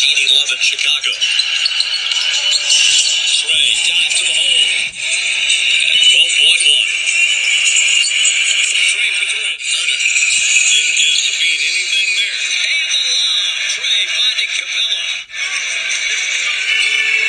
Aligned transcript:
1911 0.00 0.56
Chicago. 0.64 1.12
Trae 3.36 3.68
dives 3.84 4.16
to 4.16 4.24
the 4.24 4.32
hole. 4.32 4.64
At 5.92 6.00
12.1. 6.08 6.88
Trae 8.80 9.12
for 9.20 9.28
three. 9.28 9.60
Huerter 9.60 10.00
didn't 10.00 10.96
anything 11.68 12.08
there. 12.16 12.40
And 12.64 12.88
the 12.96 13.02
lob. 13.12 13.44
Trae 13.76 14.08
finding 14.16 14.52
Capela. 14.56 15.04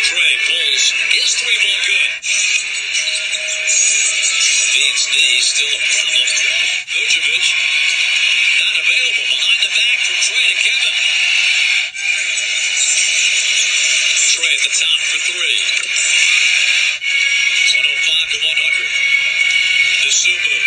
Trae 0.07 0.35
pulls 0.47 0.83
his 1.11 1.27
three 1.43 1.59
ball 1.59 1.75
good. 1.91 2.11
Still 5.43 5.75
a 5.75 5.81
problem. 5.91 6.23
Vucevic 6.87 7.47
not 8.63 8.75
available 8.79 9.27
behind 9.27 9.59
the 9.59 9.71
back 9.75 9.97
from 10.07 10.15
Trae 10.23 10.47
to 10.47 10.57
Kevin. 10.63 11.20
At 14.61 14.69
the 14.69 14.77
top 14.77 15.01
for 15.09 15.17
three. 15.25 15.57
105 17.81 17.81
to 17.81 18.37
100. 18.45 20.05
Dosunmu 20.05 20.57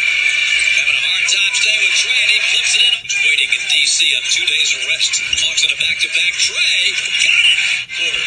having 0.82 0.98
a 0.98 1.04
hard 1.14 1.26
time 1.30 1.54
staying 1.54 1.78
with 1.78 1.94
Trae, 2.02 2.10
and 2.10 2.32
he 2.34 2.42
flips 2.42 2.74
it 2.74 2.82
in. 2.90 2.94
He's 3.06 3.22
waiting 3.22 3.50
in 3.54 3.62
D.C. 3.70 4.02
on 4.18 4.26
two 4.34 4.42
days 4.50 4.74
of 4.74 4.82
rest. 4.90 5.22
Hawks 5.46 5.62
in 5.62 5.70
a 5.70 5.78
back-to-back. 5.78 6.32
Trae 6.42 6.90
got 7.22 7.44
it. 7.46 7.58
Porter. 7.94 8.26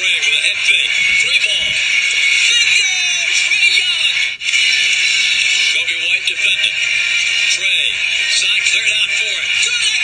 Trae 0.00 0.16
with 0.32 0.32
a 0.32 0.42
head 0.48 0.56
fake. 0.64 0.96
Three 1.20 1.40
ball. 1.44 1.68
Bingo! 2.48 2.96
Trae 3.36 3.68
Young. 3.68 4.16
Coby 5.76 6.08
White 6.08 6.24
defending. 6.24 6.78
Trae. 7.52 7.84
Side 8.32 8.64
cleared 8.72 8.96
out 8.96 9.12
for 9.12 9.28
it. 9.28 9.50
Good 9.60 10.03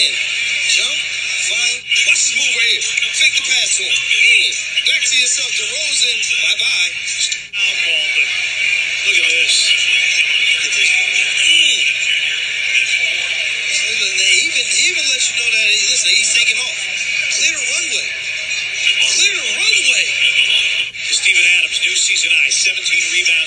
again. 0.00 0.16
Jump, 0.72 0.96
find. 1.52 1.76
Watch 2.08 2.20
this 2.24 2.32
move 2.32 2.54
right 2.56 2.72
here. 2.72 2.84
Fake 3.20 3.36
the 3.36 3.44
pass 3.44 3.76
to 3.76 3.82
him. 3.84 3.92
Mm. 3.92 4.52
Back 4.88 5.02
to 5.04 5.16
yourself, 5.20 5.50
DeRozan. 5.60 6.18
Bye 6.40 6.56
bye. 6.56 6.92
Look 9.04 9.18
at 9.20 9.28
this. 9.28 9.54
Look 10.56 10.72
at 10.72 10.74
this. 10.80 10.90
Mm. 11.44 11.80
Even, 14.40 14.64
even 14.88 15.02
lets 15.10 15.26
you 15.28 15.36
know 15.36 15.50
that, 15.52 15.68
he's 15.68 16.32
taking 16.32 16.56
off. 16.56 16.80
Clear 17.36 17.52
the 17.52 17.66
runway. 17.76 18.08
Clear 19.04 19.34
the 19.36 19.48
runway. 19.60 20.04
Adams, 21.30 21.80
new 21.86 21.96
season 21.96 22.30
high, 22.42 22.50
17 22.50 22.84
rebounds 22.84 23.39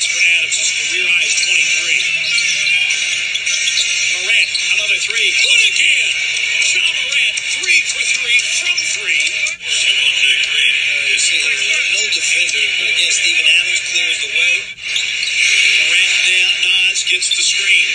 gets 17.14 17.38
the 17.38 17.44
screen. 17.46 17.94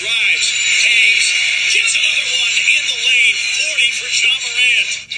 Drives, 0.00 0.48
hangs, 0.80 1.26
gets 1.76 1.92
another 1.92 2.26
one 2.40 2.56
in 2.72 2.84
the 2.88 2.98
lane. 3.04 3.36
40 3.36 3.90
for 4.00 4.08
Ja 4.08 4.32
Morant. 4.40 5.13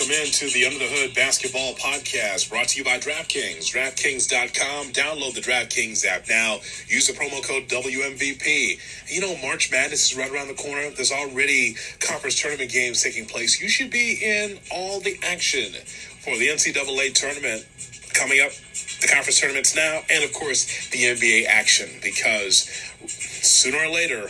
Welcome 0.00 0.16
into 0.24 0.48
the 0.54 0.64
Under 0.64 0.78
the 0.78 0.86
Hood 0.86 1.14
Basketball 1.14 1.74
Podcast 1.74 2.48
brought 2.48 2.68
to 2.68 2.78
you 2.78 2.84
by 2.84 2.96
DraftKings. 2.96 3.68
DraftKings.com. 3.68 4.92
Download 4.92 5.34
the 5.34 5.42
DraftKings 5.42 6.06
app 6.06 6.26
now. 6.26 6.60
Use 6.86 7.06
the 7.06 7.12
promo 7.12 7.44
code 7.44 7.68
WMVP. 7.68 8.80
You 9.12 9.20
know, 9.20 9.36
March 9.42 9.70
Madness 9.70 10.10
is 10.10 10.16
right 10.16 10.30
around 10.32 10.48
the 10.48 10.54
corner. 10.54 10.88
There's 10.90 11.12
already 11.12 11.76
conference 11.98 12.40
tournament 12.40 12.70
games 12.70 13.02
taking 13.02 13.26
place. 13.26 13.60
You 13.60 13.68
should 13.68 13.90
be 13.90 14.18
in 14.22 14.58
all 14.72 15.00
the 15.00 15.18
action 15.22 15.72
for 16.24 16.36
the 16.38 16.48
NCAA 16.48 17.12
tournament 17.12 17.66
coming 18.14 18.40
up, 18.40 18.52
the 19.02 19.08
conference 19.12 19.38
tournaments 19.38 19.76
now, 19.76 20.00
and 20.08 20.24
of 20.24 20.32
course, 20.32 20.88
the 20.90 20.98
NBA 20.98 21.44
action 21.46 21.88
because 22.02 22.70
sooner 23.06 23.78
or 23.78 23.90
later, 23.90 24.28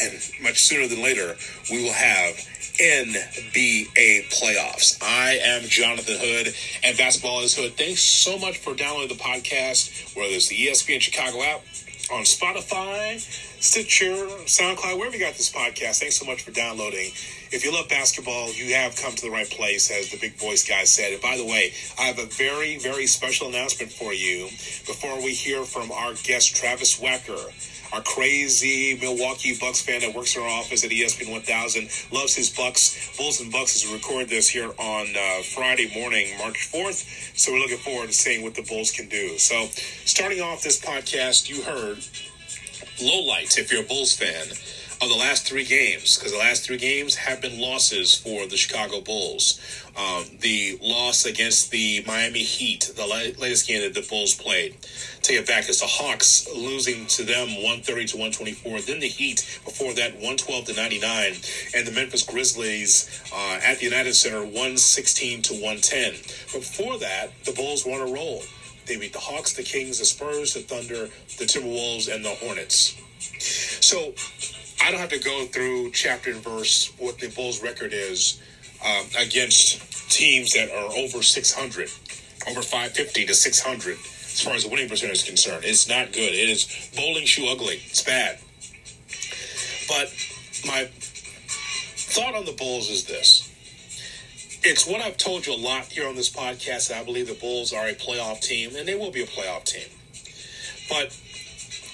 and 0.00 0.12
much 0.40 0.62
sooner 0.62 0.88
than 0.88 1.02
later, 1.02 1.36
we 1.70 1.82
will 1.82 1.92
have 1.92 2.40
NBA 2.80 4.30
playoffs. 4.30 4.96
I 5.02 5.38
am 5.42 5.64
Jonathan 5.64 6.16
Hood, 6.18 6.54
and 6.82 6.96
Basketball 6.96 7.42
is 7.42 7.54
Hood. 7.54 7.76
Thanks 7.76 8.00
so 8.00 8.38
much 8.38 8.56
for 8.56 8.74
downloading 8.74 9.14
the 9.14 9.22
podcast, 9.22 10.16
whether 10.16 10.32
it's 10.32 10.48
the 10.48 10.56
ESPN 10.56 10.98
Chicago 10.98 11.42
app, 11.42 11.60
on 12.10 12.22
Spotify, 12.22 13.20
Stitcher, 13.60 14.14
SoundCloud, 14.46 14.96
wherever 14.96 15.14
you 15.14 15.22
got 15.22 15.34
this 15.34 15.52
podcast. 15.52 16.00
Thanks 16.00 16.16
so 16.16 16.24
much 16.24 16.42
for 16.42 16.50
downloading. 16.50 17.12
If 17.52 17.62
you 17.62 17.72
love 17.72 17.90
basketball, 17.90 18.52
you 18.54 18.74
have 18.74 18.96
come 18.96 19.12
to 19.12 19.22
the 19.22 19.30
right 19.30 19.48
place, 19.50 19.90
as 19.90 20.10
the 20.10 20.18
big 20.18 20.34
voice 20.36 20.66
guy 20.66 20.84
said. 20.84 21.12
And 21.12 21.20
by 21.20 21.36
the 21.36 21.44
way, 21.44 21.74
I 21.98 22.04
have 22.04 22.18
a 22.18 22.24
very, 22.24 22.78
very 22.78 23.06
special 23.06 23.48
announcement 23.48 23.92
for 23.92 24.14
you 24.14 24.46
before 24.86 25.22
we 25.22 25.34
hear 25.34 25.64
from 25.64 25.92
our 25.92 26.14
guest, 26.24 26.56
Travis 26.56 26.98
Wecker 26.98 27.52
our 27.92 28.00
crazy 28.02 28.96
Milwaukee 29.00 29.56
Bucks 29.58 29.82
fan 29.82 30.00
that 30.00 30.14
works 30.14 30.36
in 30.36 30.42
our 30.42 30.48
office 30.48 30.84
at 30.84 30.90
ESPN 30.90 31.32
1000, 31.32 31.88
loves 32.12 32.34
his 32.34 32.48
Bucks, 32.48 33.16
Bulls 33.16 33.40
and 33.40 33.50
Bucks, 33.50 33.76
as 33.76 33.90
we 33.90 33.94
record 33.94 34.28
this 34.28 34.48
here 34.48 34.70
on 34.78 35.06
uh, 35.16 35.42
Friday 35.42 35.90
morning, 35.94 36.38
March 36.38 36.70
4th. 36.72 37.36
So 37.36 37.52
we're 37.52 37.58
looking 37.58 37.78
forward 37.78 38.06
to 38.06 38.12
seeing 38.12 38.42
what 38.42 38.54
the 38.54 38.62
Bulls 38.62 38.92
can 38.92 39.08
do. 39.08 39.38
So, 39.38 39.66
starting 40.04 40.40
off 40.40 40.62
this 40.62 40.80
podcast, 40.80 41.48
you 41.48 41.62
heard 41.62 41.98
lowlights 43.00 43.58
if 43.58 43.72
you're 43.72 43.82
a 43.82 43.86
Bulls 43.86 44.14
fan 44.14 44.46
of 45.02 45.08
the 45.08 45.16
last 45.16 45.48
three 45.48 45.64
games, 45.64 46.18
because 46.18 46.32
the 46.32 46.38
last 46.38 46.66
three 46.66 46.76
games 46.76 47.14
have 47.14 47.40
been 47.40 47.58
losses 47.58 48.14
for 48.14 48.46
the 48.46 48.56
Chicago 48.56 49.00
Bulls. 49.00 49.58
Um, 49.96 50.24
the 50.40 50.78
loss 50.82 51.24
against 51.24 51.70
the 51.70 52.04
Miami 52.06 52.42
Heat, 52.42 52.92
the 52.96 53.06
latest 53.06 53.66
game 53.66 53.80
that 53.80 53.94
the 53.94 54.06
Bulls 54.08 54.34
played. 54.34 54.76
Take 55.22 55.40
it 55.40 55.46
back, 55.46 55.68
it's 55.68 55.80
the 55.80 55.86
Hawks 55.86 56.46
losing 56.54 57.06
to 57.06 57.24
them 57.24 57.48
130 57.48 58.06
to 58.08 58.16
124. 58.18 58.80
Then 58.82 59.00
the 59.00 59.08
Heat, 59.08 59.60
before 59.64 59.94
that, 59.94 60.12
112 60.12 60.66
to 60.66 60.74
99. 60.74 61.32
And 61.74 61.86
the 61.86 61.92
Memphis 61.92 62.22
Grizzlies 62.22 63.22
uh, 63.34 63.60
at 63.64 63.78
the 63.78 63.84
United 63.84 64.14
Center, 64.14 64.42
116 64.42 65.42
to 65.42 65.54
110. 65.54 66.12
But 66.52 66.60
before 66.60 66.98
that, 66.98 67.30
the 67.44 67.52
Bulls 67.52 67.86
were 67.86 67.92
on 67.92 68.08
a 68.08 68.12
roll. 68.12 68.42
They 68.90 68.96
beat 68.96 69.12
the 69.12 69.20
Hawks, 69.20 69.52
the 69.52 69.62
Kings, 69.62 70.00
the 70.00 70.04
Spurs, 70.04 70.54
the 70.54 70.62
Thunder, 70.62 71.08
the 71.38 71.44
Timberwolves, 71.44 72.12
and 72.12 72.24
the 72.24 72.30
Hornets. 72.30 73.00
So 73.86 74.12
I 74.82 74.90
don't 74.90 74.98
have 74.98 75.10
to 75.10 75.20
go 75.20 75.46
through 75.46 75.92
chapter 75.92 76.32
and 76.32 76.42
verse 76.42 76.92
what 76.98 77.20
the 77.20 77.28
Bulls' 77.28 77.62
record 77.62 77.92
is 77.92 78.42
um, 78.84 79.06
against 79.16 80.10
teams 80.10 80.54
that 80.54 80.72
are 80.72 80.90
over 80.98 81.22
600, 81.22 81.88
over 82.48 82.62
550 82.62 83.26
to 83.26 83.32
600 83.34 83.92
as 83.92 84.40
far 84.40 84.54
as 84.54 84.64
the 84.64 84.70
winning 84.70 84.88
percentage 84.88 85.18
is 85.18 85.22
concerned. 85.22 85.64
It's 85.64 85.88
not 85.88 86.12
good. 86.12 86.32
It 86.32 86.48
is 86.48 86.90
bowling 86.96 87.26
shoe 87.26 87.46
ugly. 87.46 87.80
It's 87.86 88.02
bad. 88.02 88.40
But 89.86 90.12
my 90.66 90.88
thought 91.94 92.34
on 92.34 92.44
the 92.44 92.56
Bulls 92.58 92.90
is 92.90 93.04
this. 93.04 93.49
It's 94.62 94.86
what 94.86 95.00
I've 95.00 95.16
told 95.16 95.46
you 95.46 95.54
a 95.54 95.56
lot 95.56 95.86
here 95.86 96.06
on 96.06 96.16
this 96.16 96.28
podcast. 96.28 96.88
that 96.88 97.00
I 97.00 97.04
believe 97.04 97.28
the 97.28 97.34
Bulls 97.34 97.72
are 97.72 97.86
a 97.86 97.94
playoff 97.94 98.42
team, 98.42 98.76
and 98.76 98.86
they 98.86 98.94
will 98.94 99.10
be 99.10 99.22
a 99.22 99.26
playoff 99.26 99.64
team. 99.64 99.88
But 100.90 101.16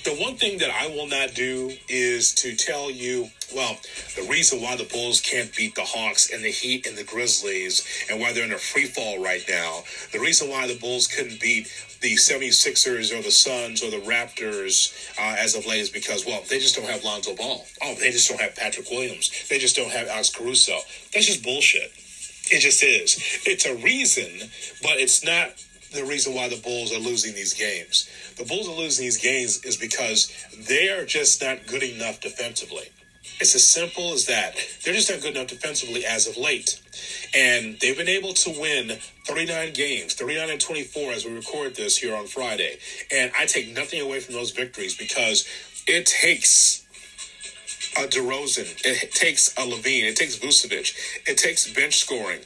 the 0.03 0.21
one 0.21 0.35
thing 0.35 0.59
that 0.59 0.71
I 0.71 0.89
will 0.89 1.07
not 1.07 1.35
do 1.35 1.71
is 1.89 2.35
to 2.37 2.57
tell 2.57 2.91
you, 2.91 3.29
well, 3.55 3.77
the 4.17 4.27
reason 4.29 4.61
why 4.61 4.75
the 4.75 4.83
Bulls 4.83 5.21
can't 5.21 5.55
beat 5.55 5.77
the 5.77 5.85
Hawks 5.85 6.33
and 6.33 6.43
the 6.43 6.51
Heat 6.51 6.89
and 6.89 6.99
the 6.99 7.05
Grizzlies 7.05 7.87
and 8.11 8.21
why 8.21 8.33
they're 8.33 8.45
in 8.45 8.53
a 8.53 8.59
free 8.59 8.87
fall 8.87 9.23
right 9.23 9.45
now, 9.49 9.83
the 10.13 10.19
reason 10.19 10.51
why 10.51 10.67
the 10.67 10.77
Bulls 10.77 11.07
couldn't 11.07 11.41
beat 11.41 11.69
the 12.03 12.15
76ers 12.15 13.17
or 13.17 13.23
the 13.23 13.31
Suns 13.31 13.85
or 13.85 13.93
the 13.93 14.01
Raptors 14.01 14.93
uh, 15.21 15.37
as 15.39 15.55
of 15.55 15.67
late 15.67 15.83
is 15.83 15.91
because, 15.91 16.27
well, 16.27 16.43
they 16.51 16.59
just 16.59 16.75
don't 16.75 16.91
have 16.91 17.05
Lonzo 17.05 17.37
Ball. 17.37 17.65
Oh, 17.81 17.95
they 17.95 18.11
just 18.11 18.29
don't 18.29 18.41
have 18.41 18.57
Patrick 18.57 18.91
Williams. 18.91 19.49
They 19.49 19.59
just 19.59 19.77
don't 19.77 19.93
have 19.93 20.09
Alex 20.09 20.31
Caruso. 20.31 20.79
That's 21.13 21.27
just 21.27 21.45
bullshit. 21.45 21.93
It 22.51 22.61
just 22.61 22.83
is. 22.83 23.19
It's 23.45 23.67
a 23.67 23.75
reason, 23.77 24.49
but 24.83 24.99
it's 24.99 25.25
not 25.25 25.51
the 25.93 26.05
reason 26.05 26.35
why 26.35 26.49
the 26.49 26.61
Bulls 26.61 26.93
are 26.93 26.99
losing 26.99 27.35
these 27.35 27.55
games. 27.55 28.09
The 28.37 28.45
Bulls 28.45 28.69
are 28.69 28.75
losing 28.75 29.05
these 29.05 29.19
games 29.19 29.65
is 29.65 29.77
because 29.77 30.33
they 30.69 30.89
are 30.91 31.05
just 31.05 31.43
not 31.43 31.67
good 31.67 31.83
enough 31.83 32.21
defensively. 32.21 32.91
It's 33.41 33.55
as 33.55 33.67
simple 33.67 34.13
as 34.13 34.27
that. 34.27 34.57
They're 34.85 34.95
just 34.95 35.11
not 35.11 35.21
good 35.21 35.37
enough 35.37 35.49
defensively 35.49 36.07
as 36.07 36.27
of 36.27 36.37
late. 36.37 36.81
And 37.35 37.79
they've 37.81 37.97
been 37.97 38.09
able 38.09 38.33
to 38.33 38.51
win 38.59 38.99
39 39.27 39.73
games, 39.75 40.15
39 40.15 40.51
and 40.51 40.61
24 40.61 41.13
as 41.13 41.25
we 41.25 41.35
record 41.35 41.75
this 41.75 41.99
here 41.99 42.17
on 42.17 42.27
Friday. 42.27 42.79
And 43.13 43.31
I 43.37 43.47
take 43.47 43.75
nothing 43.75 44.01
away 44.01 44.21
from 44.21 44.35
those 44.35 44.53
victories 44.53 44.97
because 44.97 45.47
it 45.87 46.07
takes 46.07 46.86
a 47.99 48.07
DeRozan, 48.07 48.81
it 48.85 49.13
takes 49.13 49.53
a 49.57 49.63
LaVine. 49.63 50.05
it 50.05 50.17
takes 50.17 50.37
Vucevic, 50.39 50.95
it 51.27 51.39
takes 51.39 51.71
bench 51.73 51.97
scoring 51.97 52.41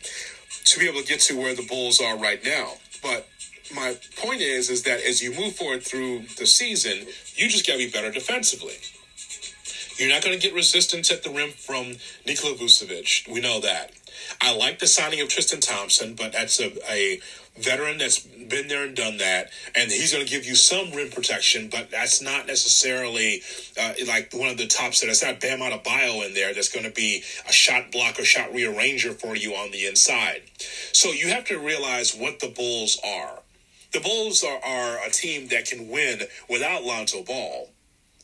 to 0.65 0.79
be 0.79 0.89
able 0.89 1.01
to 1.01 1.07
get 1.07 1.21
to 1.21 1.37
where 1.37 1.55
the 1.55 1.67
Bulls 1.67 2.01
are 2.01 2.17
right 2.17 2.45
now. 2.45 2.75
But 3.03 3.29
my 3.75 3.97
point 4.17 4.41
is, 4.41 4.71
is 4.71 4.83
that 4.85 5.01
as 5.01 5.23
you 5.23 5.33
move 5.35 5.55
forward 5.57 5.83
through 5.83 6.23
the 6.39 6.47
season, 6.47 7.07
you 7.35 7.49
just 7.49 7.67
got 7.67 7.75
to 7.75 7.79
be 7.79 7.91
better 7.91 8.11
defensively. 8.11 8.75
You're 9.97 10.09
not 10.09 10.23
going 10.23 10.39
to 10.39 10.41
get 10.41 10.55
resistance 10.55 11.11
at 11.13 11.23
the 11.23 11.31
rim 11.31 11.51
from 11.51 11.97
Nikola 12.27 12.55
Vucevic. 12.55 13.31
We 13.31 13.41
know 13.41 13.61
that. 13.61 13.93
I 14.41 14.57
like 14.57 14.79
the 14.79 14.87
signing 14.87 15.21
of 15.21 15.29
Tristan 15.29 15.61
Thompson, 15.61 16.15
but 16.15 16.33
that's 16.33 16.61
a, 16.61 16.73
a 16.91 17.21
veteran 17.59 17.99
that's 17.99 18.21
been 18.21 18.69
there 18.69 18.85
and 18.85 18.97
done 18.97 19.19
that, 19.19 19.51
and 19.75 19.91
he's 19.91 20.13
going 20.13 20.25
to 20.25 20.31
give 20.31 20.45
you 20.45 20.55
some 20.55 20.91
rim 20.93 21.11
protection, 21.11 21.69
but 21.69 21.91
that's 21.91 22.23
not 22.23 22.47
necessarily 22.47 23.43
uh, 23.81 23.93
like 24.07 24.33
one 24.33 24.49
of 24.49 24.57
the 24.57 24.67
tops 24.67 25.01
that 25.01 25.09
it's 25.09 25.23
not 25.23 25.41
Bam 25.41 25.61
Adebayo 25.61 26.27
in 26.27 26.35
there 26.35 26.55
that's 26.55 26.69
going 26.69 26.87
to 26.87 26.93
be 26.93 27.23
a 27.49 27.53
shot 27.53 27.93
blocker, 27.93 28.25
shot 28.25 28.51
rearranger 28.53 29.13
for 29.13 29.37
you 29.37 29.53
on 29.53 29.71
the 29.71 29.87
inside. 29.87 30.43
So 30.93 31.13
you 31.13 31.29
have 31.29 31.45
to 31.47 31.59
realize 31.59 32.15
what 32.15 32.41
the 32.41 32.49
Bulls 32.49 32.99
are. 33.05 33.41
The 33.93 34.01
Bulls 34.01 34.45
are, 34.45 34.61
are 34.65 35.07
a 35.07 35.11
team 35.11 35.49
that 35.49 35.67
can 35.67 35.89
win 35.89 36.21
without 36.49 36.85
Lonzo 36.85 37.23
Ball 37.23 37.71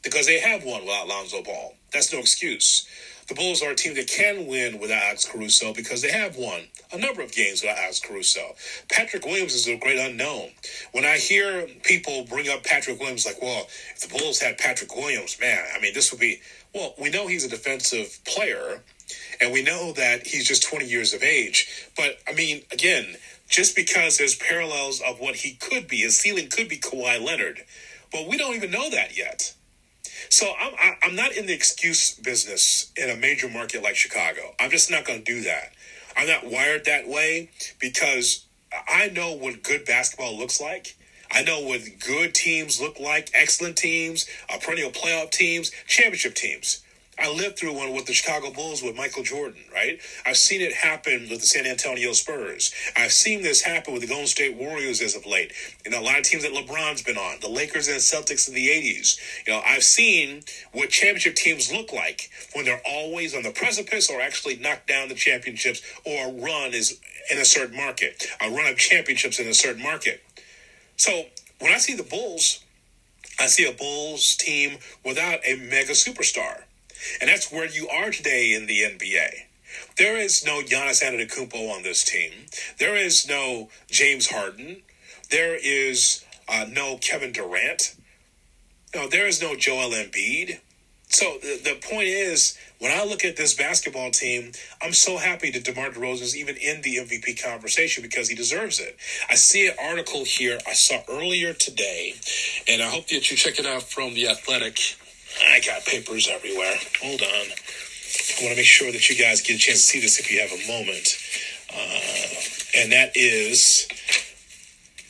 because 0.03 0.27
they 0.27 0.39
have 0.39 0.65
won 0.65 0.83
without 0.83 1.09
Lonzo 1.09 1.43
Ball. 1.43 1.75
That's 1.93 2.13
no 2.13 2.21
excuse. 2.21 2.87
The 3.29 3.35
Bulls 3.35 3.61
are 3.61 3.73
a 3.73 3.75
team 3.75 3.95
that 3.95 4.07
can 4.07 4.47
win 4.47 4.79
without 4.79 5.03
Alex 5.03 5.25
Caruso 5.25 5.75
because 5.75 6.01
they 6.01 6.13
have 6.13 6.37
won 6.37 6.61
a 6.93 6.99
number 6.99 7.23
of 7.23 7.33
games 7.33 7.63
without 7.63 7.79
Alex 7.79 7.99
Caruso. 8.01 8.55
Patrick 8.89 9.25
Williams 9.25 9.55
is 9.55 9.67
a 9.67 9.77
great 9.77 9.99
unknown. 9.99 10.51
When 10.93 11.05
I 11.05 11.17
hear 11.17 11.67
people 11.83 12.25
bring 12.25 12.49
up 12.49 12.63
Patrick 12.63 13.01
Williams, 13.01 13.27
like, 13.27 13.43
well, 13.43 13.67
if 13.95 14.01
the 14.01 14.17
Bulls 14.17 14.41
had 14.41 14.59
Patrick 14.59 14.95
Williams, 14.95 15.39
man, 15.41 15.65
I 15.75 15.81
mean, 15.81 15.93
this 15.93 16.13
would 16.13 16.21
be, 16.21 16.41
well, 16.73 16.95
we 17.01 17.11
know 17.11 17.27
he's 17.27 17.45
a 17.45 17.49
defensive 17.49 18.21
player, 18.25 18.83
and 19.41 19.53
we 19.53 19.63
know 19.63 19.93
that 19.93 20.27
he's 20.27 20.47
just 20.47 20.63
20 20.63 20.87
years 20.87 21.13
of 21.13 21.25
age. 21.25 21.89
But, 21.97 22.19
I 22.29 22.33
mean, 22.33 22.63
again, 22.71 23.17
just 23.49 23.75
because 23.75 24.19
there's 24.19 24.37
parallels 24.37 25.01
of 25.01 25.19
what 25.19 25.37
he 25.37 25.55
could 25.55 25.89
be, 25.89 25.99
his 25.99 26.19
ceiling 26.19 26.49
could 26.49 26.69
be 26.69 26.79
Kawhi 26.79 27.21
Leonard. 27.21 27.63
But 28.13 28.29
we 28.29 28.39
don't 28.39 28.55
even 28.55 28.71
know 28.71 28.89
that 28.91 29.17
yet. 29.17 29.53
So 30.29 30.53
I'm 30.59 30.97
I'm 31.03 31.17
not 31.17 31.33
in 31.33 31.47
the 31.47 31.53
excuse 31.53 32.15
business 32.15 32.93
in 32.97 33.11
a 33.11 33.17
major 33.17 33.49
market 33.49 33.83
like 33.83 33.97
Chicago. 33.97 34.55
I'm 34.59 34.71
just 34.71 34.91
not 34.91 35.05
going 35.05 35.21
to 35.21 35.25
do 35.25 35.43
that. 35.43 35.73
I'm 36.17 36.27
not 36.27 36.47
wired 36.47 36.85
that 36.87 37.09
way 37.09 37.51
because 37.79 38.45
I 38.89 39.09
know 39.09 39.33
what 39.33 39.63
good 39.63 39.85
basketball 39.85 40.37
looks 40.37 40.61
like. 40.61 40.97
I 41.31 41.43
know 41.43 41.61
what 41.61 41.81
good 42.05 42.35
teams 42.35 42.81
look 42.81 43.01
like, 43.01 43.31
excellent 43.35 43.77
teams, 43.77 44.27
perennial 44.61 44.91
playoff 44.91 45.31
teams, 45.31 45.71
championship 45.87 46.35
teams. 46.35 46.83
I 47.19 47.33
lived 47.33 47.59
through 47.59 47.73
one 47.73 47.95
with 47.95 48.05
the 48.05 48.13
Chicago 48.13 48.51
Bulls 48.53 48.83
with 48.83 48.95
Michael 48.95 49.23
Jordan, 49.23 49.63
right? 49.73 49.99
I've 50.27 50.37
seen 50.37 50.61
it 50.61 50.75
happen 50.75 51.29
with 51.31 51.41
the 51.41 51.47
San 51.47 51.67
Antonio 51.67 52.13
Spurs. 52.13 52.75
I've 52.95 53.13
seen 53.13 53.43
this 53.43 53.63
happen 53.63 53.95
with 53.95 54.03
the 54.03 54.09
Golden 54.09 54.27
State 54.27 54.55
Warriors 54.57 55.01
as 55.01 55.17
of 55.17 55.25
late. 55.25 55.53
You 55.85 55.93
know, 55.93 56.01
a 56.01 56.03
lot 56.03 56.19
of 56.19 56.25
teams 56.25 56.43
that 56.43 56.53
LeBron's 56.53 57.03
been 57.03 57.17
on, 57.17 57.41
the 57.41 57.49
Lakers 57.49 57.89
and 57.89 57.99
Celtics 57.99 58.49
in 58.49 58.55
the 58.55 58.69
80s. 58.69 59.19
You 59.47 59.55
know, 59.55 59.63
I've 59.65 59.83
seen 59.83 60.43
what 60.73 60.91
championship 60.91 61.37
teams 61.37 61.73
look 61.73 61.93
like 61.93 62.31
when 62.55 62.67
they're 62.67 62.83
always 62.87 63.35
on 63.35 63.43
the 63.43 63.51
precipice 63.51 64.11
or 64.11 64.21
actually 64.21 64.57
knock 64.57 64.87
down 64.87 65.09
the 65.09 65.15
championships 65.15 65.81
or 66.05 66.29
a 66.29 66.33
run 66.33 66.75
is 66.75 67.01
in 67.31 67.39
a 67.39 67.45
certain 67.47 67.77
market, 67.77 68.27
a 68.43 68.51
run 68.51 68.67
of 68.67 68.77
championships 68.77 69.41
in 69.41 69.49
a 69.49 69.55
certain 69.55 69.83
market. 69.83 70.23
So 70.97 71.25
when 71.61 71.73
I 71.73 71.79
see 71.79 71.95
the 71.95 72.03
Bulls, 72.03 72.63
I 73.41 73.47
see 73.47 73.67
a 73.67 73.73
Bulls 73.73 74.37
team 74.37 74.79
without 75.05 75.41
a 75.47 75.57
mega 75.57 75.93
superstar. 75.93 76.63
And 77.21 77.29
that's 77.29 77.53
where 77.53 77.67
you 77.67 77.89
are 77.89 78.11
today 78.11 78.55
in 78.55 78.67
the 78.67 78.81
NBA. 78.81 79.31
There 79.99 80.17
is 80.17 80.45
no 80.45 80.63
Giannis 80.63 81.03
Antetokounmpo 81.03 81.75
on 81.75 81.83
this 81.83 82.05
team. 82.05 82.33
There 82.79 82.97
is 82.97 83.29
no 83.29 83.69
James 83.89 84.29
Harden. 84.29 84.83
There 85.31 85.57
is 85.57 86.25
uh, 86.49 86.67
no 86.71 86.99
Kevin 86.99 87.33
Durant. 87.33 87.95
No, 88.95 89.09
there 89.09 89.27
is 89.27 89.43
no 89.43 89.57
Joel 89.57 89.91
Embiid. 89.91 90.61
So 91.09 91.39
the, 91.41 91.61
the 91.63 91.89
point 91.89 92.09
is, 92.09 92.59
when 92.79 92.93
I 92.93 93.05
look 93.05 93.25
at 93.25 93.37
this 93.37 93.55
basketball 93.55 94.11
team, 94.11 94.53
I'm 94.83 94.93
so 94.93 95.17
happy 95.17 95.51
that 95.53 95.65
DeMar 95.65 95.91
DeRozan 95.91 96.23
is 96.23 96.37
even 96.37 96.57
in 96.57 96.83
the 96.83 96.97
MVP 96.97 97.43
conversation 97.43 98.03
because 98.03 98.29
he 98.29 98.35
deserves 98.35 98.81
it. 98.81 98.97
I 99.31 99.35
see 99.35 99.69
an 99.69 99.75
article 99.83 100.25
here 100.25 100.59
I 100.67 100.75
saw 100.75 100.99
earlier 101.09 101.53
today, 101.53 102.15
and 102.69 102.83
I 102.83 102.87
hope 102.87 103.07
that 103.09 103.31
you 103.31 103.37
check 103.37 103.59
it 103.59 103.67
out 103.67 103.83
from 103.83 104.15
The 104.15 104.29
Athletic. 104.29 104.97
I 105.45 105.61
got 105.61 105.85
papers 105.85 106.29
everywhere. 106.29 106.75
Hold 107.03 107.23
on. 107.23 107.29
I 107.29 108.43
want 108.43 108.53
to 108.53 108.57
make 108.57 108.67
sure 108.67 108.93
that 108.93 109.09
you 109.11 109.17
guys 109.17 109.41
get 109.41 109.57
a 109.57 109.59
chance 109.59 109.81
to 109.81 109.85
see 109.85 110.01
this 110.01 110.19
if 110.21 110.31
you 110.31 110.41
have 110.41 110.53
a 110.53 110.67
moment. 110.67 111.19
Uh, 111.73 112.81
and 112.83 112.93
that 112.93 113.13
is 113.17 113.89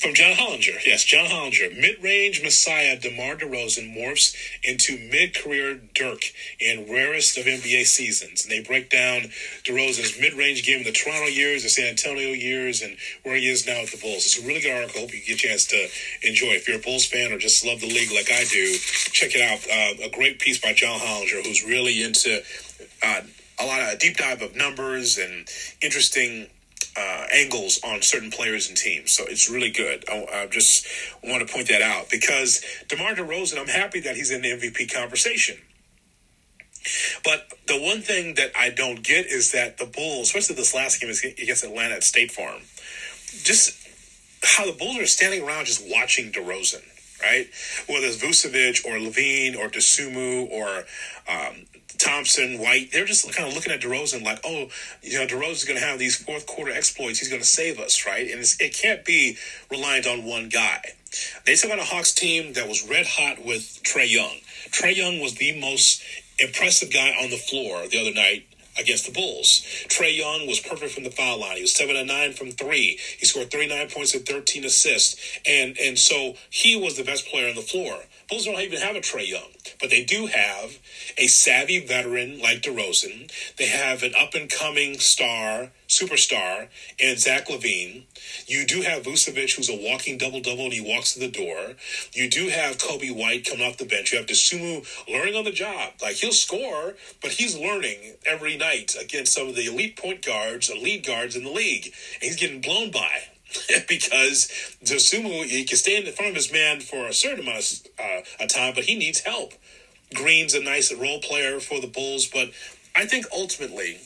from 0.07 0.15
John 0.15 0.35
Hollinger. 0.35 0.79
Yes, 0.87 1.03
John 1.03 1.27
Hollinger. 1.27 1.77
Mid 1.77 2.01
range 2.01 2.41
Messiah 2.41 2.97
DeMar 2.97 3.35
DeRozan 3.35 3.93
morphs 3.93 4.37
into 4.63 4.97
mid 5.11 5.35
career 5.35 5.81
Dirk 5.97 6.23
in 6.61 6.87
rarest 6.89 7.37
of 7.37 7.47
NBA 7.47 7.87
seasons. 7.87 8.45
And 8.45 8.53
they 8.53 8.61
break 8.61 8.89
down 8.89 9.23
DeRozan's 9.65 10.21
mid 10.21 10.35
range 10.35 10.65
game 10.65 10.79
in 10.79 10.85
the 10.85 10.93
Toronto 10.93 11.27
years, 11.27 11.65
the 11.65 11.71
San 11.71 11.89
Antonio 11.89 12.29
years, 12.29 12.83
and 12.83 12.97
where 13.25 13.35
he 13.35 13.49
is 13.49 13.67
now 13.67 13.81
with 13.81 13.91
the 13.91 13.99
Bulls. 13.99 14.27
It's 14.27 14.39
a 14.39 14.47
really 14.47 14.61
good 14.61 14.81
article. 14.81 15.01
Hope 15.01 15.13
you 15.13 15.21
get 15.27 15.35
a 15.35 15.49
chance 15.49 15.67
to 15.67 15.89
enjoy. 16.23 16.55
If 16.55 16.69
you're 16.69 16.79
a 16.79 16.83
Bulls 16.83 17.05
fan 17.05 17.33
or 17.33 17.39
just 17.39 17.67
love 17.67 17.81
the 17.81 17.89
league 17.89 18.13
like 18.13 18.31
I 18.31 18.45
do, 18.45 18.77
check 19.11 19.33
it 19.35 19.43
out. 19.43 19.59
Uh, 19.67 20.07
a 20.07 20.11
great 20.11 20.39
piece 20.39 20.61
by 20.61 20.73
John 20.73 21.01
Hollinger, 21.01 21.45
who's 21.45 21.65
really 21.65 22.05
into 22.05 22.45
uh, 23.03 23.23
a 23.59 23.67
lot 23.67 23.81
of 23.81 23.89
a 23.89 23.97
deep 23.97 24.19
dive 24.19 24.41
of 24.41 24.55
numbers 24.55 25.19
and 25.19 25.49
interesting 25.83 26.47
uh, 26.97 27.27
angles 27.33 27.81
on 27.85 28.01
certain 28.03 28.31
players 28.31 28.69
and 28.69 28.77
teams. 28.77 29.13
So 29.13 29.25
it's 29.27 29.51
really 29.51 29.71
good. 29.71 30.05
I, 30.09 30.27
I, 30.33 30.47
just 30.47 30.87
want 31.23 31.47
to 31.47 31.53
point 31.53 31.69
that 31.69 31.83
out 31.83 32.09
because 32.11 32.65
DeMar 32.89 33.15
DeRozan, 33.15 33.59
I'm 33.59 33.69
happy 33.69 34.01
that 34.01 34.17
he's 34.17 34.31
in 34.31 34.43
the 34.43 34.49
MVP 34.49 34.93
conversation. 34.93 35.59
But 37.25 37.53
the 37.67 37.81
one 37.81 38.01
thing 38.01 38.35
that 38.35 38.53
I 38.57 38.71
don't 38.71 39.03
get 39.03 39.27
is 39.27 39.53
that 39.53 39.79
the 39.79 39.87
Bulls, 39.87 40.29
especially 40.29 40.57
this 40.57 40.75
last 40.75 41.01
game 41.01 41.11
against 41.11 41.65
Atlanta 41.65 41.97
at 41.97 42.05
State 42.05 42.31
Farm, 42.31 42.61
just 43.43 43.77
how 44.43 44.67
the 44.67 44.77
Bulls 44.77 44.99
are 44.99 45.07
standing 45.07 45.43
around 45.43 45.67
just 45.67 45.85
watching 45.91 46.31
DeRozan, 46.31 46.85
right? 47.21 47.49
Whether 47.89 48.07
it's 48.07 48.23
Vucevic 48.23 48.87
or 48.87 48.99
LaVine 48.99 49.57
or 49.57 49.69
Dosunmu 49.69 50.51
or 50.51 50.85
um, 51.29 51.67
Thompson, 51.99 52.59
White, 52.59 52.93
they're 52.93 53.05
just 53.05 53.33
kind 53.35 53.49
of 53.49 53.55
looking 53.55 53.73
at 53.73 53.81
DeRozan 53.81 54.23
like, 54.23 54.41
oh, 54.45 54.69
you 55.03 55.19
know, 55.19 55.27
DeRozan's 55.27 55.65
going 55.65 55.79
to 55.79 55.85
have 55.85 55.99
these 55.99 56.17
fourth 56.17 56.47
quarter 56.47 56.73
exploits. 56.73 57.19
He's 57.19 57.29
going 57.29 57.43
to 57.43 57.47
save 57.47 57.79
us, 57.79 58.07
right? 58.07 58.31
And 58.31 58.41
it 58.61 58.75
can't 58.75 59.05
be 59.05 59.37
reliant 59.71 60.07
on 60.07 60.25
one 60.25 60.49
guy. 60.49 60.83
They 61.45 61.55
took 61.55 61.71
on 61.71 61.79
a 61.79 61.85
Hawks 61.85 62.13
team 62.13 62.55
that 62.55 62.69
was 62.69 62.89
red 62.89 63.07
hot 63.07 63.45
with 63.45 63.81
Trae 63.85 64.11
Young. 64.11 64.39
Trae 64.71 64.95
Young 64.95 65.21
was 65.21 65.35
the 65.35 65.59
most 65.59 66.03
impressive 66.39 66.93
guy 66.93 67.11
on 67.23 67.31
the 67.31 67.37
floor 67.37 67.87
the 67.89 68.01
other 68.01 68.13
night 68.13 68.47
against 68.79 69.07
the 69.07 69.13
Bulls. 69.13 69.63
Trae 69.89 70.17
Young 70.17 70.47
was 70.47 70.61
perfect 70.61 70.93
from 70.93 71.05
the 71.05 71.11
foul 71.11 71.41
line. 71.41 71.57
He 71.57 71.63
was 71.63 71.73
seven 71.73 71.97
and 71.97 72.09
nine 72.09 72.33
from 72.33 72.51
three. 72.51 72.99
He 73.19 73.27
scored 73.27 73.51
39 73.51 73.91
points 73.91 74.15
and 74.15 74.27
13 74.27 74.65
assists. 74.65 75.17
And 75.47 75.77
and 75.79 75.99
so 75.99 76.35
he 76.51 76.77
was 76.77 76.97
the 76.97 77.05
best 77.05 77.27
player 77.27 77.49
on 77.49 77.55
the 77.55 77.63
floor. 77.63 77.99
Bulls 78.29 78.45
don't 78.45 78.61
even 78.61 78.81
have 78.81 78.97
a 78.97 79.01
Trae 79.01 79.29
Young, 79.29 79.53
but 79.81 79.91
they 79.91 80.05
do 80.05 80.27
have 80.27 80.79
a 81.17 81.29
savvy 81.29 81.79
veteran 81.79 82.41
like 82.41 82.63
DeRozan. 82.63 83.31
They 83.57 83.67
have 83.67 84.03
an 84.03 84.15
up 84.17 84.35
and 84.35 84.51
coming 84.51 84.99
star, 84.99 85.71
superstar, 85.89 86.69
and 87.01 87.19
Zach 87.19 87.49
LaVine. 87.49 88.05
You 88.47 88.67
do 88.67 88.83
have 88.83 89.05
Vucevic, 89.05 89.57
who's 89.57 89.69
a 89.69 89.77
walking 89.77 90.19
double 90.19 90.41
double, 90.41 90.65
and 90.65 90.73
he 90.73 90.81
walks 90.81 91.15
to 91.15 91.21
the 91.21 91.31
door. 91.31 91.75
You 92.13 92.29
do 92.29 92.49
have 92.49 92.79
Coby 92.79 93.15
White 93.15 93.45
coming 93.45 93.67
off 93.67 93.77
the 93.77 93.85
bench. 93.85 94.13
You 94.13 94.19
have 94.19 94.27
Dosunmu 94.27 94.87
learning 95.09 95.35
on 95.35 95.45
the 95.45 95.53
job. 95.53 95.95
Like 96.03 96.17
he'll 96.17 96.33
score, 96.33 96.95
but 97.23 97.33
he's 97.33 97.57
learning 97.57 98.15
every 98.25 98.57
night 98.57 98.97
against 99.01 99.33
some 99.35 99.49
of 99.49 99.55
the 99.55 99.67
elite 99.67 99.97
point 99.97 100.25
guards, 100.25 100.71
elite 100.71 101.07
guards 101.07 101.37
in 101.37 101.45
the 101.45 101.51
league, 101.51 101.87
and 101.87 102.23
he's 102.23 102.37
getting 102.37 102.61
blown 102.61 102.91
by. 102.91 103.23
because 103.89 104.49
Dosunmu 104.85 105.45
he 105.45 105.65
can 105.65 105.77
stand 105.77 106.07
in 106.07 106.13
front 106.13 106.31
of 106.31 106.37
his 106.37 106.53
man 106.53 106.81
for 106.81 107.07
a 107.07 107.13
certain 107.13 107.41
amount 107.41 107.59
of, 107.59 107.87
uh, 107.99 108.45
of 108.45 108.49
time, 108.49 108.75
but 108.75 108.85
he 108.85 108.97
needs 108.97 109.21
help. 109.21 109.53
Green's 110.15 110.55
a 110.55 110.63
nice 110.63 110.93
role 110.93 111.21
player 111.21 111.61
for 111.61 111.81
the 111.81 111.87
Bulls, 111.87 112.27
but 112.27 112.51
I 112.95 113.07
think 113.07 113.27
ultimately 113.33 113.99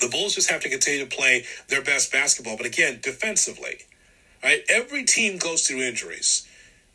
the 0.00 0.08
Bulls 0.08 0.34
just 0.34 0.50
have 0.50 0.60
to 0.62 0.68
continue 0.68 1.04
to 1.04 1.16
play 1.16 1.44
their 1.68 1.82
best 1.82 2.12
basketball. 2.12 2.56
But 2.56 2.66
again, 2.66 3.00
defensively, 3.02 3.78
right? 4.42 4.62
Every 4.68 5.04
team 5.04 5.38
goes 5.38 5.66
through 5.66 5.82
injuries. 5.82 6.46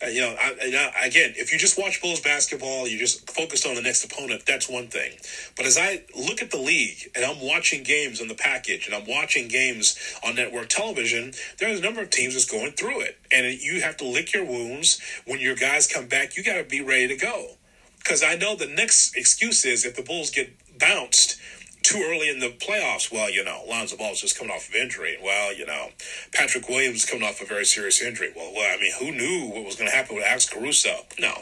Uh, 0.04 0.08
you 0.08 0.22
know, 0.22 0.36
I, 0.38 0.92
I, 1.02 1.06
again, 1.06 1.34
if 1.38 1.54
you 1.54 1.60
just 1.60 1.78
watch 1.78 2.02
Bulls 2.02 2.20
basketball, 2.20 2.88
you 2.88 2.98
just 2.98 3.30
focused 3.30 3.66
on 3.66 3.76
the 3.76 3.82
next 3.82 4.04
opponent. 4.04 4.46
That's 4.46 4.68
one 4.68 4.88
thing. 4.88 5.14
But 5.56 5.66
as 5.66 5.78
I 5.78 6.04
look 6.16 6.42
at 6.42 6.52
the 6.52 6.58
league 6.58 7.10
and 7.16 7.24
I'm 7.24 7.40
watching 7.40 7.84
games 7.84 8.20
on 8.20 8.28
the 8.28 8.36
package 8.36 8.86
and 8.86 8.96
I'm 8.96 9.08
watching 9.08 9.48
games 9.48 9.98
on 10.26 10.36
network 10.36 10.68
television, 10.70 11.34
there's 11.60 11.80
a 11.80 11.84
number 11.84 12.02
of 12.02 12.10
teams 12.10 12.34
that's 12.34 12.50
going 12.50 12.74
through 12.74 13.02
it, 13.02 13.18
and 13.32 13.46
you 13.62 13.82
have 13.82 13.98
to 13.98 14.06
lick 14.06 14.34
your 14.34 14.46
wounds. 14.46 15.00
When 15.26 15.40
your 15.40 15.56
guys 15.56 15.88
come 15.88 16.08
back, 16.08 16.36
you 16.36 16.44
got 16.44 16.58
to 16.58 16.64
be 16.64 16.82
ready 16.82 17.08
to 17.08 17.16
go. 17.16 17.52
Because 17.98 18.24
I 18.24 18.36
know 18.36 18.56
the 18.56 18.68
next 18.68 19.16
excuse 19.16 19.64
is 19.64 19.86
if 19.86 19.96
the 19.96 20.04
Bulls 20.04 20.30
get 20.30 20.52
bounced 20.78 21.40
too 21.84 22.04
early 22.10 22.30
in 22.30 22.40
the 22.40 22.50
playoffs. 22.50 23.12
Well, 23.12 23.30
you 23.30 23.44
know, 23.44 23.64
Lonzo 23.68 23.98
Ball's 23.98 24.22
just 24.22 24.38
coming 24.38 24.52
off 24.52 24.70
of 24.70 24.76
injury. 24.76 25.18
Well, 25.22 25.54
you 25.54 25.66
know, 25.66 25.90
Patrick 26.34 26.68
Williams 26.70 27.06
coming 27.06 27.28
off 27.28 27.42
a 27.42 27.46
very 27.46 27.66
serious 27.66 28.02
injury. 28.02 28.32
Well, 28.36 28.54
well 28.54 28.76
I 28.76 28.82
mean, 28.82 28.94
who 29.00 29.12
knew 29.12 29.54
what 29.54 29.66
was 29.66 29.76
going 29.76 29.90
to 29.90 29.96
happen 29.96 30.16
with 30.16 30.26
Alex 30.26 30.50
Caruso? 30.50 31.06
No. 31.20 31.34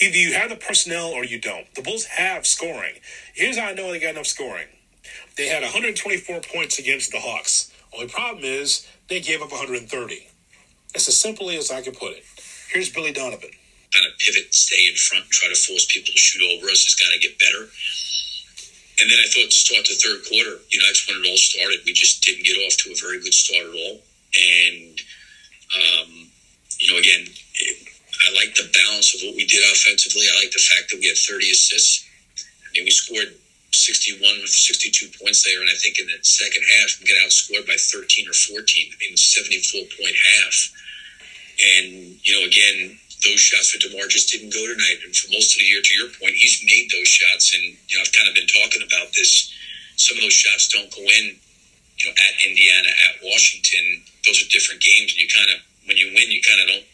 Either 0.00 0.16
you 0.16 0.34
have 0.34 0.50
the 0.50 0.56
personnel 0.56 1.08
or 1.08 1.24
you 1.24 1.38
don't. 1.38 1.72
The 1.74 1.82
Bulls 1.82 2.06
have 2.06 2.46
scoring. 2.46 2.94
Here's 3.34 3.58
how 3.58 3.68
I 3.68 3.74
know 3.74 3.90
they 3.92 4.00
got 4.00 4.10
enough 4.14 4.26
scoring. 4.26 4.66
They 5.36 5.48
had 5.48 5.62
124 5.62 6.40
points 6.52 6.78
against 6.78 7.12
the 7.12 7.20
Hawks. 7.20 7.72
Only 7.94 8.08
problem 8.08 8.44
is 8.44 8.86
they 9.08 9.20
gave 9.20 9.42
up 9.42 9.50
130. 9.50 10.28
It's 10.94 11.08
as 11.08 11.18
simply 11.18 11.56
as 11.56 11.70
I 11.70 11.82
can 11.82 11.94
put 11.94 12.12
it. 12.12 12.24
Here's 12.72 12.90
Billy 12.90 13.12
Donovan. 13.12 13.50
Kind 13.92 14.06
of 14.06 14.18
pivot 14.18 14.54
stay 14.54 14.88
in 14.88 14.96
front 14.96 15.24
and 15.24 15.32
try 15.32 15.48
to 15.48 15.54
force 15.54 15.86
people 15.86 16.12
to 16.12 16.18
shoot 16.18 16.42
over 16.56 16.66
us 16.70 16.84
has 16.84 16.94
got 16.94 17.12
to 17.12 17.18
get 17.18 17.38
better. 17.38 17.68
And 19.02 19.10
then 19.10 19.18
I 19.18 19.26
thought 19.34 19.50
to 19.50 19.58
start 19.66 19.82
the 19.82 19.98
third 19.98 20.22
quarter, 20.30 20.62
you 20.70 20.78
know, 20.78 20.86
that's 20.86 21.02
when 21.10 21.18
it 21.18 21.26
all 21.26 21.34
started. 21.34 21.82
We 21.82 21.90
just 21.90 22.22
didn't 22.22 22.46
get 22.46 22.54
off 22.62 22.78
to 22.86 22.94
a 22.94 23.02
very 23.02 23.18
good 23.18 23.34
start 23.34 23.66
at 23.66 23.74
all. 23.74 23.98
And, 23.98 24.94
um, 25.74 26.30
you 26.78 26.86
know, 26.86 27.02
again, 27.02 27.26
it, 27.26 27.76
I 28.22 28.30
like 28.38 28.54
the 28.54 28.70
balance 28.70 29.10
of 29.18 29.26
what 29.26 29.34
we 29.34 29.42
did 29.42 29.58
offensively. 29.74 30.30
I 30.30 30.38
like 30.38 30.54
the 30.54 30.62
fact 30.62 30.94
that 30.94 31.02
we 31.02 31.10
had 31.10 31.18
30 31.18 31.50
assists. 31.50 32.06
I 32.38 32.78
mean, 32.78 32.86
we 32.86 32.94
scored 32.94 33.34
61 33.74 34.22
with 34.38 34.54
62 34.54 35.18
points 35.18 35.42
there. 35.42 35.58
And 35.58 35.66
I 35.66 35.74
think 35.82 35.98
in 35.98 36.06
the 36.06 36.22
second 36.22 36.62
half, 36.62 37.02
we 37.02 37.10
got 37.10 37.18
outscored 37.26 37.66
by 37.66 37.74
13 37.74 38.30
or 38.30 38.38
14. 38.38 38.62
I 38.62 38.96
mean, 39.02 39.18
74 39.18 39.82
point 39.98 40.14
half. 40.14 40.54
And, 41.58 42.22
you 42.22 42.38
know, 42.38 42.46
again, 42.46 43.01
those 43.22 43.40
shots 43.40 43.70
for 43.70 43.78
DeMar 43.78 44.06
just 44.10 44.30
didn't 44.30 44.50
go 44.50 44.62
tonight. 44.66 44.98
And 45.06 45.14
for 45.14 45.30
most 45.30 45.54
of 45.54 45.58
the 45.62 45.68
year, 45.70 45.82
to 45.82 45.94
your 45.94 46.10
point, 46.18 46.34
he's 46.34 46.62
made 46.66 46.90
those 46.90 47.06
shots. 47.06 47.54
And, 47.54 47.62
you 47.86 47.94
know, 47.96 48.02
I've 48.02 48.12
kind 48.12 48.26
of 48.26 48.34
been 48.34 48.50
talking 48.50 48.82
about 48.82 49.14
this. 49.14 49.50
Some 49.96 50.18
of 50.18 50.22
those 50.22 50.34
shots 50.34 50.68
don't 50.68 50.90
go 50.90 51.02
in, 51.02 51.38
you 51.98 52.04
know, 52.10 52.14
at 52.18 52.34
Indiana, 52.42 52.90
at 52.90 53.22
Washington. 53.22 54.02
Those 54.26 54.42
are 54.42 54.48
different 54.50 54.82
games. 54.82 55.14
And 55.14 55.22
you 55.22 55.30
kind 55.30 55.50
of, 55.54 55.58
when 55.86 55.96
you 55.96 56.10
win, 56.10 56.34
you 56.34 56.42
kind 56.42 56.60
of 56.62 56.66
don't, 56.74 56.86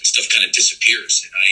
stuff 0.00 0.28
kind 0.32 0.44
of 0.48 0.52
disappears. 0.52 1.28
And 1.28 1.32
I, 1.36 1.48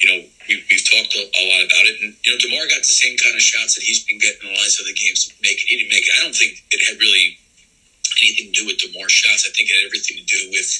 you 0.00 0.06
know, 0.08 0.18
we, 0.48 0.64
we've 0.68 0.84
talked 0.84 1.12
a, 1.16 1.22
a, 1.28 1.42
lot 1.48 1.62
about 1.64 1.84
it. 1.88 2.00
And, 2.00 2.16
you 2.24 2.28
know, 2.32 2.38
DeMar 2.40 2.68
got 2.72 2.84
the 2.84 2.96
same 2.96 3.16
kind 3.20 3.36
of 3.36 3.44
shots 3.44 3.76
that 3.76 3.84
he's 3.84 4.04
been 4.04 4.20
getting 4.20 4.48
in 4.48 4.52
the 4.52 4.60
last 4.60 4.80
other 4.80 4.96
games. 4.96 5.28
Make, 5.44 5.60
he 5.60 5.76
didn't 5.76 5.92
make 5.92 6.04
it. 6.08 6.12
I 6.16 6.24
don't 6.24 6.36
think 6.36 6.60
it 6.72 6.80
had 6.84 6.96
really 7.00 7.36
anything 8.24 8.52
to 8.52 8.56
do 8.56 8.64
with 8.68 8.80
DeMar's 8.80 9.12
shots. 9.12 9.44
I 9.44 9.52
think 9.52 9.68
it 9.68 9.76
had 9.76 9.88
everything 9.88 10.16
to 10.20 10.26
do 10.28 10.40
with, 10.52 10.70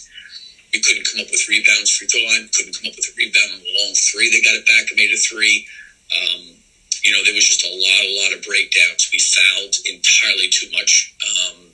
we 0.74 0.82
couldn't 0.82 1.06
come 1.06 1.22
up 1.22 1.30
with 1.30 1.46
rebounds 1.46 1.94
free 1.94 2.10
throw 2.10 2.18
line. 2.26 2.50
Couldn't 2.50 2.74
come 2.74 2.90
up 2.90 2.98
with 2.98 3.06
a 3.06 3.14
rebound 3.14 3.54
on 3.54 3.62
a 3.62 3.72
long 3.78 3.94
three. 3.94 4.26
They 4.26 4.42
got 4.42 4.58
it 4.58 4.66
back 4.66 4.90
and 4.90 4.98
made 4.98 5.14
a 5.14 5.20
three. 5.22 5.62
Um, 6.10 6.58
you 7.06 7.14
know, 7.14 7.22
there 7.22 7.38
was 7.38 7.46
just 7.46 7.62
a 7.62 7.70
lot, 7.70 8.02
a 8.02 8.14
lot 8.26 8.34
of 8.34 8.42
breakdowns. 8.42 9.06
We 9.14 9.22
fouled 9.22 9.78
entirely 9.86 10.50
too 10.50 10.66
much. 10.74 11.14
Um, 11.22 11.70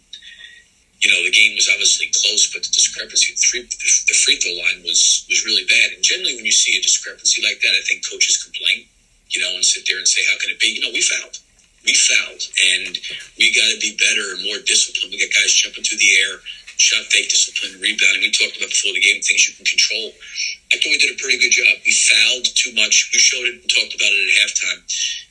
you 1.01 1.09
know, 1.09 1.25
the 1.25 1.33
game 1.33 1.57
was 1.57 1.73
obviously 1.73 2.13
close, 2.13 2.53
but 2.53 2.61
the 2.61 2.69
discrepancy, 2.77 3.33
the 3.33 3.65
the 3.73 4.17
free 4.21 4.37
throw 4.37 4.53
line 4.61 4.85
was 4.85 5.25
was 5.33 5.49
really 5.49 5.65
bad. 5.65 5.97
And 5.97 6.05
generally, 6.05 6.37
when 6.37 6.45
you 6.45 6.53
see 6.53 6.77
a 6.77 6.83
discrepancy 6.85 7.41
like 7.41 7.57
that, 7.65 7.73
I 7.73 7.81
think 7.89 8.05
coaches 8.05 8.37
complain, 8.37 8.85
you 9.33 9.41
know, 9.41 9.57
and 9.57 9.65
sit 9.65 9.89
there 9.89 9.97
and 9.97 10.05
say, 10.05 10.21
"How 10.29 10.37
can 10.37 10.53
it 10.53 10.61
be?" 10.61 10.77
You 10.77 10.85
know, 10.85 10.93
we 10.93 11.01
fouled, 11.01 11.41
we 11.89 11.97
fouled, 11.97 12.45
and 12.77 12.93
we 13.41 13.49
got 13.57 13.73
to 13.73 13.81
be 13.81 13.97
better 13.97 14.37
and 14.37 14.45
more 14.45 14.61
disciplined. 14.61 15.17
We 15.17 15.25
got 15.25 15.33
guys 15.33 15.57
jumping 15.57 15.89
through 15.89 16.05
the 16.05 16.13
air 16.21 16.45
shot 16.81 17.05
fake 17.13 17.29
discipline, 17.29 17.77
rebounding. 17.77 18.25
We 18.25 18.33
talked 18.33 18.57
about 18.57 18.73
before 18.73 18.97
the 18.97 19.05
game 19.05 19.21
things 19.21 19.45
you 19.45 19.53
can 19.53 19.69
control. 19.69 20.17
I 20.73 20.81
thought 20.81 20.89
we 20.89 20.97
did 20.97 21.13
a 21.13 21.21
pretty 21.21 21.37
good 21.37 21.53
job. 21.53 21.77
We 21.85 21.93
fouled 21.93 22.49
too 22.57 22.73
much. 22.73 23.13
We 23.13 23.21
showed 23.21 23.45
it 23.53 23.61
and 23.61 23.69
talked 23.69 23.93
about 23.93 24.09
it 24.09 24.25
at 24.25 24.33
halftime 24.41 24.81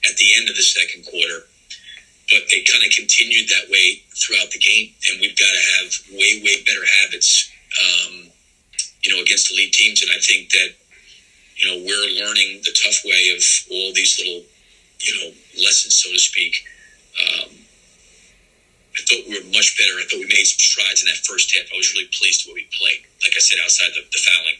at 0.06 0.15
the 0.22 0.29
end 0.38 0.46
of 0.50 0.56
the 0.56 0.62
second 0.62 1.10
quarter. 1.10 1.50
But 2.29 2.46
they 2.53 2.62
kind 2.62 2.86
of 2.86 2.94
continued 2.94 3.50
that 3.50 3.74
way 3.74 4.06
throughout 4.13 4.53
the 4.53 4.62
game. 4.62 4.94
And 5.10 5.18
we've 5.18 5.34
got 5.34 5.50
to 5.50 5.63
have 5.74 5.89
way, 6.13 6.38
way 6.46 6.62
better 6.62 6.86
habits, 6.86 7.50
um, 7.82 8.29
you 9.01 9.10
know, 9.10 9.25
against 9.25 9.50
elite 9.50 9.74
teams. 9.74 10.06
And 10.06 10.13
I 10.13 10.22
think 10.22 10.53
that, 10.53 10.77
you 11.58 11.65
know, 11.65 11.82
we're 11.82 12.10
learning 12.13 12.62
the 12.62 12.77
tough 12.77 13.01
way 13.10 13.34
of 13.34 13.41
all 13.74 13.89
these 13.98 14.22
little, 14.22 14.46
you 15.01 15.13
know, 15.18 15.34
lessons, 15.65 15.98
so 15.98 16.13
to 16.13 16.22
speak. 16.22 16.53
Um, 17.18 17.59
I 19.00 19.08
thought 19.08 19.32
we 19.32 19.39
were 19.39 19.48
much 19.56 19.79
better. 19.79 19.96
I 19.96 20.03
thought 20.12 20.20
we 20.20 20.27
made 20.27 20.44
some 20.44 20.60
strides 20.60 21.00
in 21.00 21.08
that 21.08 21.24
first 21.24 21.56
half. 21.56 21.72
I 21.72 21.79
was 21.79 21.88
really 21.96 22.12
pleased 22.12 22.44
with 22.44 22.51
what 22.51 22.60
we 22.60 22.68
played. 22.75 23.08
Like 23.24 23.32
I 23.32 23.39
said, 23.39 23.63
outside 23.63 23.96
the, 23.96 24.03
the 24.03 24.20
fouling, 24.20 24.60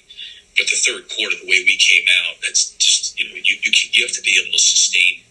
but 0.56 0.72
the 0.72 0.80
third 0.80 1.04
quarter, 1.12 1.36
the 1.36 1.50
way 1.52 1.60
we 1.68 1.76
came 1.76 2.08
out, 2.24 2.40
that's 2.40 2.72
just 2.80 3.20
you 3.20 3.28
know 3.28 3.36
you 3.36 3.60
you, 3.60 3.72
you 3.92 4.02
have 4.08 4.16
to 4.16 4.24
be 4.24 4.40
able 4.40 4.56
to 4.56 4.64
sustain 4.64 5.28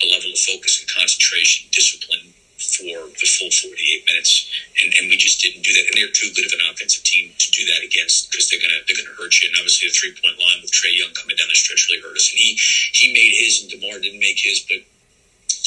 a 0.00 0.06
level 0.08 0.32
of 0.32 0.40
focus 0.40 0.80
and 0.80 0.88
concentration, 0.88 1.68
discipline 1.68 2.32
for 2.60 3.12
the 3.12 3.28
full 3.28 3.52
48 3.52 4.08
minutes, 4.08 4.48
and, 4.80 4.88
and 5.00 5.08
we 5.12 5.16
just 5.20 5.40
didn't 5.40 5.64
do 5.64 5.72
that. 5.76 5.84
And 5.92 5.96
they're 6.00 6.12
too 6.12 6.32
good 6.32 6.48
of 6.48 6.56
an 6.56 6.64
offensive 6.72 7.04
team 7.04 7.32
to 7.36 7.48
do 7.52 7.68
that 7.68 7.84
against 7.84 8.32
because 8.32 8.48
they're 8.48 8.64
gonna 8.64 8.80
they're 8.88 8.96
gonna 8.96 9.20
hurt 9.20 9.36
you. 9.44 9.52
And 9.52 9.60
obviously, 9.60 9.92
the 9.92 9.96
three 10.00 10.16
point 10.16 10.40
line 10.40 10.64
with 10.64 10.72
Trae 10.72 10.96
Young 10.96 11.12
coming 11.12 11.36
down 11.36 11.52
the 11.52 11.60
stretch 11.60 11.84
really 11.92 12.00
hurt 12.00 12.16
us. 12.16 12.32
And 12.32 12.40
he 12.40 12.56
he 12.96 13.12
made 13.12 13.36
his, 13.36 13.60
and 13.60 13.68
Demar 13.68 14.00
didn't 14.00 14.24
make 14.24 14.40
his, 14.40 14.64
but 14.64 14.80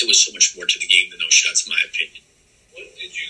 there 0.02 0.10
was 0.10 0.26
so 0.26 0.34
much 0.34 0.58
more 0.58 0.66
to 0.66 0.80
the 0.82 0.90
game 0.90 1.14
than 1.14 1.22
those 1.22 1.38
shots, 1.38 1.70
in 1.70 1.70
my 1.70 1.82
opinion 1.86 2.23
what 2.74 2.90
did 2.98 3.14
you, 3.14 3.28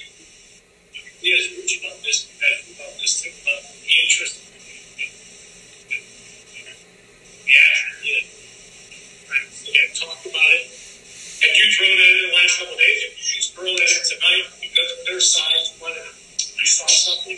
we 1.21 1.33
as 1.35 1.51
Rich 1.55 1.79
about 1.83 1.99
this, 2.03 2.27
about 2.31 2.93
this, 2.99 3.23
about 3.23 3.61
the 3.63 3.93
interest 4.07 4.43
yeah, 7.43 7.69
yeah. 8.01 8.23
Right. 9.29 9.47
Again, 9.67 9.89
talk 9.93 10.17
about 10.25 10.49
it. 10.57 10.65
Have 11.43 11.53
you 11.53 11.67
thrown 11.75 11.91
it 11.91 12.07
in 12.07 12.19
the 12.23 12.33
last 12.33 12.57
couple 12.57 12.73
of 12.73 12.79
days? 12.79 12.99
Have 13.03 13.19
you 13.19 13.41
thrown 13.51 13.75
it 13.77 13.91
in 13.93 14.03
tonight 14.09 14.45
because 14.63 14.89
of 14.95 14.99
their 15.05 15.19
size? 15.19 15.67
When 15.77 15.91
you 15.93 16.65
saw 16.65 16.87
something? 16.87 17.37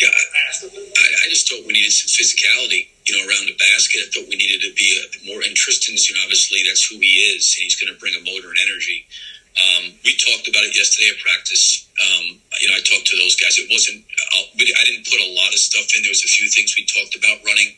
Yeah, 0.00 0.08
I, 0.08 1.06
I 1.20 1.26
just 1.28 1.46
thought 1.46 1.62
we 1.68 1.76
needed 1.76 1.92
some 1.92 2.08
physicality, 2.10 2.88
you 3.04 3.12
know, 3.14 3.28
around 3.28 3.46
the 3.46 3.56
basket. 3.60 4.02
I 4.02 4.10
thought 4.10 4.26
we 4.26 4.40
needed 4.40 4.64
to 4.66 4.72
be 4.74 4.88
a, 4.98 5.04
more. 5.28 5.44
Tristan's, 5.54 6.08
you 6.08 6.16
know, 6.16 6.24
obviously 6.24 6.64
that's 6.66 6.82
who 6.88 6.96
he 6.98 7.36
is, 7.36 7.54
and 7.54 7.62
he's 7.62 7.76
going 7.76 7.92
to 7.92 7.98
bring 8.00 8.16
a 8.16 8.24
motor 8.24 8.48
and 8.48 8.58
energy. 8.66 9.06
Um, 9.52 9.92
we 10.00 10.16
talked 10.16 10.48
about 10.48 10.64
it 10.64 10.72
yesterday 10.72 11.12
at 11.12 11.20
practice. 11.20 11.84
Um, 12.00 12.40
you 12.60 12.72
know, 12.72 12.76
I 12.76 12.80
talked 12.80 13.04
to 13.12 13.16
those 13.20 13.36
guys. 13.36 13.60
It 13.60 13.68
wasn't. 13.68 14.00
Uh, 14.00 14.48
I 14.56 14.82
didn't 14.88 15.04
put 15.04 15.20
a 15.20 15.30
lot 15.36 15.52
of 15.52 15.60
stuff 15.60 15.84
in. 15.92 16.00
There 16.00 16.12
was 16.12 16.24
a 16.24 16.32
few 16.32 16.48
things 16.48 16.72
we 16.72 16.88
talked 16.88 17.12
about 17.12 17.44
running. 17.44 17.76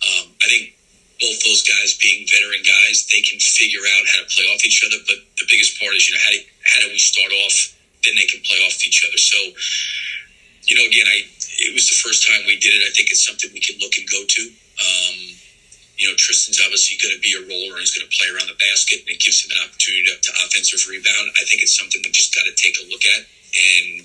Um, 0.00 0.32
I 0.40 0.46
think 0.48 0.72
both 1.20 1.36
those 1.44 1.62
guys 1.62 2.00
being 2.00 2.24
veteran 2.24 2.64
guys, 2.64 3.04
they 3.12 3.20
can 3.20 3.36
figure 3.36 3.84
out 3.84 4.04
how 4.08 4.24
to 4.24 4.26
play 4.32 4.48
off 4.48 4.64
each 4.64 4.80
other. 4.80 4.96
But 5.04 5.20
the 5.36 5.46
biggest 5.46 5.76
part 5.76 5.92
is, 5.92 6.08
you 6.08 6.16
know, 6.16 6.24
how 6.24 6.32
do 6.32 6.40
how 6.64 6.78
do 6.80 6.88
we 6.88 7.00
start 7.00 7.30
off? 7.44 7.56
Then 8.00 8.16
they 8.16 8.28
can 8.28 8.40
play 8.40 8.60
off 8.64 8.80
each 8.84 9.04
other. 9.04 9.20
So, 9.20 9.38
you 10.68 10.74
know, 10.80 10.88
again, 10.88 11.08
I 11.08 11.28
it 11.68 11.72
was 11.76 11.88
the 11.92 12.00
first 12.00 12.26
time 12.26 12.48
we 12.48 12.56
did 12.56 12.74
it. 12.74 12.82
I 12.82 12.90
think 12.96 13.12
it's 13.12 13.24
something 13.24 13.52
we 13.52 13.60
can 13.60 13.76
look 13.78 13.92
and 14.00 14.08
go 14.08 14.24
to. 14.24 14.42
Um, 14.80 15.16
you 15.96 16.10
know, 16.10 16.14
Tristan's 16.18 16.58
obviously 16.58 16.98
going 16.98 17.14
to 17.14 17.22
be 17.22 17.38
a 17.38 17.42
roller 17.46 17.78
and 17.78 17.82
he's 17.82 17.94
going 17.94 18.06
to 18.06 18.14
play 18.14 18.26
around 18.30 18.50
the 18.50 18.58
basket 18.58 19.06
and 19.06 19.10
it 19.14 19.22
gives 19.22 19.46
him 19.46 19.54
an 19.54 19.62
opportunity 19.62 20.02
to, 20.10 20.14
to 20.18 20.30
offensive 20.42 20.82
rebound. 20.90 21.30
I 21.38 21.46
think 21.46 21.62
it's 21.62 21.76
something 21.78 22.02
we 22.02 22.10
just 22.10 22.34
got 22.34 22.44
to 22.46 22.54
take 22.58 22.74
a 22.82 22.88
look 22.90 23.06
at. 23.06 23.22
And 23.54 24.02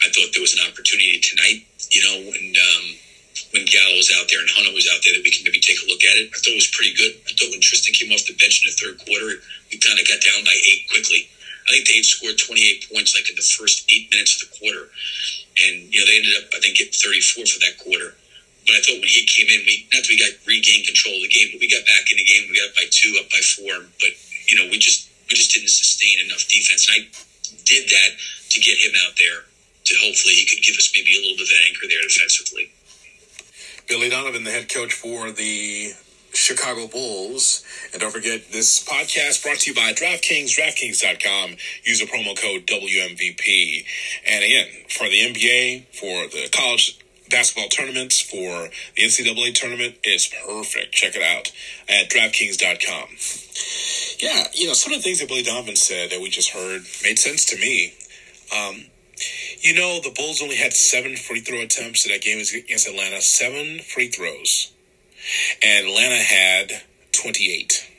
I 0.00 0.08
thought 0.08 0.32
there 0.32 0.44
was 0.44 0.56
an 0.56 0.64
opportunity 0.64 1.20
tonight, 1.20 1.68
you 1.92 2.00
know, 2.00 2.16
and 2.32 2.54
um, 2.56 2.84
when 3.52 3.68
Gallo 3.68 3.92
was 3.96 4.08
out 4.16 4.28
there 4.32 4.40
and 4.40 4.48
Hunter 4.48 4.72
was 4.72 4.88
out 4.88 5.04
there 5.04 5.12
that 5.12 5.24
we 5.24 5.28
can 5.28 5.44
maybe 5.44 5.60
take 5.60 5.76
a 5.84 5.88
look 5.88 6.00
at 6.08 6.16
it. 6.16 6.32
I 6.32 6.36
thought 6.40 6.56
it 6.56 6.62
was 6.64 6.72
pretty 6.72 6.96
good. 6.96 7.12
I 7.28 7.36
thought 7.36 7.52
when 7.52 7.60
Tristan 7.60 7.92
came 7.92 8.08
off 8.12 8.24
the 8.24 8.36
bench 8.40 8.64
in 8.64 8.72
the 8.72 8.76
third 8.80 8.96
quarter, 9.04 9.44
we 9.68 9.76
kind 9.76 10.00
of 10.00 10.08
got 10.08 10.24
down 10.24 10.40
by 10.44 10.56
eight 10.56 10.88
quickly. 10.88 11.28
I 11.68 11.76
think 11.76 11.84
they 11.84 12.00
had 12.00 12.08
scored 12.08 12.38
28 12.38 12.88
points 12.92 13.12
like 13.12 13.28
in 13.28 13.36
the 13.36 13.44
first 13.44 13.84
eight 13.92 14.08
minutes 14.08 14.38
of 14.40 14.48
the 14.48 14.56
quarter. 14.56 14.88
And, 15.60 15.90
you 15.92 15.98
know, 16.00 16.06
they 16.06 16.16
ended 16.16 16.36
up, 16.40 16.48
I 16.54 16.60
think, 16.62 16.78
getting 16.78 16.94
34 16.94 17.44
for 17.44 17.60
that 17.60 17.76
quarter. 17.76 18.14
But 18.66 18.74
I 18.74 18.80
thought 18.82 18.98
when 18.98 19.08
he 19.08 19.22
came 19.24 19.46
in, 19.46 19.62
we 19.62 19.86
not 19.94 20.02
that 20.02 20.10
we 20.10 20.18
got 20.18 20.34
regained 20.42 20.86
control 20.90 21.14
of 21.16 21.22
the 21.22 21.32
game, 21.32 21.54
but 21.54 21.62
we 21.62 21.70
got 21.70 21.86
back 21.86 22.10
in 22.10 22.18
the 22.18 22.26
game. 22.26 22.50
We 22.50 22.58
got 22.58 22.74
up 22.74 22.76
by 22.76 22.90
two, 22.90 23.14
up 23.22 23.30
by 23.30 23.40
four. 23.40 23.86
But 24.02 24.12
you 24.50 24.58
know, 24.58 24.66
we 24.70 24.78
just 24.82 25.06
we 25.30 25.38
just 25.38 25.54
didn't 25.54 25.70
sustain 25.70 26.26
enough 26.26 26.42
defense. 26.50 26.90
And 26.90 26.94
I 26.98 27.00
did 27.64 27.88
that 27.90 28.10
to 28.18 28.58
get 28.60 28.78
him 28.78 28.92
out 29.06 29.14
there 29.18 29.46
to 29.86 29.92
hopefully 30.02 30.34
he 30.34 30.46
could 30.46 30.62
give 30.62 30.74
us 30.74 30.90
maybe 30.94 31.14
a 31.14 31.22
little 31.22 31.38
bit 31.38 31.46
of 31.46 31.54
an 31.54 31.62
anchor 31.70 31.86
there 31.86 32.02
defensively. 32.02 32.70
Billy 33.86 34.10
Donovan, 34.10 34.42
the 34.42 34.50
head 34.50 34.68
coach 34.68 34.92
for 34.92 35.30
the 35.30 35.94
Chicago 36.32 36.86
Bulls. 36.86 37.64
And 37.92 38.00
don't 38.00 38.10
forget, 38.10 38.50
this 38.52 38.84
podcast 38.84 39.42
brought 39.42 39.58
to 39.60 39.70
you 39.70 39.76
by 39.76 39.92
DraftKings, 39.92 40.58
DraftKings.com. 40.58 41.56
Use 41.84 42.00
the 42.00 42.06
promo 42.06 42.36
code 42.36 42.66
WMVP. 42.66 43.84
And 44.26 44.44
again, 44.44 44.66
for 44.88 45.08
the 45.08 45.20
NBA, 45.20 45.86
for 45.94 46.26
the 46.28 46.48
college 46.52 46.98
basketball 47.30 47.68
tournaments 47.68 48.20
for 48.20 48.68
the 48.96 49.02
NCAA 49.02 49.54
tournament 49.54 49.96
is 50.04 50.30
perfect. 50.46 50.92
Check 50.92 51.14
it 51.16 51.22
out 51.22 51.52
at 51.88 52.10
DraftKings.com. 52.10 53.08
Yeah, 54.18 54.48
you 54.54 54.66
know, 54.66 54.72
some 54.72 54.92
of 54.92 54.98
the 54.98 55.02
things 55.02 55.20
that 55.20 55.28
Billy 55.28 55.42
Donovan 55.42 55.76
said 55.76 56.10
that 56.10 56.20
we 56.20 56.30
just 56.30 56.50
heard 56.50 56.82
made 57.02 57.18
sense 57.18 57.44
to 57.46 57.56
me. 57.56 57.94
Um, 58.56 58.86
you 59.60 59.74
know, 59.74 60.00
the 60.00 60.12
Bulls 60.14 60.42
only 60.42 60.56
had 60.56 60.72
seven 60.72 61.16
free 61.16 61.40
throw 61.40 61.60
attempts 61.60 62.06
in 62.06 62.12
that 62.12 62.22
game 62.22 62.38
against 62.38 62.88
Atlanta, 62.88 63.20
seven 63.20 63.80
free 63.80 64.08
throws. 64.08 64.72
And 65.62 65.86
Atlanta 65.86 66.16
had 66.16 66.82
28. 67.12 67.90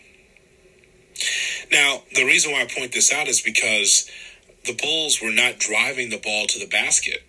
Now, 1.72 2.03
the 2.15 2.25
reason 2.25 2.51
why 2.51 2.62
I 2.62 2.65
point 2.65 2.93
this 2.93 3.12
out 3.12 3.27
is 3.27 3.41
because 3.41 4.10
the 4.65 4.74
Bulls 4.74 5.22
were 5.22 5.31
not 5.31 5.60
driving 5.60 6.10
the 6.10 6.19
ball 6.19 6.46
to 6.48 6.60
the 6.60 6.67
basket. 6.67 7.26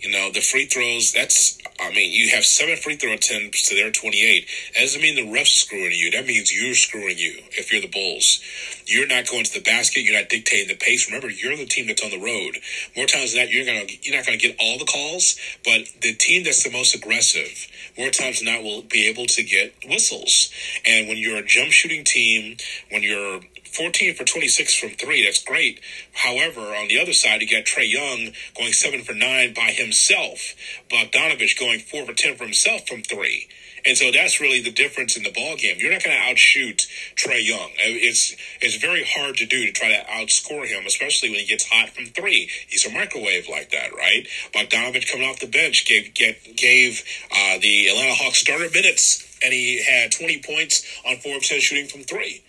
You 0.00 0.10
know, 0.10 0.30
the 0.32 0.40
free 0.40 0.64
throws, 0.64 1.12
that's, 1.12 1.58
I 1.78 1.90
mean, 1.90 2.10
you 2.10 2.30
have 2.34 2.44
seven 2.44 2.76
free 2.76 2.96
throw 2.96 3.12
attempts 3.12 3.68
to 3.68 3.74
their 3.74 3.90
28. 3.90 4.48
That 4.74 4.80
doesn't 4.80 5.00
mean 5.00 5.14
the 5.14 5.30
ref's 5.30 5.52
screwing 5.52 5.92
you. 5.92 6.10
That 6.10 6.26
means 6.26 6.52
you're 6.52 6.74
screwing 6.74 7.18
you 7.18 7.42
if 7.52 7.70
you're 7.70 7.82
the 7.82 7.88
Bulls. 7.88 8.40
You're 8.86 9.06
not 9.06 9.28
going 9.28 9.44
to 9.44 9.52
the 9.52 9.60
basket. 9.60 10.00
You're 10.00 10.18
not 10.18 10.30
dictating 10.30 10.68
the 10.68 10.74
pace. 10.74 11.06
Remember, 11.06 11.28
you're 11.30 11.56
the 11.56 11.66
team 11.66 11.86
that's 11.86 12.02
on 12.02 12.10
the 12.10 12.18
road. 12.18 12.58
More 12.96 13.06
times 13.06 13.34
than 13.34 13.44
that, 13.44 13.52
you're 13.52 13.64
gonna 13.64 13.86
you're 14.02 14.16
not 14.16 14.26
gonna 14.26 14.38
get 14.38 14.56
all 14.58 14.78
the 14.78 14.84
calls, 14.84 15.36
but 15.64 15.86
the 16.00 16.14
team 16.14 16.44
that's 16.44 16.64
the 16.64 16.72
most 16.72 16.94
aggressive, 16.94 17.68
more 17.96 18.10
times 18.10 18.40
than 18.40 18.52
not, 18.52 18.64
will 18.64 18.82
be 18.82 19.06
able 19.06 19.26
to 19.26 19.44
get 19.44 19.74
whistles. 19.86 20.50
And 20.86 21.08
when 21.08 21.18
you're 21.18 21.36
a 21.36 21.46
jump 21.46 21.70
shooting 21.70 22.04
team, 22.04 22.56
when 22.90 23.02
you're 23.02 23.40
14 23.72 24.14
for 24.14 24.24
26 24.24 24.74
from 24.74 24.90
three. 24.90 25.24
That's 25.24 25.42
great. 25.42 25.80
However, 26.12 26.60
on 26.60 26.88
the 26.88 27.00
other 27.00 27.12
side, 27.12 27.40
you 27.40 27.48
got 27.48 27.64
Trae 27.64 27.90
Young 27.90 28.32
going 28.56 28.72
seven 28.72 29.02
for 29.02 29.14
nine 29.14 29.54
by 29.54 29.72
himself. 29.72 30.54
Bogdanovic 30.90 31.58
going 31.58 31.80
four 31.80 32.04
for 32.04 32.12
10 32.12 32.36
for 32.36 32.44
himself 32.44 32.86
from 32.86 33.02
three. 33.02 33.48
And 33.86 33.96
so 33.96 34.10
that's 34.10 34.40
really 34.40 34.60
the 34.60 34.70
difference 34.70 35.16
in 35.16 35.22
the 35.22 35.30
ball 35.30 35.56
game. 35.56 35.76
You're 35.78 35.92
not 35.92 36.04
going 36.04 36.16
to 36.16 36.22
outshoot 36.22 36.86
Trae 37.16 37.44
Young. 37.44 37.70
It's 37.78 38.36
it's 38.60 38.76
very 38.76 39.04
hard 39.04 39.36
to 39.38 39.46
do 39.46 39.64
to 39.66 39.72
try 39.72 39.88
to 39.88 40.04
outscore 40.10 40.66
him, 40.66 40.84
especially 40.86 41.30
when 41.30 41.40
he 41.40 41.46
gets 41.46 41.64
hot 41.64 41.90
from 41.90 42.06
three. 42.06 42.50
He's 42.68 42.84
a 42.84 42.90
microwave 42.90 43.48
like 43.48 43.70
that, 43.70 43.94
right? 43.94 44.26
Bogdanovic 44.52 45.10
coming 45.10 45.28
off 45.28 45.40
the 45.40 45.46
bench 45.46 45.86
gave 45.86 46.12
get, 46.14 46.56
gave 46.56 47.02
uh, 47.32 47.58
the 47.58 47.88
Atlanta 47.88 48.14
Hawks 48.14 48.40
starter 48.40 48.68
minutes, 48.70 49.38
and 49.42 49.52
he 49.52 49.82
had 49.82 50.12
20 50.12 50.42
points 50.42 50.84
on 51.06 51.16
four 51.18 51.38
percent 51.38 51.62
shooting 51.62 51.86
from 51.86 52.02
three. 52.02 52.42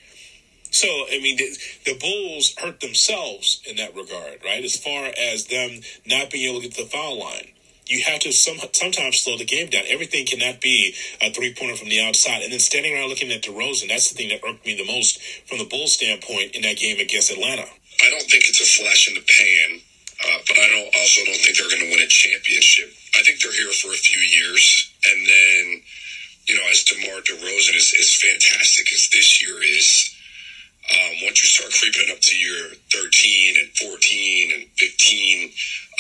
So, 0.72 0.88
I 0.88 1.20
mean, 1.20 1.36
the, 1.36 1.52
the, 1.86 2.00
Bulls 2.00 2.56
hurt 2.58 2.80
themselves 2.80 3.62
in 3.68 3.76
that 3.76 3.94
regard, 3.94 4.40
right? 4.44 4.64
As 4.64 4.78
far 4.78 5.12
as 5.20 5.46
them 5.48 5.82
not 6.08 6.32
being 6.32 6.50
able 6.50 6.62
to 6.62 6.68
get 6.68 6.76
to 6.76 6.84
the 6.84 6.90
foul 6.90 7.20
line. 7.20 7.52
You 7.88 8.02
have 8.08 8.22
to 8.22 8.32
some, 8.32 8.56
sometimes 8.72 9.20
slow 9.20 9.38
the 9.38 9.44
game 9.44 9.70
down. 9.70 9.84
Everything 9.90 10.26
cannot 10.26 10.62
be 10.62 10.96
a 11.22 11.30
three 11.34 11.54
pointer 11.54 11.76
from 11.76 11.90
the 11.90 12.00
outside. 12.00 12.42
And 12.42 12.54
then 12.54 12.64
standing 12.64 12.96
around 12.96 13.10
looking 13.10 13.32
at 13.32 13.44
DeRozan, 13.44 13.90
that's 13.90 14.10
the 14.10 14.16
thing 14.16 14.30
that 14.30 14.40
irked 14.48 14.66
me 14.66 14.80
the 14.80 14.88
most 14.88 15.20
from 15.44 15.60
the 15.60 15.68
Bulls 15.68 15.92
standpoint 16.00 16.56
in 16.56 16.62
that 16.64 16.78
game 16.78 17.04
against 17.04 17.32
Atlanta. 17.32 17.68
I 17.68 18.10
don't 18.10 18.32
think 18.32 18.48
it's 18.48 18.64
a 18.64 18.70
flash 18.80 19.12
in 19.12 19.16
the 19.20 19.28
pan, 19.28 19.84
uh, 20.24 20.40
but 20.48 20.56
I 20.56 20.68
don't 20.72 20.96
also 20.96 21.20
don't 21.28 21.36
think 21.44 21.60
they're 21.60 21.68
going 21.68 21.84
to 21.84 21.92
win 21.92 22.00
a 22.00 22.08
championship. 22.08 22.96
I 23.20 23.28
think 23.28 23.44
they're 23.44 23.52
here 23.52 23.76
for 23.76 23.92
a 23.92 24.00
few 24.00 24.24
years. 24.24 24.88
And 25.04 25.20
then, 25.28 25.84
you 26.48 26.56
know, 26.56 26.64
as 26.72 26.88
DeMar 26.88 27.20
DeRozan 27.28 27.76
is 27.76 27.92
as 28.00 28.16
fantastic 28.16 28.88
as 28.94 29.12
this 29.12 29.44
year 29.44 29.60
is, 29.60 30.16
um, 30.90 31.14
once 31.24 31.38
you 31.44 31.48
start 31.48 31.72
creeping 31.78 32.10
up 32.12 32.20
to 32.20 32.36
your 32.36 32.74
13 32.90 33.56
and 33.62 33.70
14 33.78 34.52
and 34.58 34.64
15, 34.82 35.52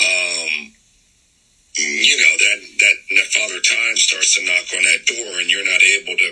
um, 0.01 0.53
you 1.77 2.17
know, 2.17 2.33
that, 2.41 2.59
that, 2.81 2.95
that 3.15 3.27
father 3.31 3.61
time 3.61 3.95
starts 3.95 4.35
to 4.35 4.43
knock 4.43 4.67
on 4.75 4.83
that 4.83 5.05
door 5.05 5.39
and 5.39 5.47
you're 5.49 5.65
not 5.65 5.81
able 5.83 6.17
to, 6.17 6.29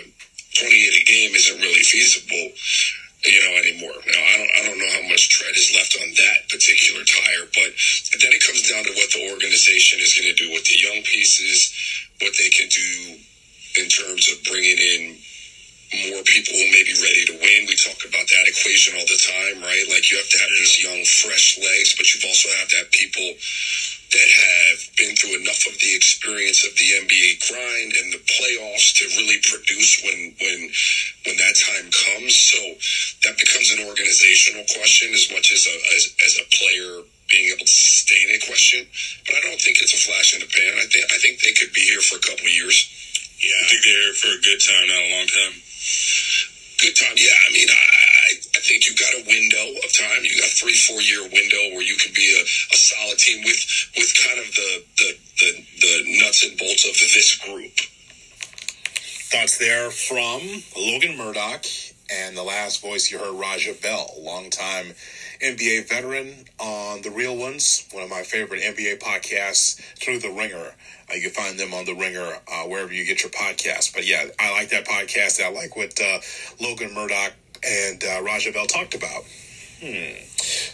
28 0.58 0.66
a 0.66 1.04
game 1.06 1.30
isn't 1.32 1.62
really 1.62 1.86
feasible, 1.86 2.52
you 3.24 3.40
know, 3.40 3.54
anymore. 3.62 3.96
Now, 4.04 4.20
I 4.20 4.34
don't, 4.36 4.52
I 4.52 4.60
don't 4.66 4.78
know 4.82 4.92
how 4.98 5.06
much 5.08 5.30
tread 5.30 5.54
is 5.56 5.72
left 5.72 5.96
on 5.96 6.10
that 6.10 6.50
particular 6.50 7.06
tire, 7.06 7.46
but 7.54 7.70
then 8.20 8.34
it 8.34 8.44
comes 8.44 8.68
down 8.68 8.84
to 8.84 8.92
what 8.98 9.08
the 9.14 9.30
organization 9.32 10.02
is 10.02 10.12
going 10.18 10.28
to 10.28 10.36
do 10.36 10.52
with 10.52 10.66
the 10.66 10.76
young 10.76 11.00
pieces, 11.06 11.72
what 12.20 12.34
they 12.36 12.50
can 12.50 12.68
do 12.68 13.16
in 13.80 13.88
terms 13.88 14.28
of 14.28 14.42
bringing 14.44 14.76
in 14.76 15.16
more 15.90 16.22
people 16.22 16.54
who 16.54 16.70
may 16.70 16.86
be 16.86 16.94
ready 17.02 17.24
to 17.26 17.34
win. 17.34 17.66
We 17.66 17.74
talk 17.74 17.98
about 18.06 18.22
that 18.22 18.46
equation 18.46 18.94
all 18.94 19.08
the 19.10 19.18
time, 19.18 19.58
right? 19.66 19.86
Like 19.90 20.06
you 20.10 20.22
have 20.22 20.30
to 20.30 20.38
have 20.38 20.52
these 20.54 20.78
young, 20.78 21.02
fresh 21.02 21.58
legs, 21.58 21.98
but 21.98 22.06
you've 22.14 22.30
also 22.30 22.46
have 22.62 22.70
to 22.70 22.76
have 22.78 22.90
people 22.94 23.26
that 24.10 24.30
have 24.30 24.78
been 24.98 25.14
through 25.14 25.38
enough 25.38 25.62
of 25.70 25.74
the 25.78 25.92
experience 25.94 26.66
of 26.66 26.74
the 26.74 26.88
NBA 26.98 27.42
grind 27.46 27.90
and 27.94 28.10
the 28.10 28.22
playoffs 28.26 28.94
to 28.98 29.06
really 29.18 29.38
produce 29.46 30.02
when 30.02 30.34
when 30.42 30.58
when 31.26 31.36
that 31.38 31.54
time 31.58 31.86
comes. 31.90 32.34
So 32.34 32.58
that 33.26 33.38
becomes 33.38 33.70
an 33.74 33.86
organizational 33.86 34.66
question 34.70 35.14
as 35.14 35.30
much 35.30 35.50
as 35.54 35.66
a 35.66 35.76
as, 35.94 36.02
as 36.26 36.34
a 36.42 36.46
player 36.54 37.06
being 37.30 37.54
able 37.54 37.66
to 37.66 37.70
sustain 37.70 38.34
a 38.34 38.42
question. 38.46 38.82
But 39.26 39.38
I 39.38 39.40
don't 39.46 39.62
think 39.62 39.78
it's 39.78 39.94
a 39.94 40.02
flash 40.02 40.34
in 40.34 40.42
the 40.42 40.50
pan. 40.50 40.74
I 40.74 40.86
think 40.90 41.06
I 41.14 41.18
think 41.22 41.42
they 41.42 41.54
could 41.54 41.70
be 41.70 41.86
here 41.86 42.02
for 42.02 42.18
a 42.18 42.24
couple 42.26 42.46
of 42.46 42.54
years. 42.54 42.78
Yeah, 43.38 43.58
I 43.62 43.64
think 43.70 43.80
they're 43.86 44.10
here 44.10 44.18
for 44.18 44.30
a 44.34 44.42
good 44.42 44.58
time, 44.58 44.86
not 44.90 45.02
a 45.06 45.10
long 45.14 45.28
time. 45.30 45.54
Good 46.80 46.96
time. 46.96 47.16
Yeah, 47.16 47.36
I 47.48 47.52
mean, 47.52 47.68
I, 47.68 48.32
I 48.56 48.60
think 48.60 48.86
you've 48.86 48.98
got 48.98 49.12
a 49.12 49.24
window 49.26 49.80
of 49.84 49.92
time. 49.92 50.24
You 50.24 50.40
got 50.40 50.50
three, 50.50 50.76
four 50.76 51.00
year 51.00 51.22
window 51.22 51.76
where 51.76 51.82
you 51.82 51.96
can 51.96 52.12
be 52.14 52.36
a, 52.36 52.42
a 52.42 52.76
solid 52.76 53.18
team 53.18 53.44
with 53.44 53.60
with 53.96 54.12
kind 54.16 54.40
of 54.40 54.46
the, 54.54 54.84
the 54.98 55.10
the 55.38 55.50
the 55.80 56.20
nuts 56.20 56.44
and 56.44 56.56
bolts 56.58 56.84
of 56.84 56.92
this 56.92 57.36
group. 57.36 57.72
Thoughts 59.32 59.58
there 59.58 59.90
from 59.90 60.40
Logan 60.76 61.16
Murdock 61.16 61.64
and 62.10 62.36
the 62.36 62.42
last 62.42 62.82
voice 62.82 63.10
you 63.10 63.18
heard, 63.18 63.38
Raja 63.38 63.74
Bell, 63.80 64.10
longtime 64.18 64.94
NBA 65.42 65.88
veteran 65.88 66.44
on 66.58 67.02
The 67.02 67.10
Real 67.10 67.36
Ones, 67.36 67.86
one 67.92 68.02
of 68.02 68.10
my 68.10 68.22
favorite 68.22 68.62
NBA 68.62 68.98
podcasts, 68.98 69.80
Through 69.98 70.18
the 70.18 70.30
Ringer. 70.30 70.74
Uh, 71.10 71.14
you 71.14 71.22
can 71.22 71.30
find 71.30 71.58
them 71.58 71.74
on 71.74 71.84
The 71.84 71.94
Ringer, 71.94 72.36
uh, 72.50 72.64
wherever 72.64 72.92
you 72.92 73.04
get 73.04 73.22
your 73.22 73.30
podcast. 73.30 73.94
But 73.94 74.06
yeah, 74.06 74.26
I 74.38 74.52
like 74.52 74.70
that 74.70 74.86
podcast. 74.86 75.42
I 75.42 75.50
like 75.50 75.76
what 75.76 75.98
uh, 76.00 76.18
Logan 76.60 76.94
Murdock 76.94 77.32
and 77.66 78.02
uh, 78.04 78.22
Raja 78.22 78.52
Bell 78.52 78.66
talked 78.66 78.94
about. 78.94 79.24
Hmm. 79.82 80.24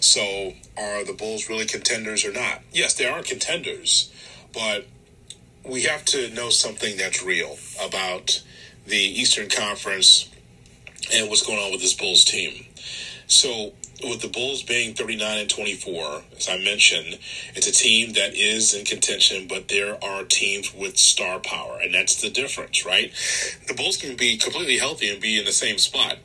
So, 0.00 0.52
are 0.76 1.04
the 1.04 1.12
Bulls 1.12 1.48
really 1.48 1.66
contenders 1.66 2.24
or 2.24 2.32
not? 2.32 2.62
Yes, 2.72 2.94
they 2.94 3.06
are 3.06 3.22
contenders, 3.22 4.12
but 4.52 4.86
we 5.64 5.82
have 5.82 6.04
to 6.06 6.30
know 6.30 6.50
something 6.50 6.96
that's 6.96 7.22
real 7.22 7.56
about 7.82 8.42
the 8.86 8.96
Eastern 8.96 9.48
Conference 9.48 10.28
and 11.12 11.28
what's 11.28 11.44
going 11.46 11.58
on 11.58 11.72
with 11.72 11.80
this 11.80 11.94
Bulls 11.94 12.24
team. 12.24 12.66
So, 13.26 13.72
with 14.02 14.20
the 14.20 14.28
Bulls 14.28 14.62
being 14.62 14.94
39 14.94 15.38
and 15.38 15.50
24, 15.50 16.22
as 16.36 16.48
I 16.48 16.58
mentioned, 16.58 17.18
it's 17.54 17.66
a 17.66 17.72
team 17.72 18.12
that 18.12 18.34
is 18.34 18.74
in 18.74 18.84
contention, 18.84 19.46
but 19.48 19.68
there 19.68 20.02
are 20.04 20.24
teams 20.24 20.74
with 20.74 20.98
star 20.98 21.38
power, 21.38 21.78
and 21.82 21.94
that's 21.94 22.20
the 22.20 22.30
difference, 22.30 22.84
right? 22.84 23.12
The 23.66 23.74
Bulls 23.74 23.96
can 23.96 24.16
be 24.16 24.36
completely 24.36 24.78
healthy 24.78 25.10
and 25.10 25.20
be 25.20 25.38
in 25.38 25.44
the 25.44 25.52
same 25.52 25.78
spot 25.78 26.18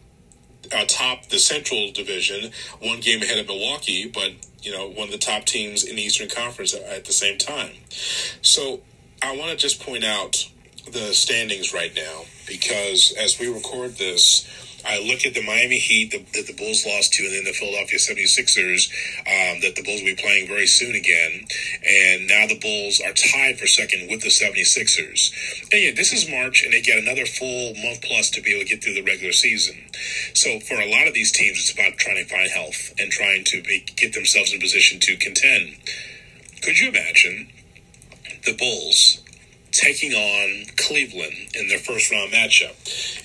atop 0.73 1.27
the 1.27 1.39
Central 1.39 1.91
Division, 1.91 2.51
one 2.79 2.99
game 2.99 3.21
ahead 3.21 3.39
of 3.39 3.47
Milwaukee, 3.47 4.07
but 4.07 4.31
you 4.61 4.71
know 4.71 4.87
one 4.87 5.07
of 5.07 5.11
the 5.11 5.17
top 5.17 5.45
teams 5.45 5.83
in 5.83 5.95
the 5.95 6.01
Eastern 6.01 6.29
Conference 6.29 6.73
at 6.73 7.05
the 7.05 7.13
same 7.13 7.37
time. 7.37 7.71
So 8.41 8.81
I 9.21 9.35
want 9.35 9.51
to 9.51 9.57
just 9.57 9.81
point 9.81 10.03
out 10.03 10.47
the 10.91 11.13
standings 11.13 11.73
right 11.73 11.93
now 11.95 12.23
because 12.47 13.13
as 13.17 13.39
we 13.39 13.47
record 13.47 13.97
this, 13.97 14.47
I 14.85 14.99
look 14.99 15.25
at 15.25 15.33
the 15.33 15.45
Miami 15.45 15.77
Heat 15.77 16.11
that 16.11 16.33
the, 16.33 16.41
the, 16.43 16.53
Bulls 16.53 16.85
lost 16.85 17.13
to, 17.13 17.23
and 17.23 17.33
then 17.33 17.43
the 17.43 17.53
Philadelphia 17.53 17.99
76ers 17.99 18.89
um, 19.27 19.61
that 19.61 19.75
the 19.75 19.83
Bulls 19.83 20.01
will 20.01 20.15
be 20.15 20.21
playing 20.21 20.47
very 20.47 20.67
soon 20.67 20.95
again. 20.95 21.45
And 21.85 22.27
now 22.27 22.47
the 22.47 22.59
Bulls 22.59 23.01
are 23.01 23.13
tied 23.13 23.59
for 23.59 23.67
second 23.67 24.09
with 24.09 24.21
the 24.21 24.29
76ers. 24.29 25.71
And 25.71 25.81
yeah, 25.81 25.91
this 25.95 26.13
is 26.13 26.29
March, 26.29 26.63
and 26.63 26.73
they 26.73 26.81
get 26.81 26.97
another 26.97 27.25
full 27.25 27.73
month 27.75 28.01
plus 28.01 28.29
to 28.31 28.41
be 28.41 28.55
able 28.55 28.65
to 28.65 28.69
get 28.69 28.83
through 28.83 28.95
the 28.95 29.03
regular 29.03 29.33
season. 29.33 29.75
So 30.33 30.59
for 30.59 30.75
a 30.75 30.89
lot 30.89 31.07
of 31.07 31.13
these 31.13 31.31
teams, 31.31 31.59
it's 31.59 31.73
about 31.73 31.97
trying 31.97 32.17
to 32.17 32.25
find 32.25 32.49
health 32.49 32.93
and 32.99 33.11
trying 33.11 33.43
to 33.45 33.61
be, 33.63 33.85
get 33.95 34.13
themselves 34.13 34.53
in 34.53 34.59
position 34.59 34.99
to 34.99 35.17
contend. 35.17 35.77
Could 36.61 36.79
you 36.79 36.89
imagine 36.89 37.49
the 38.45 38.55
Bulls 38.57 39.21
taking 39.71 40.13
on 40.13 40.65
Cleveland 40.77 41.33
in 41.55 41.67
their 41.67 41.79
first 41.79 42.11
round 42.11 42.31
matchup. 42.31 42.75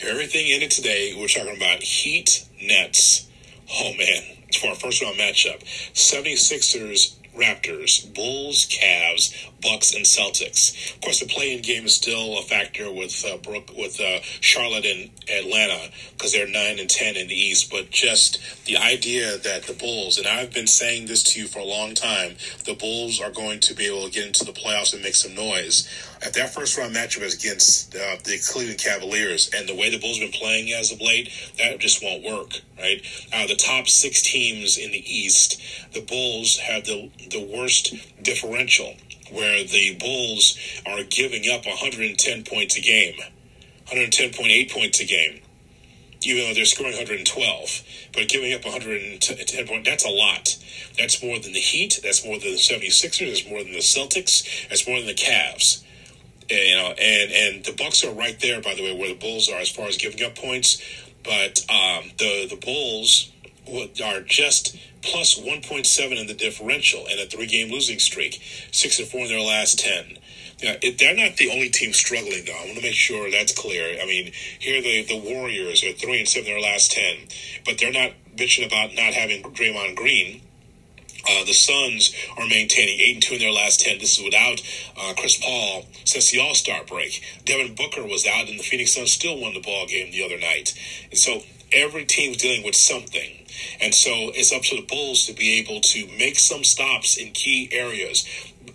Everything 0.04 0.46
ended 0.50 0.70
today, 0.70 1.14
we're 1.18 1.28
talking 1.28 1.56
about 1.56 1.82
Heat 1.82 2.46
Nets. 2.62 3.28
Oh 3.72 3.92
man, 3.98 4.22
for 4.60 4.68
our 4.68 4.74
first 4.76 5.02
round 5.02 5.16
matchup. 5.16 5.62
76ers 5.92 7.16
Raptors, 7.36 8.12
Bulls, 8.14 8.66
Cavs, 8.66 9.50
Bucks, 9.60 9.94
and 9.94 10.04
Celtics. 10.04 10.94
Of 10.94 11.02
course, 11.02 11.20
the 11.20 11.26
play-in 11.26 11.62
game 11.62 11.84
is 11.84 11.94
still 11.94 12.38
a 12.38 12.42
factor 12.42 12.90
with 12.90 13.24
uh, 13.26 13.36
Brook, 13.36 13.70
with 13.76 14.00
uh, 14.00 14.20
Charlotte 14.40 14.86
and 14.86 15.10
Atlanta 15.30 15.90
because 16.12 16.32
they're 16.32 16.48
nine 16.48 16.78
and 16.78 16.88
ten 16.88 17.16
in 17.16 17.28
the 17.28 17.34
East. 17.34 17.70
But 17.70 17.90
just 17.90 18.40
the 18.64 18.78
idea 18.78 19.36
that 19.36 19.64
the 19.64 19.74
Bulls, 19.74 20.18
and 20.18 20.26
I've 20.26 20.52
been 20.52 20.66
saying 20.66 21.06
this 21.06 21.22
to 21.24 21.40
you 21.40 21.46
for 21.46 21.58
a 21.58 21.64
long 21.64 21.94
time, 21.94 22.36
the 22.64 22.74
Bulls 22.74 23.20
are 23.20 23.30
going 23.30 23.60
to 23.60 23.74
be 23.74 23.86
able 23.86 24.06
to 24.06 24.10
get 24.10 24.26
into 24.26 24.44
the 24.44 24.52
playoffs 24.52 24.94
and 24.94 25.02
make 25.02 25.14
some 25.14 25.34
noise. 25.34 25.88
If 26.22 26.32
that 26.32 26.54
first 26.54 26.78
round 26.78 26.94
matchup 26.94 27.22
is 27.22 27.34
against 27.34 27.94
uh, 27.94 28.16
the 28.24 28.38
Cleveland 28.38 28.78
Cavaliers, 28.78 29.50
and 29.54 29.68
the 29.68 29.74
way 29.74 29.90
the 29.90 29.98
Bulls 29.98 30.18
have 30.18 30.30
been 30.30 30.40
playing 30.40 30.72
as 30.72 30.90
of 30.90 31.00
late, 31.00 31.30
that 31.58 31.78
just 31.78 32.02
won't 32.02 32.24
work, 32.24 32.60
right? 32.78 33.02
Out 33.32 33.44
of 33.44 33.48
the 33.50 33.56
top 33.56 33.86
six 33.86 34.22
teams 34.22 34.78
in 34.78 34.92
the 34.92 35.04
East, 35.06 35.60
the 35.92 36.00
Bulls 36.00 36.56
have 36.58 36.84
the 36.84 37.10
the 37.30 37.44
worst 37.44 37.94
differential 38.22 38.94
where 39.30 39.64
the 39.64 39.96
Bulls 39.98 40.56
are 40.86 41.02
giving 41.04 41.50
up 41.50 41.66
110 41.66 42.44
points 42.44 42.76
a 42.76 42.80
game, 42.80 43.14
110.8 43.88 44.70
points 44.70 45.00
a 45.00 45.04
game, 45.04 45.40
even 46.22 46.44
though 46.44 46.54
they're 46.54 46.64
scoring 46.64 46.92
112. 46.92 47.82
But 48.12 48.28
giving 48.28 48.54
up 48.54 48.64
110 48.64 49.66
points, 49.66 49.88
that's 49.88 50.04
a 50.04 50.10
lot. 50.10 50.56
That's 50.98 51.22
more 51.22 51.38
than 51.38 51.52
the 51.52 51.60
Heat. 51.60 52.00
That's 52.02 52.24
more 52.24 52.38
than 52.38 52.52
the 52.52 52.58
76ers. 52.58 53.28
That's 53.28 53.48
more 53.48 53.62
than 53.62 53.72
the 53.72 53.78
Celtics. 53.78 54.68
That's 54.68 54.86
more 54.86 54.98
than 54.98 55.08
the 55.08 55.14
Cavs. 55.14 55.82
And, 56.48 56.68
you 56.68 56.76
know, 56.76 56.94
and 56.98 57.32
and 57.32 57.64
the 57.64 57.72
Bucks 57.72 58.04
are 58.04 58.12
right 58.12 58.38
there, 58.40 58.60
by 58.60 58.74
the 58.74 58.82
way, 58.82 58.96
where 58.96 59.08
the 59.08 59.14
Bulls 59.14 59.48
are 59.48 59.58
as 59.58 59.70
far 59.70 59.86
as 59.88 59.96
giving 59.96 60.22
up 60.24 60.36
points. 60.36 60.80
But 61.24 61.64
um, 61.70 62.10
the 62.18 62.46
the 62.48 62.56
Bulls 62.56 63.32
are 64.04 64.20
just 64.20 64.76
plus 65.02 65.38
1.7 65.38 66.20
in 66.20 66.26
the 66.26 66.34
differential 66.34 67.06
and 67.10 67.20
a 67.20 67.26
three 67.26 67.46
game 67.46 67.70
losing 67.70 67.98
streak, 67.98 68.40
six 68.72 68.98
and 68.98 69.08
four 69.08 69.20
in 69.20 69.28
their 69.28 69.40
last 69.40 69.78
10. 69.78 70.18
Yeah, 70.58 70.76
it, 70.82 70.98
they're 70.98 71.14
not 71.14 71.36
the 71.36 71.50
only 71.50 71.68
team 71.68 71.92
struggling, 71.92 72.44
though. 72.46 72.54
I 72.54 72.64
want 72.64 72.76
to 72.78 72.82
make 72.82 72.94
sure 72.94 73.30
that's 73.30 73.52
clear. 73.52 74.00
I 74.00 74.06
mean, 74.06 74.32
here 74.58 74.80
the 74.80 75.02
the 75.02 75.18
Warriors 75.18 75.84
are 75.84 75.92
three 75.92 76.18
and 76.18 76.28
seven 76.28 76.48
in 76.48 76.54
their 76.54 76.62
last 76.62 76.92
ten, 76.92 77.28
but 77.66 77.76
they're 77.78 77.92
not 77.92 78.12
bitching 78.34 78.66
about 78.66 78.94
not 78.94 79.12
having 79.12 79.42
Draymond 79.42 79.96
Green. 79.96 80.40
Uh, 81.28 81.44
the 81.44 81.52
Suns 81.52 82.14
are 82.38 82.46
maintaining 82.46 83.00
eight 83.00 83.14
and 83.14 83.22
two 83.22 83.34
in 83.34 83.40
their 83.40 83.52
last 83.52 83.80
ten. 83.80 83.98
This 83.98 84.18
is 84.18 84.24
without 84.24 84.60
uh, 84.96 85.14
Chris 85.18 85.38
Paul 85.38 85.86
since 86.04 86.30
the 86.30 86.40
All 86.40 86.54
Star 86.54 86.84
break. 86.84 87.22
Devin 87.44 87.74
Booker 87.74 88.04
was 88.04 88.26
out, 88.26 88.48
and 88.48 88.58
the 88.58 88.62
Phoenix 88.62 88.94
Suns 88.94 89.12
still 89.12 89.38
won 89.40 89.54
the 89.54 89.60
ball 89.60 89.86
game 89.86 90.10
the 90.10 90.24
other 90.24 90.38
night. 90.38 90.74
And 91.10 91.18
so 91.18 91.42
every 91.72 92.04
team's 92.04 92.36
dealing 92.36 92.64
with 92.64 92.76
something. 92.76 93.46
And 93.80 93.94
so 93.94 94.10
it's 94.34 94.52
up 94.52 94.62
to 94.62 94.76
the 94.76 94.86
Bulls 94.86 95.26
to 95.26 95.32
be 95.32 95.58
able 95.58 95.80
to 95.80 96.06
make 96.18 96.38
some 96.38 96.62
stops 96.62 97.16
in 97.16 97.32
key 97.32 97.68
areas. 97.72 98.26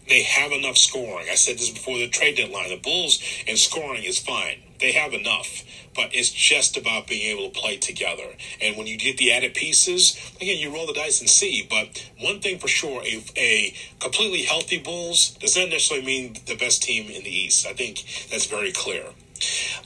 They 0.07 0.23
have 0.23 0.51
enough 0.51 0.77
scoring. 0.77 1.27
I 1.31 1.35
said 1.35 1.57
this 1.57 1.69
before 1.69 1.97
the 1.97 2.09
trade 2.09 2.37
deadline. 2.37 2.69
The 2.69 2.77
Bulls 2.77 3.21
and 3.47 3.57
scoring 3.57 4.03
is 4.03 4.19
fine. 4.19 4.57
They 4.79 4.91
have 4.93 5.13
enough, 5.13 5.63
but 5.95 6.13
it's 6.13 6.29
just 6.29 6.77
about 6.77 7.07
being 7.07 7.35
able 7.35 7.49
to 7.49 7.59
play 7.59 7.77
together. 7.77 8.35
And 8.61 8.77
when 8.77 8.87
you 8.87 8.97
get 8.97 9.17
the 9.17 9.31
added 9.31 9.53
pieces, 9.53 10.17
again, 10.39 10.57
you 10.59 10.73
roll 10.73 10.87
the 10.87 10.93
dice 10.93 11.19
and 11.19 11.29
see. 11.29 11.67
But 11.69 12.07
one 12.19 12.39
thing 12.39 12.59
for 12.59 12.67
sure, 12.67 13.01
a, 13.03 13.23
a 13.37 13.73
completely 13.99 14.43
healthy 14.43 14.79
Bulls 14.79 15.31
does 15.39 15.57
not 15.57 15.69
necessarily 15.69 16.05
mean 16.05 16.35
the 16.45 16.55
best 16.55 16.83
team 16.83 17.09
in 17.09 17.23
the 17.23 17.29
East. 17.29 17.65
I 17.65 17.73
think 17.73 18.03
that's 18.29 18.45
very 18.45 18.71
clear. 18.71 19.03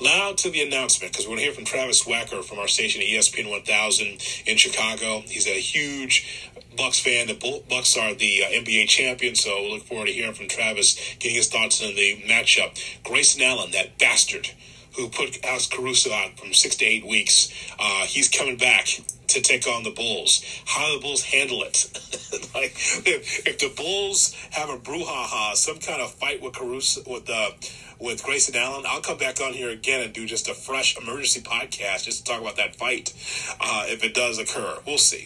Now 0.01 0.33
to 0.33 0.49
the 0.49 0.61
announcement 0.61 1.13
because 1.13 1.25
we're 1.25 1.37
going 1.37 1.39
to 1.39 1.45
hear 1.45 1.53
from 1.53 1.63
Travis 1.63 2.03
Wacker 2.03 2.43
from 2.43 2.59
our 2.59 2.67
station 2.67 3.01
ESPN 3.01 3.49
1000 3.49 4.21
in 4.45 4.57
Chicago. 4.57 5.21
He's 5.25 5.47
a 5.47 5.59
huge 5.59 6.51
Bucks 6.75 6.99
fan. 6.99 7.27
The 7.27 7.63
Bucks 7.69 7.97
are 7.97 8.13
the 8.13 8.43
uh, 8.43 8.47
NBA 8.47 8.89
champion, 8.89 9.35
so 9.35 9.61
we 9.61 9.71
look 9.71 9.83
forward 9.83 10.07
to 10.07 10.11
hearing 10.11 10.33
from 10.33 10.49
Travis, 10.49 10.95
getting 11.19 11.37
his 11.37 11.47
thoughts 11.47 11.81
on 11.81 11.95
the 11.95 12.21
matchup. 12.27 12.77
Grayson 13.03 13.41
Allen, 13.41 13.71
that 13.71 13.97
bastard 13.97 14.49
who 14.95 15.09
put 15.09 15.43
Alex 15.43 15.67
Caruso 15.67 16.11
out 16.11 16.39
from 16.39 16.53
six 16.53 16.75
to 16.77 16.85
eight 16.85 17.05
weeks, 17.05 17.49
uh, 17.79 18.05
he's 18.05 18.29
coming 18.29 18.57
back 18.57 18.87
to 19.27 19.41
take 19.41 19.67
on 19.67 19.83
the 19.83 19.91
Bulls. 19.91 20.43
How 20.65 20.93
the 20.93 21.01
Bulls 21.01 21.23
handle 21.23 21.63
it? 21.63 21.85
like 22.55 22.71
if, 23.05 23.45
if, 23.47 23.59
the 23.59 23.73
Bulls 23.75 24.33
have 24.51 24.69
a 24.69 24.77
brouhaha, 24.77 25.55
some 25.55 25.79
kind 25.79 26.01
of 26.01 26.11
fight 26.13 26.41
with 26.41 26.53
Caruso 26.53 27.01
with 27.07 27.29
uh, 27.29 27.51
with 27.99 28.23
Grayson 28.23 28.55
Allen, 28.55 28.83
I'll 28.87 29.01
come 29.01 29.17
back 29.17 29.41
on 29.41 29.53
here 29.53 29.69
again 29.69 30.01
and 30.01 30.13
do 30.13 30.25
just 30.25 30.49
a 30.49 30.53
fresh 30.53 30.97
emergency 30.97 31.41
podcast 31.41 32.05
just 32.05 32.25
to 32.25 32.31
talk 32.31 32.41
about 32.41 32.57
that 32.57 32.75
fight 32.75 33.13
uh, 33.59 33.85
if 33.87 34.03
it 34.03 34.13
does 34.13 34.37
occur. 34.37 34.79
We'll 34.85 34.97
see. 34.97 35.25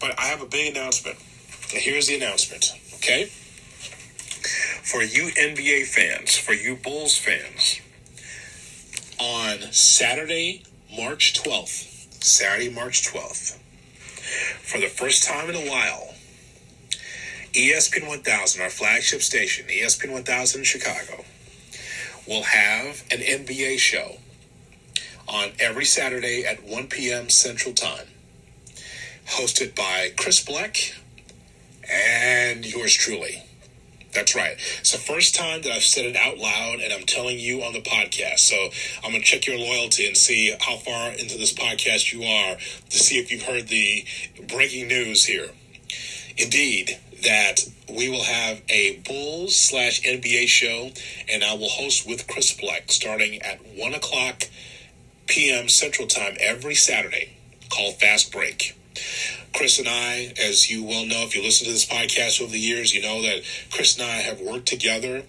But 0.00 0.18
I 0.18 0.26
have 0.26 0.42
a 0.42 0.46
big 0.46 0.74
announcement. 0.74 1.18
Here's 1.70 2.06
the 2.06 2.16
announcement. 2.16 2.72
Okay. 2.94 3.26
For 4.84 5.02
you 5.02 5.28
NBA 5.32 5.86
fans, 5.86 6.36
for 6.36 6.54
you 6.54 6.76
Bulls 6.76 7.18
fans, 7.18 7.80
on 9.62 9.72
Saturday, 9.72 10.62
March 10.96 11.34
12th, 11.34 12.22
Saturday, 12.22 12.68
March 12.68 13.02
12th. 13.02 13.56
For 14.62 14.78
the 14.78 14.88
first 14.88 15.24
time 15.24 15.48
in 15.48 15.56
a 15.56 15.70
while, 15.70 16.14
ESPN 17.52 18.08
1000, 18.08 18.62
our 18.62 18.70
flagship 18.70 19.22
station, 19.22 19.66
ESPN 19.66 20.12
1000 20.12 20.60
in 20.60 20.64
Chicago, 20.64 21.24
will 22.26 22.42
have 22.42 23.04
an 23.10 23.20
NBA 23.20 23.78
show 23.78 24.16
on 25.26 25.52
every 25.58 25.84
Saturday 25.84 26.44
at 26.44 26.62
1 26.64 26.88
p.m. 26.88 27.28
Central 27.28 27.74
Time, 27.74 28.06
hosted 29.26 29.74
by 29.74 30.10
Chris 30.16 30.44
Black 30.44 30.94
and 31.90 32.66
yours 32.66 32.94
truly. 32.94 33.42
That's 34.12 34.34
right. 34.34 34.56
It's 34.80 34.92
the 34.92 34.98
first 34.98 35.34
time 35.34 35.62
that 35.62 35.72
I've 35.72 35.82
said 35.82 36.06
it 36.06 36.16
out 36.16 36.38
loud 36.38 36.80
and 36.80 36.92
I'm 36.92 37.04
telling 37.04 37.38
you 37.38 37.62
on 37.62 37.72
the 37.72 37.82
podcast. 37.82 38.40
So 38.40 38.56
I'm 39.04 39.10
going 39.10 39.22
to 39.22 39.26
check 39.26 39.46
your 39.46 39.58
loyalty 39.58 40.06
and 40.06 40.16
see 40.16 40.54
how 40.60 40.76
far 40.76 41.12
into 41.12 41.36
this 41.36 41.52
podcast 41.52 42.12
you 42.12 42.22
are 42.22 42.56
to 42.56 42.98
see 42.98 43.18
if 43.18 43.30
you've 43.30 43.42
heard 43.42 43.68
the 43.68 44.04
breaking 44.48 44.88
news 44.88 45.24
here. 45.26 45.50
Indeed, 46.38 46.98
that 47.22 47.68
we 47.88 48.08
will 48.08 48.22
have 48.22 48.62
a 48.68 48.96
Bulls 49.06 49.56
slash 49.56 50.02
NBA 50.02 50.46
show 50.46 50.90
and 51.30 51.44
I 51.44 51.54
will 51.54 51.68
host 51.68 52.06
with 52.06 52.26
Chris 52.28 52.56
Black 52.56 52.90
starting 52.90 53.42
at 53.42 53.58
1 53.76 53.94
o'clock 53.94 54.44
p.m. 55.26 55.68
Central 55.68 56.08
Time 56.08 56.36
every 56.40 56.74
Saturday 56.74 57.36
called 57.68 57.96
Fast 57.96 58.32
Break. 58.32 58.77
Chris 59.54 59.78
and 59.78 59.88
I, 59.88 60.32
as 60.40 60.70
you 60.70 60.84
well 60.84 61.06
know, 61.06 61.22
if 61.24 61.34
you 61.34 61.42
listen 61.42 61.66
to 61.66 61.72
this 61.72 61.86
podcast 61.86 62.40
over 62.40 62.52
the 62.52 62.58
years, 62.58 62.94
you 62.94 63.02
know 63.02 63.22
that 63.22 63.42
Chris 63.72 63.98
and 63.98 64.08
I 64.08 64.16
have 64.16 64.40
worked 64.40 64.66
together 64.66 65.24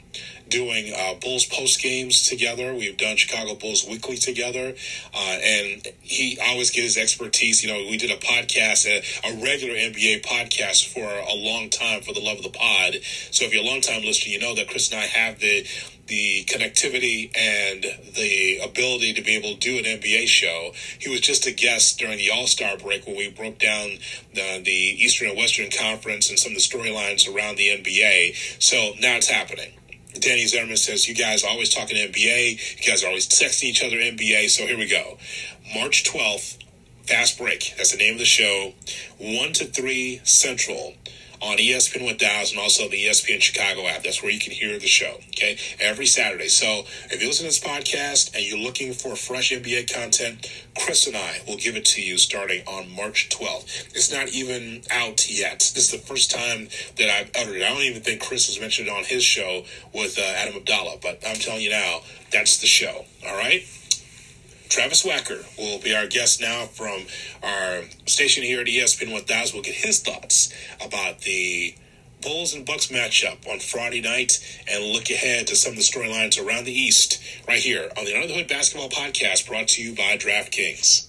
doing 0.50 0.94
uh, 0.96 1.14
Bulls 1.16 1.46
post 1.46 1.82
games 1.82 2.28
together. 2.28 2.74
We've 2.74 2.98
done 2.98 3.16
Chicago 3.18 3.56
Bulls 3.56 3.86
Weekly 3.88 4.18
together, 4.18 4.74
uh, 5.14 5.38
and 5.44 5.88
he 6.02 6.38
always 6.48 6.72
gives 6.72 6.98
expertise. 6.98 7.64
You 7.64 7.72
know, 7.72 7.90
we 7.90 7.98
did 7.98 8.12
a 8.12 8.18
podcast, 8.18 8.86
a, 8.88 9.30
a, 9.30 9.44
regular 9.44 9.76
NBA 9.76 10.24
podcast 10.24 10.88
for 10.92 11.06
a 11.06 11.36
long 11.36 11.70
time 11.70 12.02
for 12.02 12.14
the 12.14 12.20
love 12.20 12.38
of 12.38 12.44
the 12.44 12.50
pod. 12.50 12.96
So 13.32 13.46
if 13.46 13.54
you're 13.54 13.64
a 13.64 13.68
long 13.68 13.82
time 13.82 14.04
listener, 14.04 14.34
you 14.34 14.40
know 14.40 14.56
that 14.56 14.68
Chris 14.68 14.92
and 14.92 15.00
I 15.00 15.06
have 15.06 15.40
the 15.40 15.66
the 16.10 16.44
connectivity 16.46 17.32
and 17.38 17.84
the 18.16 18.60
ability 18.64 19.14
to 19.14 19.22
be 19.22 19.36
able 19.36 19.54
to 19.54 19.60
do 19.60 19.78
an 19.78 19.86
NBA 19.86 20.28
show. 20.28 20.72
He 21.00 21.10
was 21.10 21.22
just 21.22 21.46
a 21.48 21.52
guest 21.52 22.00
during 22.00 22.18
the 22.18 22.32
All 22.32 22.48
Star 22.48 22.78
break 22.78 23.06
when 23.06 23.16
we 23.16 23.30
broke 23.30 23.60
down 23.60 23.92
the, 24.34 24.62
the 24.64 24.72
Eastern 24.72 25.30
and 25.30 25.38
Western 25.38 25.70
Conference 25.70 26.30
and 26.30 26.38
some 26.38 26.52
of 26.52 26.58
the 26.58 26.62
storylines 26.62 27.34
around 27.34 27.56
the 27.56 27.70
NBA. 27.70 28.62
So 28.62 28.76
now 29.00 29.16
it's 29.16 29.30
happening. 29.30 29.72
Danny 30.20 30.46
Zimmerman 30.48 30.78
says, 30.78 31.08
You 31.08 31.16
guys 31.16 31.44
are 31.44 31.50
always 31.50 31.74
talking 31.74 31.96
NBA. 31.96 32.80
You 32.82 32.92
guys 32.92 33.04
are 33.04 33.08
always 33.08 33.28
texting 33.28 33.66
each 33.66 33.84
other 33.84 33.98
NBA. 33.98 34.50
So 34.50 34.66
here 34.66 34.78
we 34.78 34.88
go. 34.88 35.18
March 35.76 36.04
12th, 36.04 36.58
Fast 37.04 37.38
Break. 37.38 37.74
That's 37.78 37.92
the 37.92 37.98
name 37.98 38.14
of 38.14 38.20
the 38.20 38.26
show. 38.26 38.74
1 39.20 39.54
to 39.54 39.66
3 39.66 40.22
Central 40.24 40.96
on 41.42 41.58
ESPN 41.58 42.06
1000, 42.06 42.60
also 42.60 42.90
the 42.90 43.06
ESPN 43.06 43.42
Chicago 43.42 43.88
app. 43.88 44.04
That's 44.04 44.22
where 44.22 44.32
you 44.32 44.40
can 44.40 44.52
hear 44.52 44.78
the 44.78 44.88
show, 44.88 45.16
okay? 45.30 45.58
Every 45.80 46.06
Saturday. 46.06 46.48
So 46.48 46.84
if 47.10 47.22
you 47.22 47.28
listen 47.28 47.46
to 47.46 47.50
this 47.50 47.60
podcast 47.60 48.36
and 48.36 48.46
you're 48.46 48.58
looking 48.60 48.94
for 48.94 49.16
fresh 49.16 49.52
NBA 49.52 49.94
content, 49.94 50.52
Chris 50.78 51.08
and 51.08 51.16
I 51.16 51.42
will 51.48 51.58
give 51.58 51.76
it 51.76 51.86
to 51.86 52.02
you 52.02 52.18
starting 52.18 52.64
on 52.68 52.94
March 52.94 53.30
12th. 53.30 53.96
It's 53.96 54.12
not 54.12 54.30
even 54.30 54.82
out 54.92 55.30
yet. 55.30 55.60
This 55.60 55.78
is 55.78 55.92
the 55.92 55.98
first 55.98 56.32
time 56.32 56.68
that 56.98 57.10
I've 57.10 57.32
uttered 57.40 57.58
it. 57.58 57.64
I 57.64 57.70
don't 57.70 57.82
even 57.84 58.02
think 58.02 58.22
Chris 58.22 58.48
has 58.48 58.60
mentioned 58.60 58.88
it 58.88 58.92
on 58.92 59.04
his 59.06 59.24
show 59.24 59.64
with 59.94 60.18
uh, 60.18 60.22
Adam 60.22 60.56
Abdallah, 60.56 60.98
but 61.02 61.22
I'm 61.26 61.36
telling 61.36 61.62
you 61.62 61.72
now, 61.72 62.02
that's 62.32 62.58
the 62.58 62.68
show, 62.68 63.06
all 63.26 63.36
right? 63.36 63.64
Travis 64.70 65.04
Wacker 65.04 65.44
will 65.58 65.80
be 65.80 65.96
our 65.96 66.06
guest 66.06 66.40
now 66.40 66.66
from 66.66 67.02
our 67.42 67.82
station 68.06 68.44
here 68.44 68.62
at 68.62 68.68
ESPN 68.68 69.12
1000. 69.12 69.54
We'll 69.56 69.64
get 69.64 69.74
his 69.74 70.00
thoughts 70.00 70.54
about 70.80 71.22
the 71.22 71.74
Bulls 72.22 72.54
and 72.54 72.66
Bucks 72.66 72.88
matchup 72.88 73.48
on 73.52 73.60
Friday 73.60 74.02
night 74.02 74.40
and 74.68 74.84
look 74.84 75.10
ahead 75.10 75.48
to 75.48 75.56
some 75.56 75.72
of 75.72 75.78
the 75.78 75.84
storylines 75.84 76.40
around 76.40 76.66
the 76.66 76.78
East 76.78 77.20
right 77.48 77.60
here 77.62 77.90
on 77.98 78.06
the 78.06 78.14
Under 78.14 78.28
the 78.28 78.36
Hood 78.36 78.48
Basketball 78.48 78.90
Podcast 78.90 79.48
brought 79.48 79.70
to 79.70 79.82
you 79.82 79.96
by 79.96 80.18
DraftKings. 80.18 81.09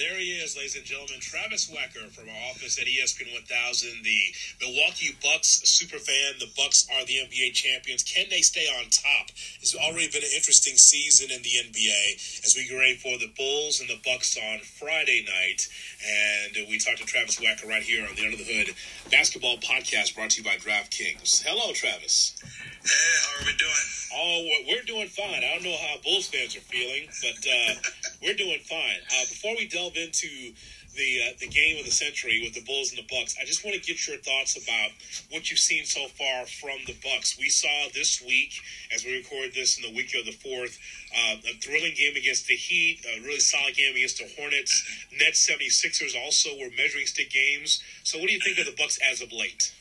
There 0.00 0.16
he 0.16 0.32
is, 0.40 0.56
ladies 0.56 0.76
and 0.76 0.84
gentlemen, 0.86 1.20
Travis 1.20 1.68
Wacker 1.68 2.08
from 2.08 2.24
our 2.30 2.42
office 2.48 2.80
at 2.80 2.86
ESPN 2.88 3.36
1000, 3.36 4.00
the 4.02 4.32
Milwaukee 4.64 5.12
Bucks 5.22 5.60
super 5.68 5.98
fan. 5.98 6.40
The 6.40 6.48
Bucks 6.56 6.88
are 6.96 7.04
the 7.04 7.20
NBA 7.20 7.52
champions. 7.52 8.02
Can 8.02 8.24
they 8.30 8.40
stay 8.40 8.64
on 8.80 8.88
top? 8.88 9.28
It's 9.60 9.76
already 9.76 10.08
been 10.08 10.24
an 10.24 10.32
interesting 10.34 10.80
season 10.80 11.28
in 11.28 11.42
the 11.42 11.52
NBA 11.68 12.40
as 12.46 12.56
we 12.56 12.66
get 12.66 12.80
ready 12.80 12.96
for 12.96 13.18
the 13.18 13.28
Bulls 13.36 13.80
and 13.80 13.90
the 13.90 14.00
Bucks 14.02 14.38
on 14.40 14.60
Friday 14.60 15.20
night. 15.28 15.68
And 16.00 16.66
we 16.70 16.78
talked 16.78 17.04
to 17.04 17.04
Travis 17.04 17.36
Wacker 17.36 17.68
right 17.68 17.82
here 17.82 18.00
on 18.08 18.16
the 18.16 18.24
Under 18.24 18.38
the 18.38 18.48
Hood 18.48 18.72
Basketball 19.12 19.58
Podcast 19.58 20.16
brought 20.16 20.30
to 20.30 20.40
you 20.40 20.48
by 20.48 20.56
DraftKings. 20.56 21.44
Hello, 21.44 21.74
Travis. 21.74 22.40
Hey, 22.40 23.12
how 23.20 23.44
are 23.44 23.44
we 23.44 23.56
doing? 23.60 24.00
Oh, 24.16 24.48
we're 24.66 24.82
doing 24.82 25.08
fine. 25.08 25.44
I 25.44 25.54
don't 25.54 25.62
know 25.62 25.76
how 25.76 26.00
Bulls 26.02 26.28
fans 26.28 26.56
are 26.56 26.64
feeling, 26.64 27.06
but 27.20 27.38
uh, 27.44 27.74
we're 28.22 28.34
doing 28.34 28.58
fine. 28.64 29.00
Uh, 29.06 29.28
before 29.28 29.54
we 29.56 29.68
delve 29.68 29.89
into 29.96 30.54
the 30.96 31.20
uh, 31.22 31.32
the 31.38 31.48
game 31.48 31.78
of 31.78 31.84
the 31.84 31.90
century 31.90 32.40
with 32.42 32.54
the 32.54 32.62
Bulls 32.62 32.90
and 32.90 32.98
the 32.98 33.06
Bucks, 33.08 33.36
I 33.40 33.44
just 33.44 33.64
want 33.64 33.76
to 33.76 33.82
get 33.82 34.06
your 34.06 34.18
thoughts 34.18 34.56
about 34.56 34.90
what 35.30 35.50
you've 35.50 35.60
seen 35.60 35.84
so 35.84 36.08
far 36.18 36.46
from 36.46 36.78
the 36.86 36.96
Bucks. 37.02 37.38
We 37.38 37.48
saw 37.48 37.88
this 37.94 38.20
week, 38.20 38.54
as 38.94 39.04
we 39.04 39.16
record 39.18 39.54
this 39.54 39.78
in 39.78 39.86
the 39.86 39.94
week 39.94 40.14
of 40.18 40.26
the 40.26 40.32
fourth, 40.32 40.78
uh, 41.14 41.36
a 41.46 41.54
thrilling 41.62 41.94
game 41.94 42.16
against 42.16 42.46
the 42.46 42.56
Heat, 42.56 43.04
a 43.06 43.20
really 43.22 43.40
solid 43.40 43.74
game 43.76 43.94
against 43.94 44.18
the 44.18 44.28
Hornets. 44.36 45.06
Nets 45.18 45.48
76ers 45.48 46.14
also 46.18 46.50
were 46.58 46.70
measuring 46.76 47.06
stick 47.06 47.30
games. 47.30 47.82
So, 48.02 48.18
what 48.18 48.28
do 48.28 48.34
you 48.34 48.40
think 48.40 48.58
of 48.58 48.66
the 48.66 48.76
Bucks 48.76 48.98
as 49.10 49.20
of 49.20 49.32
late? 49.32 49.72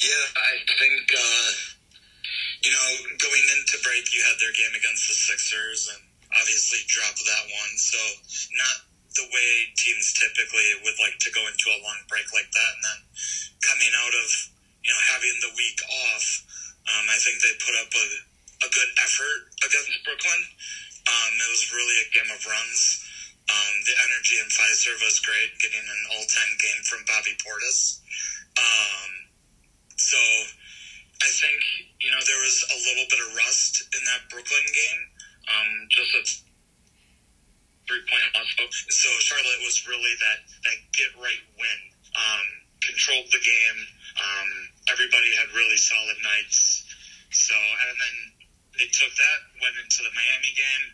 Yeah, 0.00 0.26
I 0.36 0.52
think 0.76 1.04
uh, 1.12 1.50
you 2.64 2.70
know 2.70 2.88
going 3.16 3.44
into 3.60 3.76
break, 3.84 4.08
you 4.12 4.22
had 4.24 4.40
their 4.40 4.52
game 4.52 4.72
against 4.76 5.08
the 5.08 5.14
Sixers, 5.14 5.88
and 5.92 6.05
obviously 6.40 6.84
dropped 6.86 7.22
that 7.24 7.44
one. 7.48 7.72
So 7.76 8.00
not 8.56 8.76
the 9.16 9.26
way 9.32 9.50
teams 9.80 10.12
typically 10.12 10.68
would 10.84 10.98
like 11.00 11.16
to 11.24 11.30
go 11.32 11.40
into 11.48 11.72
a 11.72 11.82
long 11.82 12.00
break 12.08 12.28
like 12.36 12.48
that, 12.52 12.70
and 12.76 12.84
then 12.84 13.00
coming 13.64 13.92
out 13.96 14.14
of 14.14 14.28
you 14.84 14.92
know 14.92 15.02
having 15.10 15.36
the 15.40 15.52
week 15.56 15.80
off, 16.12 16.26
um, 16.92 17.04
I 17.08 17.18
think 17.18 17.40
they 17.40 17.54
put 17.58 17.74
up 17.80 17.90
a, 17.90 18.06
a 18.64 18.68
good 18.70 18.90
effort 19.00 19.40
against 19.64 20.04
Brooklyn. 20.04 20.42
Um, 21.06 21.32
it 21.38 21.50
was 21.50 21.70
really 21.72 21.96
a 22.02 22.08
game 22.12 22.30
of 22.34 22.42
runs. 22.44 23.02
Um, 23.46 23.74
the 23.86 23.94
energy 24.10 24.42
in 24.42 24.48
Fiserv 24.50 24.98
was 25.06 25.22
great, 25.22 25.54
getting 25.62 25.86
an 25.86 26.02
all-time 26.18 26.54
game 26.58 26.82
from 26.82 27.06
Bobby 27.06 27.30
Portis. 27.38 28.02
Um, 28.58 29.10
so 29.94 30.18
I 31.22 31.30
think 31.30 31.62
you 32.02 32.10
know 32.10 32.20
there 32.26 32.42
was 32.42 32.66
a 32.68 32.78
little 32.90 33.06
bit 33.08 33.20
of 33.22 33.38
rust 33.38 33.86
in 33.96 34.02
that 34.04 34.28
Brooklyn 34.28 34.66
game. 34.74 35.02
Um, 35.46 35.70
just 35.88 36.10
a 36.14 36.22
three 37.86 38.02
point 38.10 38.26
also. 38.34 38.66
So 38.70 39.08
Charlotte 39.22 39.62
was 39.62 39.86
really 39.86 40.14
that 40.18 40.40
that 40.66 40.78
get 40.92 41.10
right 41.18 41.42
win. 41.54 41.80
Um, 42.16 42.46
controlled 42.82 43.30
the 43.30 43.42
game. 43.42 43.78
Um, 44.16 44.50
everybody 44.90 45.30
had 45.38 45.50
really 45.54 45.78
solid 45.78 46.18
nights. 46.22 46.86
So 47.30 47.54
and 47.54 47.96
then 47.98 48.16
they 48.78 48.88
took 48.92 49.12
that, 49.12 49.38
went 49.62 49.76
into 49.80 50.02
the 50.02 50.12
Miami 50.12 50.52
game, 50.54 50.84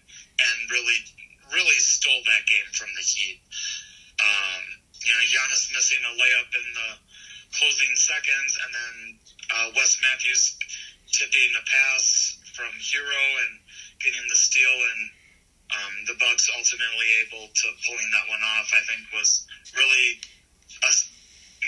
and 0.41 0.57
really 0.71 1.01
really 1.53 1.81
stole 1.81 2.23
that 2.29 2.45
game 2.49 2.69
from 2.73 2.89
the 2.97 3.05
Heat. 3.05 3.41
Um, 4.21 4.63
you 5.05 5.13
know, 5.13 5.23
Giannis 5.29 5.69
missing 5.75 6.01
a 6.05 6.13
layup 6.15 6.51
in 6.55 6.67
the 6.73 6.91
closing 7.53 7.93
seconds, 7.97 8.53
and 8.65 8.71
then 8.73 8.95
uh, 9.53 9.67
Wes 9.77 9.99
Matthews 10.01 10.57
tipping 11.13 11.53
a 11.59 11.65
pass 11.69 12.39
from 12.57 12.73
Herro 12.81 13.25
and 13.49 13.53
getting 14.05 14.23
the 14.29 14.39
steal, 14.39 14.75
and 14.75 15.03
um, 15.73 15.95
the 16.07 16.17
Bucks 16.19 16.51
ultimately 16.53 17.09
able 17.27 17.49
to 17.49 17.67
pulling 17.87 18.09
that 18.13 18.27
one 18.29 18.43
off. 18.59 18.69
I 18.75 18.83
think 18.87 19.09
was 19.15 19.47
really 19.73 20.21
a, 20.85 20.91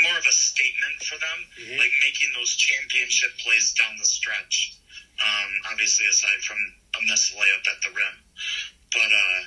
more 0.02 0.18
of 0.18 0.26
a 0.26 0.34
statement 0.34 0.96
for 1.06 1.16
them, 1.18 1.38
mm-hmm. 1.56 1.78
like 1.78 1.94
making 2.02 2.30
those 2.34 2.54
championship 2.58 3.32
plays 3.40 3.72
down 3.78 3.94
the 3.98 4.06
stretch. 4.06 4.76
Um, 5.14 5.50
obviously, 5.70 6.10
aside 6.10 6.42
from 6.42 6.58
a 6.98 7.00
missed 7.06 7.32
layup 7.38 7.64
at 7.70 7.78
the 7.86 7.94
rim, 7.94 8.16
but 8.90 9.10
uh, 9.10 9.40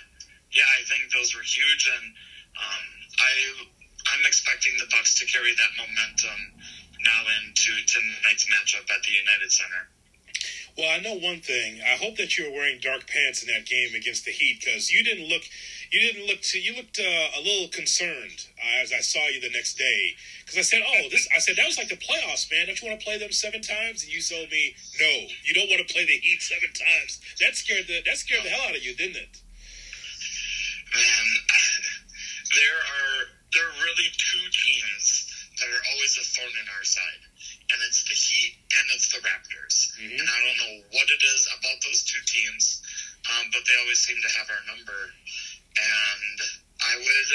yeah, 0.56 0.67
I 0.80 0.88
think 0.88 1.12
those 1.12 1.36
were 1.36 1.43
huge, 1.43 1.91
and 1.91 2.08
um, 2.56 2.86
I 3.19 3.34
I'm 4.15 4.23
expecting 4.23 4.73
the 4.80 4.88
Bucks 4.88 5.19
to 5.19 5.28
carry 5.28 5.52
that 5.52 5.71
momentum 5.76 6.39
now 7.04 7.21
into 7.43 7.76
tonight's 7.86 8.47
matchup 8.47 8.88
at 8.88 9.04
the 9.04 9.12
United 9.12 9.52
Center. 9.52 9.91
Well, 10.77 10.93
I 10.93 11.01
know 11.01 11.15
one 11.17 11.41
thing. 11.41 11.81
I 11.81 11.97
hope 11.97 12.17
that 12.17 12.37
you 12.37 12.45
were 12.45 12.53
wearing 12.53 12.77
dark 12.79 13.09
pants 13.09 13.41
in 13.41 13.49
that 13.49 13.65
game 13.65 13.95
against 13.97 14.25
the 14.25 14.31
Heat 14.31 14.61
because 14.61 14.91
you 14.91 15.03
didn't 15.03 15.25
look, 15.27 15.41
you 15.89 15.99
didn't 15.99 16.27
look 16.27 16.41
to, 16.53 16.59
you 16.61 16.75
looked 16.77 16.99
uh, 17.01 17.27
a 17.33 17.41
little 17.41 17.67
concerned 17.69 18.45
uh, 18.61 18.83
as 18.83 18.93
I 18.93 19.01
saw 19.01 19.25
you 19.25 19.41
the 19.41 19.49
next 19.49 19.73
day. 19.73 20.13
Because 20.45 20.59
I 20.59 20.61
said, 20.61 20.85
"Oh, 20.85 21.09
this," 21.09 21.27
I 21.35 21.39
said, 21.39 21.55
"That 21.57 21.65
was 21.65 21.81
like 21.81 21.89
the 21.89 21.97
playoffs, 21.97 22.45
man. 22.53 22.67
Don't 22.67 22.79
you 22.79 22.87
want 22.87 23.01
to 23.01 23.03
play 23.03 23.17
them 23.17 23.33
seven 23.33 23.65
times?" 23.65 24.05
And 24.05 24.13
you 24.13 24.21
told 24.21 24.53
me, 24.53 24.77
"No, 25.01 25.09
you 25.43 25.57
don't 25.57 25.67
want 25.67 25.81
to 25.81 25.89
play 25.91 26.05
the 26.05 26.21
Heat 26.21 26.45
seven 26.45 26.69
times." 26.69 27.19
That 27.41 27.57
scared 27.57 27.87
the 27.89 28.05
that 28.05 28.17
scared 28.21 28.45
the 28.45 28.53
hell 28.53 28.69
out 28.69 28.77
of 28.77 28.83
you, 28.85 28.93
didn't 28.93 29.17
it? 29.17 29.33
Man, 30.93 31.25
there 32.53 32.77
are 32.77 33.19
there 33.49 33.65
are 33.65 33.77
really 33.81 34.13
two 34.13 34.45
teams 34.53 35.25
that 35.57 35.69
are 35.73 35.83
always 35.89 36.13
a 36.21 36.25
thorn 36.37 36.53
in 36.53 36.69
our 36.69 36.85
side, 36.85 37.21
and 37.71 37.80
it's 37.88 38.03
the 38.08 38.15
Heat 38.15 38.56
and 38.71 38.86
it's 38.95 39.12
the 39.12 39.19
Raptors. 39.19 39.91
Mm-hmm. 39.99 40.19
And 40.19 40.27
I 40.27 40.39
don't 40.43 40.60
know 40.63 40.75
what 40.95 41.08
it 41.12 41.21
is 41.23 41.47
about 41.51 41.77
those 41.84 42.03
two 42.03 42.21
teams, 42.23 42.82
um, 43.27 43.51
but 43.51 43.62
they 43.67 43.75
always 43.82 43.99
seem 43.99 44.17
to 44.17 44.32
have 44.39 44.47
our 44.47 44.63
number. 44.71 45.01
And 45.77 46.38
I 46.80 46.93
would 46.97 47.30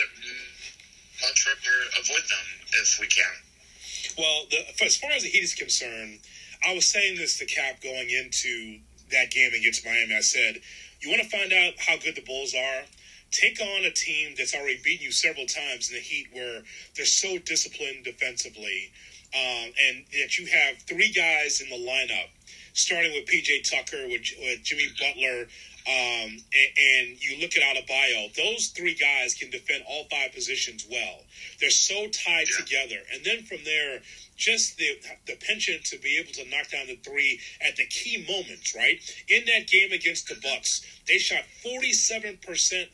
much 1.21 1.47
rather 1.47 1.77
avoid 2.01 2.25
them 2.27 2.47
if 2.81 2.99
we 2.99 3.07
can. 3.07 3.35
Well, 4.19 4.47
the, 4.51 4.85
as 4.85 4.97
far 4.97 5.13
as 5.13 5.23
the 5.23 5.29
Heat 5.29 5.45
is 5.45 5.55
concerned, 5.55 6.21
I 6.67 6.75
was 6.75 6.87
saying 6.87 7.17
this 7.17 7.39
to 7.39 7.47
Cap 7.47 7.83
going 7.83 8.11
into 8.11 8.81
that 9.11 9.31
game 9.31 9.53
against 9.53 9.85
Miami. 9.85 10.17
I 10.17 10.21
said, 10.21 10.61
"You 11.01 11.11
want 11.11 11.23
to 11.23 11.29
find 11.29 11.53
out 11.53 11.75
how 11.79 11.97
good 11.99 12.17
the 12.17 12.23
Bulls 12.25 12.55
are." 12.55 12.83
take 13.33 13.59
on 13.61 13.85
a 13.85 13.91
team 13.91 14.35
that's 14.37 14.55
already 14.55 14.79
beaten 14.85 15.07
you 15.07 15.11
several 15.11 15.47
times 15.47 15.89
in 15.89 15.97
the 15.97 16.03
Heat, 16.03 16.29
where 16.33 16.63
they're 16.95 17.07
so 17.07 17.39
disciplined 17.39 18.05
defensively, 18.05 18.93
um, 19.35 19.73
and 19.89 20.05
that 20.13 20.39
you 20.39 20.47
have 20.47 20.79
three 20.83 21.11
guys 21.11 21.61
in 21.61 21.69
the 21.71 21.89
lineup, 21.89 22.29
starting 22.75 23.13
with 23.13 23.27
PJ 23.27 23.69
Tucker, 23.71 24.07
with, 24.09 24.23
with 24.41 24.63
Jimmy 24.63 24.89
Butler, 24.99 25.49
um, 25.85 26.31
and, 26.31 26.71
and, 26.79 27.25
you 27.25 27.41
look 27.41 27.57
at 27.57 27.63
Adebayo, 27.63 28.33
those 28.37 28.69
three 28.69 28.95
guys 28.95 29.35
can 29.35 29.51
defend 29.51 29.83
all 29.89 30.05
five 30.09 30.33
positions 30.33 30.87
well. 30.89 31.23
They're 31.59 31.71
so 31.71 32.07
tied 32.07 32.47
yeah. 32.49 32.65
together. 32.65 33.03
And 33.13 33.25
then 33.25 33.43
from 33.43 33.59
there, 33.65 34.01
just 34.37 34.77
the 34.77 34.91
the 35.27 35.35
penchant 35.45 35.85
to 35.87 35.99
be 35.99 36.19
able 36.19 36.33
to 36.35 36.49
knock 36.49 36.71
down 36.71 36.87
the 36.87 36.97
three 36.97 37.41
at 37.61 37.75
the 37.75 37.87
key 37.87 38.25
moments, 38.29 38.77
right? 38.77 39.01
In 39.29 39.45
that 39.47 39.67
game 39.67 39.91
against 39.91 40.29
the 40.29 40.37
Bucks, 40.41 40.87
they 41.09 41.19
shot 41.19 41.43
47% 41.65 42.39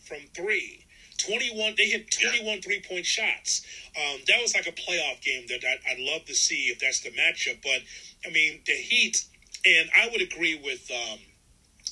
from 0.07 0.19
three. 0.35 0.85
21 1.19 1.75
they 1.77 1.87
hit 1.87 2.11
21 2.11 2.61
three 2.61 2.83
point 2.89 3.07
shots. 3.07 3.63
Um, 3.97 4.21
that 4.27 4.41
was 4.41 4.55
like 4.55 4.67
a 4.67 4.73
playoff 4.73 5.21
game 5.23 5.47
that 5.49 5.61
I, 5.65 5.95
would 5.95 6.05
love 6.05 6.25
to 6.27 6.35
see 6.35 6.67
if 6.69 6.79
that's 6.79 7.01
the 7.01 7.11
matchup 7.11 7.63
but 7.63 7.81
i 8.27 8.31
mean 8.31 8.61
the 8.67 8.73
heat 8.73 9.25
and 9.67 9.91
I 9.97 10.09
would 10.11 10.23
agree 10.23 10.61
with 10.63 10.91
um, 10.91 11.19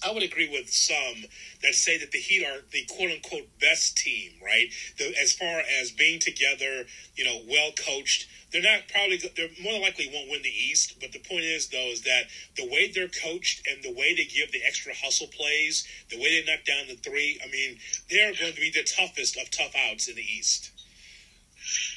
I 0.06 0.12
would 0.12 0.22
agree 0.22 0.48
with 0.48 0.70
some 0.70 1.24
that 1.62 1.74
say 1.74 1.98
that 1.98 2.12
the 2.12 2.18
Heat 2.18 2.46
are 2.46 2.62
the 2.70 2.84
quote 2.94 3.10
unquote 3.10 3.48
best 3.58 3.98
team, 3.98 4.30
right? 4.44 4.68
The, 4.98 5.12
as 5.20 5.32
far 5.32 5.62
as 5.80 5.90
being 5.90 6.20
together, 6.20 6.86
you 7.16 7.24
know, 7.24 7.40
well 7.48 7.72
coached. 7.72 8.28
They're 8.52 8.62
not 8.62 8.86
probably 8.88 9.18
they're 9.34 9.50
more 9.60 9.72
than 9.72 9.82
likely 9.82 10.08
won't 10.14 10.30
win 10.30 10.42
the 10.42 10.48
East, 10.48 11.00
but 11.00 11.10
the 11.10 11.18
point 11.18 11.42
is 11.42 11.68
though 11.68 11.90
is 11.90 12.02
that 12.02 12.30
the 12.56 12.70
way 12.70 12.88
they're 12.88 13.08
coached 13.08 13.66
and 13.66 13.82
the 13.82 13.92
way 13.92 14.14
they 14.14 14.24
give 14.24 14.52
the 14.52 14.62
extra 14.64 14.94
hustle 14.94 15.26
plays, 15.26 15.84
the 16.08 16.18
way 16.18 16.40
they 16.40 16.46
knock 16.46 16.64
down 16.64 16.86
the 16.86 16.94
three, 16.94 17.40
I 17.42 17.50
mean, 17.50 17.78
they're 18.08 18.32
going 18.38 18.54
to 18.54 18.60
be 18.60 18.70
the 18.70 18.86
toughest 18.86 19.36
of 19.36 19.50
tough 19.50 19.74
outs 19.90 20.06
in 20.06 20.14
the 20.14 20.22
East. 20.22 20.70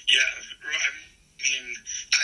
Yeah, 0.09 0.33
I 0.65 0.89
mean, 1.45 1.75
I, 2.17 2.23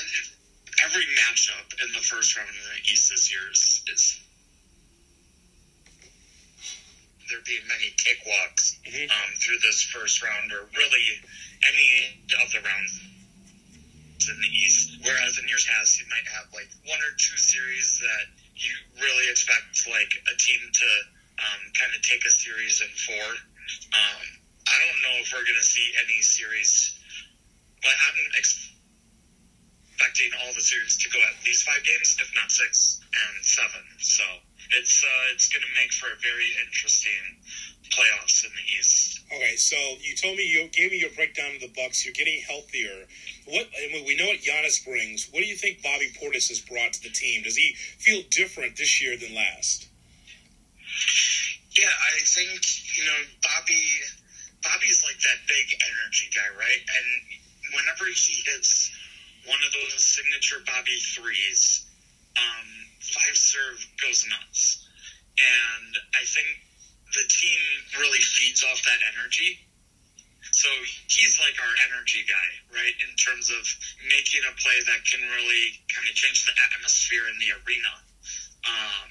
every 0.89 1.05
matchup 1.21 1.69
in 1.85 1.93
the 1.93 2.01
first 2.01 2.35
round 2.35 2.49
of 2.49 2.55
the 2.55 2.91
East 2.91 3.11
this 3.11 3.31
year 3.31 3.41
is, 3.51 3.83
is 3.93 4.24
there 7.29 7.41
being 7.45 7.65
many 7.67 7.91
cakewalks 7.97 8.77
Mhm. 8.85 9.09
um, 9.09 9.35
through 9.37 9.59
this 9.59 9.81
first 9.83 10.21
round, 10.21 10.51
or 10.51 10.65
really 10.75 11.21
any 11.63 12.23
of 12.41 12.51
the 12.51 12.61
rounds 12.61 12.99
in 14.27 14.41
the 14.41 14.47
East. 14.47 14.97
Whereas 15.01 15.37
in 15.37 15.47
years 15.47 15.65
past, 15.65 15.99
you 15.99 16.05
might 16.07 16.27
have 16.27 16.51
like 16.53 16.69
one 16.83 17.01
or 17.01 17.11
two 17.17 17.37
series 17.37 17.99
that 17.99 18.25
you 18.55 18.73
really 19.01 19.29
expect 19.29 19.85
like 19.87 20.13
a 20.31 20.35
team 20.37 20.61
to 20.71 20.89
um, 21.39 21.61
kind 21.73 21.93
of 21.93 22.01
take 22.01 22.25
a 22.25 22.31
series 22.31 22.81
in 22.81 22.89
four. 22.89 23.29
Um, 23.93 24.25
I 24.67 24.85
don't 24.85 25.01
know 25.01 25.15
if 25.21 25.33
we're 25.33 25.43
going 25.43 25.59
to 25.59 25.63
see 25.63 25.93
any 26.03 26.21
series. 26.21 26.97
Like 27.83 27.97
I'm 28.07 28.17
expecting 29.95 30.31
all 30.43 30.53
the 30.53 30.61
series 30.61 30.97
to 30.97 31.09
go 31.09 31.19
at 31.23 31.39
least 31.45 31.63
five 31.63 31.83
games, 31.83 32.17
if 32.19 32.27
not 32.35 32.51
six 32.51 32.99
and 32.99 33.45
seven. 33.45 33.81
So 33.99 34.23
it's 34.75 35.03
uh, 35.03 35.33
it's 35.33 35.47
going 35.47 35.63
to 35.63 35.73
make 35.79 35.91
for 35.93 36.11
a 36.11 36.19
very 36.19 36.51
interesting 36.67 37.39
playoffs 37.95 38.43
in 38.43 38.51
the 38.51 38.65
East. 38.77 39.21
Okay, 39.31 39.55
so 39.55 39.77
you 40.01 40.15
told 40.15 40.35
me 40.35 40.43
you 40.43 40.67
gave 40.67 40.91
me 40.91 40.99
your 40.99 41.11
breakdown 41.15 41.55
of 41.55 41.61
the 41.61 41.71
Bucks. 41.75 42.03
You're 42.03 42.17
getting 42.17 42.41
healthier. 42.43 43.07
What 43.47 43.67
and 43.71 44.05
we 44.05 44.17
know 44.17 44.27
what 44.27 44.43
Giannis 44.43 44.83
brings. 44.83 45.31
What 45.31 45.39
do 45.39 45.47
you 45.47 45.55
think 45.55 45.81
Bobby 45.81 46.11
Portis 46.19 46.49
has 46.49 46.59
brought 46.59 46.93
to 46.93 47.01
the 47.03 47.13
team? 47.13 47.43
Does 47.43 47.55
he 47.55 47.75
feel 47.75 48.21
different 48.31 48.75
this 48.75 49.01
year 49.01 49.15
than 49.15 49.33
last? 49.33 49.87
Yeah, 51.71 51.91
I 51.91 52.19
think 52.23 52.59
you 52.99 53.05
know 53.07 53.19
Bobby. 53.43 53.83
Bobby's 54.63 55.03
like 55.05 55.19
that 55.21 55.39
big 55.45 55.77
energy 55.77 56.25
guy, 56.33 56.49
right? 56.57 56.81
And 56.81 57.07
whenever 57.77 58.09
he 58.09 58.41
hits 58.49 58.89
one 59.45 59.61
of 59.65 59.71
those 59.73 60.01
signature 60.01 60.61
Bobby 60.65 60.97
threes, 61.15 61.85
um, 62.37 62.69
Fiserv 63.01 63.77
goes 64.01 64.25
nuts. 64.29 64.87
And 65.37 65.91
I 66.15 66.23
think 66.25 66.47
the 67.13 67.25
team 67.27 67.61
really 67.99 68.21
feeds 68.21 68.63
off 68.63 68.81
that 68.83 69.01
energy. 69.15 69.59
So 70.51 70.69
he's 71.11 71.37
like 71.39 71.57
our 71.59 71.75
energy 71.91 72.23
guy, 72.23 72.49
right? 72.71 72.95
In 73.03 73.11
terms 73.19 73.51
of 73.51 73.63
making 74.07 74.41
a 74.47 74.53
play 74.55 74.77
that 74.87 75.03
can 75.03 75.19
really 75.19 75.65
kind 75.91 76.07
of 76.07 76.15
change 76.15 76.45
the 76.45 76.55
atmosphere 76.71 77.27
in 77.27 77.35
the 77.39 77.51
arena. 77.59 77.93
Um, 78.65 79.09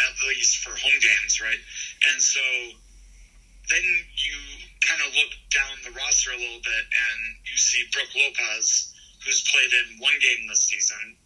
at 0.00 0.14
least 0.28 0.64
for 0.64 0.70
home 0.70 0.98
games, 1.00 1.40
right? 1.40 1.60
And 2.10 2.18
so 2.22 2.42
then 3.70 3.84
you 4.16 4.36
kind 4.82 5.00
of 5.06 5.14
look 5.14 5.32
down 5.54 5.74
the 5.84 5.92
roster 5.94 6.32
a 6.32 6.38
little 6.38 6.62
bit 6.64 6.84
and 6.90 7.18
you 7.46 7.56
see 7.56 7.84
Brook 7.92 8.10
Lopez, 8.16 8.91
who's 9.24 9.42
played 9.50 9.72
in 9.72 9.98
one 10.02 10.16
game 10.20 10.46
this 10.48 10.66
season 10.66 11.16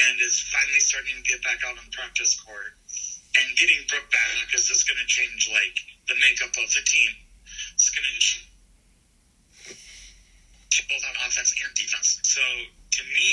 and 0.00 0.14
is 0.20 0.40
finally 0.40 0.80
starting 0.80 1.16
to 1.16 1.24
get 1.24 1.42
back 1.44 1.60
out 1.64 1.76
on 1.76 1.86
practice 1.92 2.40
court. 2.40 2.72
And 3.34 3.56
getting 3.58 3.82
Brook 3.90 4.06
back 4.14 4.54
is 4.54 4.70
just 4.70 4.86
going 4.86 4.98
to 4.98 5.08
change 5.10 5.50
like 5.50 5.76
the 6.06 6.14
makeup 6.22 6.54
of 6.54 6.70
the 6.70 6.82
team. 6.86 7.12
It's 7.74 7.90
going 7.90 8.06
to 8.06 8.14
both 10.88 11.04
on 11.06 11.14
offense 11.26 11.54
and 11.54 11.74
defense. 11.74 12.20
So 12.22 12.40
to 12.42 13.02
me, 13.10 13.30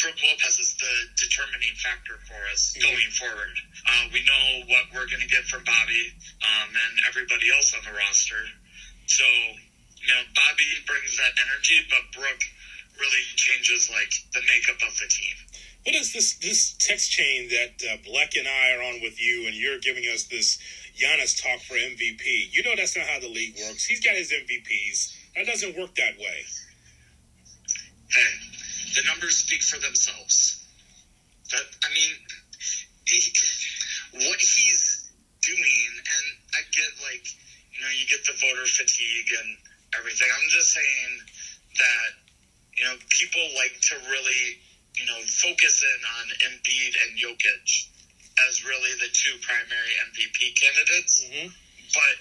Brook 0.00 0.16
Lopez 0.20 0.60
is 0.60 0.76
the 0.76 0.94
determining 1.16 1.72
factor 1.80 2.20
for 2.28 2.36
us 2.52 2.76
going 2.76 3.10
forward. 3.16 3.56
Uh, 3.88 4.12
we 4.12 4.20
know 4.28 4.68
what 4.68 4.92
we're 4.92 5.08
going 5.08 5.24
to 5.24 5.32
get 5.32 5.44
from 5.48 5.64
Bobby 5.64 6.12
um, 6.44 6.68
and 6.68 6.92
everybody 7.08 7.48
else 7.48 7.72
on 7.72 7.80
the 7.80 7.96
roster. 7.96 8.44
So, 9.06 9.24
you 10.06 10.14
know, 10.14 10.22
Bobby 10.38 10.70
brings 10.86 11.18
that 11.18 11.34
energy, 11.34 11.82
but 11.90 11.98
Brook 12.14 12.38
really 12.94 13.24
changes 13.34 13.90
like 13.90 14.14
the 14.32 14.40
makeup 14.46 14.78
of 14.86 14.94
the 15.02 15.08
team. 15.10 15.34
What 15.82 15.94
is 15.94 16.12
this 16.12 16.38
this 16.38 16.74
text 16.78 17.10
chain 17.10 17.48
that 17.50 17.74
uh, 17.82 17.96
Bleck 18.06 18.38
and 18.38 18.46
I 18.46 18.78
are 18.78 18.82
on 18.94 19.02
with 19.02 19.20
you, 19.20 19.46
and 19.46 19.54
you're 19.54 19.78
giving 19.78 20.04
us 20.04 20.24
this 20.24 20.58
Giannis 20.94 21.42
talk 21.42 21.60
for 21.60 21.74
MVP? 21.74 22.54
You 22.54 22.62
know 22.62 22.74
that's 22.76 22.96
not 22.96 23.06
how 23.06 23.18
the 23.18 23.28
league 23.28 23.58
works. 23.66 23.84
He's 23.84 24.02
got 24.02 24.14
his 24.14 24.30
MVPs. 24.30 25.14
That 25.34 25.46
doesn't 25.46 25.76
work 25.76 25.94
that 25.96 26.18
way. 26.18 26.38
Hey, 28.10 28.32
the 28.94 29.02
numbers 29.10 29.36
speak 29.38 29.62
for 29.62 29.78
themselves. 29.78 30.62
But 31.50 31.66
I 31.84 31.88
mean, 31.94 32.10
he, 33.06 33.20
what 34.26 34.38
he's 34.38 35.10
doing, 35.42 35.90
and 35.98 36.26
I 36.54 36.60
get 36.70 36.90
like, 37.02 37.26
you 37.74 37.80
know, 37.82 37.90
you 37.94 38.06
get 38.06 38.24
the 38.26 38.34
voter 38.38 38.66
fatigue 38.66 39.30
and 39.38 39.58
everything. 39.98 40.28
I'm 40.28 40.50
just 40.50 40.72
saying 40.72 41.12
that, 41.78 42.08
you 42.78 42.84
know, 42.84 42.96
people 43.08 43.44
like 43.56 43.74
to 43.92 43.94
really, 44.08 44.60
you 44.96 45.06
know, 45.06 45.20
focus 45.28 45.84
in 45.84 46.00
on 46.20 46.24
Embiid 46.52 46.92
and 47.06 47.10
Jokic 47.18 47.68
as 48.48 48.64
really 48.64 48.92
the 49.00 49.08
two 49.12 49.34
primary 49.40 49.92
MVP 50.12 50.56
candidates. 50.56 51.24
Mm-hmm. 51.24 51.48
But 51.94 52.16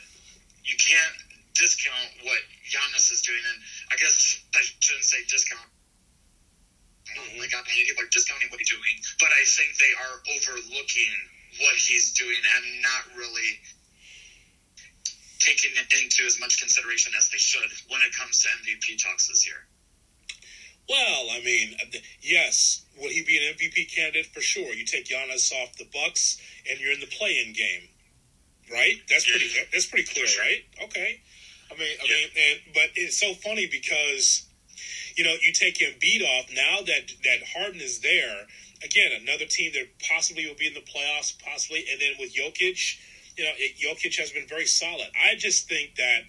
you 0.64 0.76
can't 0.80 1.16
discount 1.56 2.12
what 2.24 2.40
Giannis 2.68 3.12
is 3.12 3.22
doing, 3.24 3.42
and 3.42 3.60
I 3.92 3.96
guess 3.96 4.40
I 4.56 4.62
shouldn't 4.80 5.08
say 5.08 5.24
discount. 5.28 5.72
Like 7.40 7.54
I 7.56 7.62
mean, 7.64 7.86
people 7.88 8.04
are 8.04 8.12
discounting 8.12 8.50
what 8.50 8.60
he's 8.60 8.70
doing, 8.70 8.96
but 9.22 9.30
I 9.32 9.44
think 9.46 9.78
they 9.78 9.94
are 9.96 10.16
overlooking 10.36 11.14
what 11.64 11.76
he's 11.80 12.12
doing 12.12 12.36
and 12.36 12.66
not 12.84 13.04
really 13.16 13.62
taking 15.46 15.72
it 15.78 15.86
into 16.02 16.26
as 16.26 16.40
much 16.40 16.60
consideration 16.60 17.14
as 17.18 17.30
they 17.30 17.38
should 17.38 17.70
when 17.90 18.02
it 18.02 18.14
comes 18.18 18.42
to 18.42 18.50
MVP 18.66 18.98
talks 18.98 19.28
this 19.28 19.46
year. 19.46 19.62
Well, 20.90 21.28
I 21.32 21.42
mean, 21.44 21.76
uh, 21.82 21.98
yes, 22.22 22.86
will 23.00 23.10
he 23.10 23.24
be 23.24 23.38
an 23.38 23.56
MVP 23.56 23.94
candidate 23.94 24.28
for 24.28 24.42
sure? 24.42 24.74
You 24.74 24.86
take 24.86 25.06
Giannis 25.06 25.52
off 25.54 25.76
the 25.78 25.88
Bucks, 25.92 26.38
and 26.70 26.80
you're 26.80 26.92
in 26.92 27.00
the 27.00 27.08
play-in 27.08 27.54
game, 27.54 27.90
right? 28.72 28.96
That's 29.10 29.30
pretty. 29.30 29.50
That's 29.72 29.88
pretty 29.88 30.06
clear, 30.06 30.26
right? 30.40 30.62
Okay. 30.84 31.22
I 31.72 31.78
mean, 31.78 31.98
I 32.00 32.04
mean, 32.04 32.28
and, 32.38 32.74
but 32.74 32.90
it's 32.96 33.20
so 33.20 33.34
funny 33.34 33.66
because 33.66 34.46
you 35.16 35.24
know 35.24 35.34
you 35.42 35.54
take 35.54 35.80
Embiid 35.80 36.22
off 36.22 36.46
now 36.54 36.82
that 36.86 37.12
that 37.24 37.40
Harden 37.56 37.82
is 37.82 38.02
there. 38.02 38.46
Again, 38.84 39.12
another 39.20 39.46
team 39.46 39.72
that 39.74 39.88
possibly 40.08 40.46
will 40.46 40.56
be 40.56 40.68
in 40.68 40.74
the 40.76 40.82
playoffs, 40.82 41.34
possibly, 41.42 41.86
and 41.92 42.00
then 42.00 42.12
with 42.20 42.36
Jokic, 42.36 43.00
you 43.38 43.43
know, 43.43 43.52
Jokic 43.82 44.17
has 44.17 44.32
been 44.32 44.48
very 44.48 44.65
solid. 44.65 45.08
I 45.15 45.36
just 45.36 45.67
think 45.67 45.95
that 45.95 46.24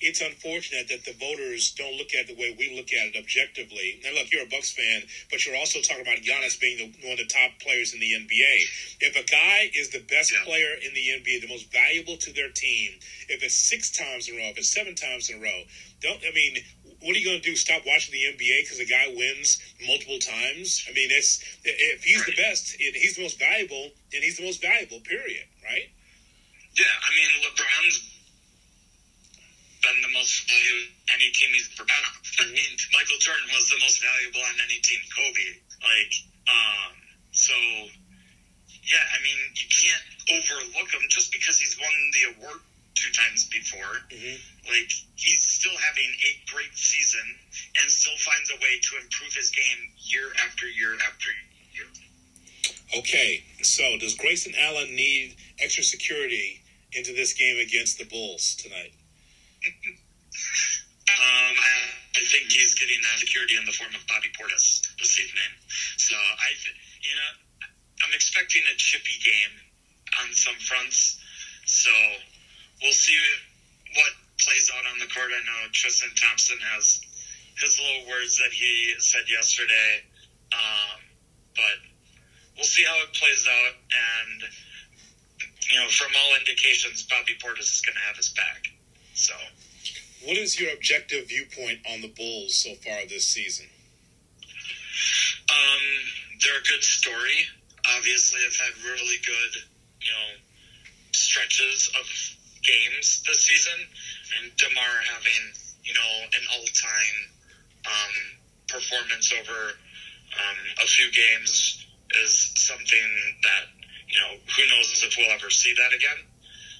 it's 0.00 0.20
unfortunate 0.20 0.88
that 0.88 1.04
the 1.04 1.14
voters 1.14 1.72
don't 1.78 1.94
look 1.94 2.10
at 2.14 2.26
it 2.26 2.34
the 2.34 2.34
way 2.34 2.54
we 2.58 2.74
look 2.74 2.90
at 2.92 3.14
it 3.14 3.16
objectively. 3.16 4.00
Now, 4.02 4.10
look, 4.14 4.32
you're 4.32 4.42
a 4.42 4.50
Bucks 4.50 4.72
fan, 4.74 5.02
but 5.30 5.46
you're 5.46 5.56
also 5.56 5.80
talking 5.80 6.02
about 6.02 6.18
Giannis 6.26 6.58
being 6.58 6.78
the, 6.78 6.90
one 7.06 7.14
of 7.14 7.22
the 7.22 7.30
top 7.30 7.54
players 7.62 7.94
in 7.94 8.00
the 8.00 8.10
NBA. 8.10 8.54
If 8.98 9.14
a 9.14 9.22
guy 9.22 9.70
is 9.74 9.90
the 9.90 10.02
best 10.10 10.32
Yeah. 10.32 10.42
player 10.44 10.74
in 10.82 10.94
the 10.94 11.06
NBA, 11.22 11.40
the 11.40 11.48
most 11.48 11.70
valuable 11.72 12.16
to 12.18 12.32
their 12.32 12.50
team, 12.50 12.98
if 13.28 13.42
it's 13.42 13.54
six 13.54 13.90
times 13.90 14.28
in 14.28 14.34
a 14.34 14.38
row, 14.38 14.50
if 14.50 14.58
it's 14.58 14.70
seven 14.70 14.94
times 14.94 15.30
in 15.30 15.38
a 15.38 15.42
row, 15.42 15.62
don't 16.00 16.18
I 16.26 16.34
mean? 16.34 16.58
What 17.02 17.16
are 17.16 17.18
you 17.18 17.26
going 17.26 17.42
to 17.42 17.48
do? 17.50 17.56
Stop 17.56 17.82
watching 17.84 18.12
the 18.14 18.30
NBA 18.30 18.62
because 18.62 18.78
a 18.78 18.84
guy 18.86 19.10
wins 19.16 19.58
multiple 19.86 20.18
times? 20.18 20.86
I 20.88 20.92
mean, 20.92 21.10
it's 21.10 21.42
if 21.64 22.04
he's 22.04 22.24
the 22.26 22.34
best, 22.36 22.74
and 22.78 22.94
he's 22.94 23.16
the 23.16 23.22
most 23.22 23.38
valuable, 23.40 23.90
and 24.14 24.22
he's 24.22 24.36
the 24.36 24.44
most 24.44 24.62
valuable. 24.62 25.00
Period. 25.00 25.46
Right? 25.64 25.90
Yeah, 26.76 26.88
I 26.88 27.08
mean, 27.12 27.30
LeBron's 27.44 27.98
been 29.82 29.98
the 30.00 30.12
most 30.14 30.48
valuable 30.48 30.94
any 31.12 31.28
team 31.34 31.50
he's 31.52 31.68
ever 31.74 31.84
been 31.84 32.04
on. 32.06 32.16
I 32.38 32.44
mean, 32.48 32.72
Michael 32.94 33.18
Jordan 33.18 33.50
was 33.52 33.68
the 33.68 33.78
most 33.82 34.00
valuable 34.00 34.40
on 34.40 34.54
any 34.64 34.80
team. 34.80 35.00
Kobe, 35.10 35.48
like, 35.82 36.12
um, 36.48 36.94
so 37.32 37.52
yeah, 38.82 39.04
I 39.14 39.18
mean, 39.22 39.38
you 39.54 39.68
can't 39.68 40.04
overlook 40.38 40.90
him 40.90 41.02
just 41.08 41.32
because 41.32 41.58
he's 41.58 41.76
won 41.78 41.92
the 42.14 42.22
award 42.34 42.60
two 42.94 43.10
times 43.12 43.48
before. 43.48 44.06
Mhm. 44.10 44.40
Like, 44.68 44.90
he's 45.16 45.44
still 45.44 45.76
having 45.76 46.10
a 46.24 46.50
great 46.50 46.76
season 46.76 47.38
and 47.80 47.90
still 47.90 48.16
finds 48.18 48.50
a 48.50 48.56
way 48.56 48.78
to 48.80 48.96
improve 48.98 49.34
his 49.34 49.50
game 49.50 49.92
year 49.98 50.32
after 50.44 50.68
year 50.68 50.98
after 51.00 51.30
year. 51.74 51.88
Okay, 52.94 53.44
so 53.62 53.98
does 53.98 54.14
Grayson 54.14 54.54
Allen 54.54 54.94
need 54.94 55.36
extra 55.58 55.82
security 55.82 56.61
into 56.94 57.12
this 57.12 57.32
game 57.32 57.58
against 57.58 57.98
the 57.98 58.04
Bulls 58.04 58.54
tonight? 58.56 58.92
Um, 61.12 61.54
I, 61.54 61.72
I 62.16 62.22
think 62.24 62.50
he's 62.50 62.74
getting 62.74 62.96
that 63.04 63.20
security 63.20 63.54
in 63.60 63.68
the 63.68 63.72
form 63.76 63.92
of 63.94 64.00
Bobby 64.08 64.32
Portis 64.32 64.80
this 64.96 65.20
evening. 65.20 65.52
So 65.98 66.16
I, 66.16 66.48
you 67.04 67.14
know, 67.14 67.32
I'm 68.02 68.14
expecting 68.14 68.62
a 68.64 68.76
chippy 68.80 69.20
game 69.20 69.54
on 70.20 70.32
some 70.32 70.56
fronts. 70.64 71.20
So 71.66 71.92
we'll 72.80 72.96
see 72.96 73.18
what 73.94 74.12
plays 74.40 74.72
out 74.74 74.88
on 74.90 74.98
the 74.98 75.06
court. 75.12 75.30
I 75.30 75.42
know 75.44 75.68
Tristan 75.72 76.10
Thompson 76.16 76.58
has 76.74 77.00
his 77.60 77.78
little 77.78 78.08
words 78.08 78.38
that 78.38 78.50
he 78.50 78.94
said 78.98 79.28
yesterday, 79.28 80.02
um, 80.56 80.98
but 81.54 81.78
we'll 82.56 82.66
see 82.66 82.82
how 82.82 82.96
it 83.04 83.12
plays 83.14 83.46
out. 83.46 83.74
And 83.76 84.40
you 85.70 85.78
know, 85.78 85.88
from 85.88 86.10
all 86.16 86.38
indications, 86.38 87.02
Bobby 87.04 87.36
Portis 87.42 87.72
is 87.72 87.82
going 87.84 87.94
to 87.94 88.02
have 88.02 88.16
his 88.16 88.30
back. 88.30 88.66
So, 89.14 89.34
what 90.24 90.36
is 90.36 90.58
your 90.58 90.72
objective 90.72 91.28
viewpoint 91.28 91.78
on 91.92 92.00
the 92.00 92.08
Bulls 92.08 92.54
so 92.54 92.74
far 92.84 93.06
this 93.08 93.26
season? 93.26 93.66
Um, 95.50 95.84
they're 96.42 96.58
a 96.58 96.64
good 96.64 96.82
story. 96.82 97.46
Obviously, 97.96 98.40
I've 98.46 98.56
had 98.56 98.72
really 98.84 99.18
good, 99.24 99.52
you 100.00 100.10
know, 100.10 100.30
stretches 101.12 101.90
of 101.98 102.06
games 102.62 103.22
this 103.26 103.44
season, 103.44 103.78
and 104.38 104.56
DeMar 104.56 104.94
having, 105.12 105.42
you 105.84 105.94
know, 105.94 106.12
an 106.32 106.44
all-time 106.54 107.18
um, 107.86 108.14
performance 108.68 109.32
over 109.32 109.74
um, 110.32 110.58
a 110.82 110.86
few 110.86 111.10
games 111.12 111.84
is 112.22 112.52
something 112.56 113.08
that 113.42 113.81
you 114.12 114.20
know 114.20 114.36
who 114.36 114.62
knows 114.68 115.02
if 115.02 115.16
we'll 115.16 115.32
ever 115.32 115.50
see 115.50 115.74
that 115.74 115.96
again. 115.96 116.20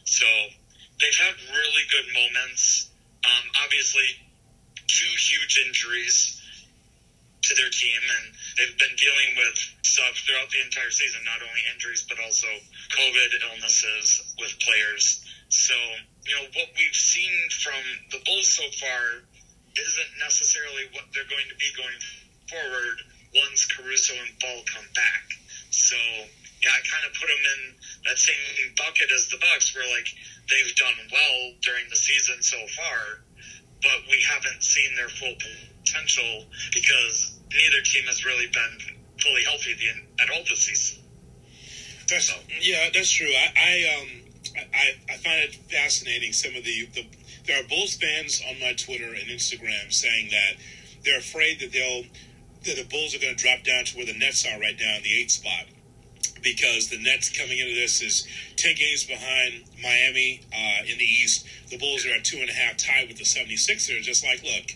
So 0.04 0.26
they've 1.00 1.16
had 1.16 1.34
really 1.50 1.84
good 1.88 2.06
moments. 2.12 2.90
Um, 3.24 3.44
obviously, 3.64 4.06
two 4.86 5.12
huge 5.16 5.58
injuries 5.66 6.38
to 7.42 7.54
their 7.56 7.70
team, 7.70 7.98
and 7.98 8.24
they've 8.58 8.78
been 8.78 8.94
dealing 8.94 9.34
with 9.36 9.56
stuff 9.82 10.14
throughout 10.22 10.50
the 10.50 10.62
entire 10.62 10.90
season, 10.90 11.20
not 11.24 11.42
only 11.42 11.62
injuries, 11.74 12.06
but 12.08 12.20
also 12.22 12.46
COVID 12.94 13.30
illnesses 13.50 14.22
with 14.38 14.52
players. 14.60 15.24
So, 15.48 15.74
you 16.24 16.34
know, 16.38 16.46
what 16.54 16.70
we've 16.78 16.94
seen 16.94 17.34
from 17.50 17.82
the 18.10 18.22
Bulls 18.24 18.48
so 18.48 18.64
far 18.78 19.26
isn't 19.74 20.12
necessarily 20.20 20.86
what 20.92 21.04
they're 21.12 21.28
going 21.28 21.48
to 21.48 21.58
be 21.58 21.68
going 21.76 21.98
forward 22.48 22.96
once 23.34 23.66
Caruso 23.66 24.14
and 24.14 24.32
Ball 24.38 24.62
come 24.68 24.86
back. 24.94 25.24
So, 25.70 25.96
yeah, 26.62 26.70
I 26.70 26.80
kind 26.86 27.04
of 27.10 27.12
put 27.18 27.26
them 27.26 27.42
in 27.42 27.60
that 28.06 28.18
same 28.18 28.38
bucket 28.78 29.10
as 29.10 29.28
the 29.28 29.38
Bucks, 29.38 29.74
where 29.74 29.86
like 29.90 30.06
they've 30.46 30.74
done 30.76 30.94
well 31.10 31.38
during 31.62 31.84
the 31.90 31.96
season 31.96 32.42
so 32.42 32.58
far, 32.78 33.26
but 33.82 34.06
we 34.10 34.22
haven't 34.22 34.62
seen 34.62 34.94
their 34.94 35.10
full 35.10 35.34
potential 35.82 36.46
because 36.72 37.34
neither 37.50 37.82
team 37.82 38.06
has 38.06 38.24
really 38.24 38.46
been 38.46 38.96
fully 39.20 39.42
healthy 39.42 39.74
the, 39.74 40.22
at 40.22 40.30
all 40.30 40.42
this 40.48 40.62
season. 40.62 41.02
That's, 42.08 42.30
so. 42.30 42.34
Yeah, 42.60 42.90
that's 42.94 43.10
true. 43.10 43.30
I, 43.30 43.50
I 43.58 43.74
um 43.98 44.08
I, 44.74 44.84
I 45.10 45.16
find 45.18 45.40
it 45.42 45.54
fascinating. 45.70 46.32
Some 46.32 46.54
of 46.54 46.64
the, 46.64 46.86
the 46.94 47.06
there 47.46 47.58
are 47.58 47.66
Bulls 47.66 47.96
fans 47.96 48.42
on 48.48 48.60
my 48.60 48.72
Twitter 48.74 49.08
and 49.08 49.26
Instagram 49.30 49.92
saying 49.92 50.30
that 50.30 50.62
they're 51.04 51.18
afraid 51.18 51.58
that 51.60 51.72
they'll 51.72 52.04
that 52.64 52.76
the 52.76 52.86
Bulls 52.88 53.14
are 53.14 53.18
going 53.18 53.34
to 53.34 53.42
drop 53.42 53.64
down 53.64 53.84
to 53.86 53.96
where 53.96 54.06
the 54.06 54.14
Nets 54.14 54.46
are 54.46 54.60
right 54.60 54.78
now 54.78 54.96
in 54.96 55.02
the 55.02 55.18
eighth 55.18 55.32
spot 55.32 55.66
because 56.42 56.88
the 56.88 56.98
Nets 56.98 57.30
coming 57.30 57.58
into 57.58 57.74
this 57.74 58.02
is 58.02 58.26
10 58.56 58.74
games 58.74 59.04
behind 59.04 59.64
Miami 59.82 60.40
uh, 60.52 60.84
in 60.90 60.98
the 60.98 61.04
East. 61.04 61.46
The 61.70 61.78
Bulls 61.78 62.04
are 62.06 62.14
at 62.14 62.24
two 62.24 62.38
and 62.38 62.50
a 62.50 62.52
half, 62.52 62.76
tied 62.76 63.08
with 63.08 63.18
the 63.18 63.24
76ers. 63.24 64.02
Just 64.02 64.24
like, 64.24 64.42
look, 64.42 64.74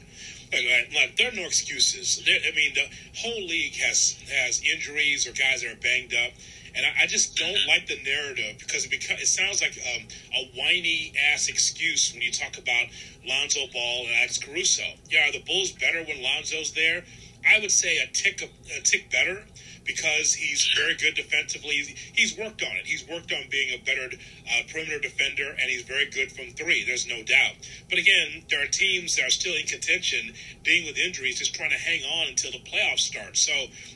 like, 0.53 0.93
like 0.95 1.17
there 1.17 1.29
are 1.29 1.35
no 1.35 1.45
excuses. 1.45 2.23
There, 2.25 2.39
I 2.41 2.55
mean, 2.55 2.75
the 2.75 2.87
whole 3.19 3.47
league 3.47 3.75
has 3.77 4.17
has 4.33 4.63
injuries 4.63 5.27
or 5.27 5.33
guys 5.33 5.63
that 5.63 5.73
are 5.73 5.81
banged 5.81 6.15
up, 6.15 6.33
and 6.75 6.87
I, 6.87 7.05
I 7.05 7.07
just 7.07 7.37
don't 7.37 7.67
like 7.67 7.87
the 7.87 7.99
narrative 8.05 8.57
because 8.59 8.85
it 8.85 8.91
becomes 8.91 9.23
it 9.23 9.27
sounds 9.27 9.61
like 9.61 9.79
um, 9.95 10.07
a 10.35 10.45
whiny 10.59 11.13
ass 11.33 11.49
excuse 11.49 12.13
when 12.13 12.23
you 12.23 12.31
talk 12.31 12.59
about 12.59 12.87
Lonzo 13.27 13.67
Ball 13.73 14.07
and 14.07 14.15
Alex 14.19 14.39
Caruso. 14.39 14.85
Yeah, 15.11 15.29
are 15.29 15.33
the 15.33 15.43
Bulls 15.47 15.73
better 15.73 16.03
when 16.05 16.23
Lonzo's 16.23 16.73
there? 16.73 17.05
I 17.47 17.61
would 17.61 17.71
say 17.71 17.99
a 17.99 18.07
tick 18.13 18.43
a, 18.43 18.79
a 18.79 18.81
tick 18.83 19.11
better 19.11 19.43
because 19.87 20.35
he's 20.35 20.69
very 20.77 20.95
good 20.97 21.15
defensively. 21.15 21.97
He's 22.15 22.37
worked 22.37 22.63
on 22.63 22.77
it. 22.77 22.87
He's 22.87 23.07
worked 23.09 23.33
on 23.33 23.43
being 23.51 23.73
a 23.73 23.83
better 23.85 24.11
uh, 24.13 24.63
perimeter 24.71 24.99
defender, 24.99 25.51
and 25.51 25.71
he's 25.71 25.83
very 25.83 26.07
good 26.11 26.33
from 26.33 26.53
three. 26.53 26.85
There's 26.85 27.07
no 27.07 27.23
doubt. 27.23 27.55
But 27.89 27.99
again, 27.99 28.45
there 28.51 28.63
are 28.63 28.67
teams 28.67 29.17
that 29.17 29.27
are 29.27 29.31
still 29.31 29.55
in 29.55 29.67
contention, 29.67 30.35
dealing 30.65 30.87
with 30.87 30.99
injuries, 30.99 31.39
just 31.39 31.55
trying 31.55 31.71
to 31.71 31.77
hang 31.77 32.03
on 32.03 32.29
until 32.29 32.53
the 32.53 32.59
playoffs 32.59 33.01
start. 33.01 33.37
So 33.37 33.53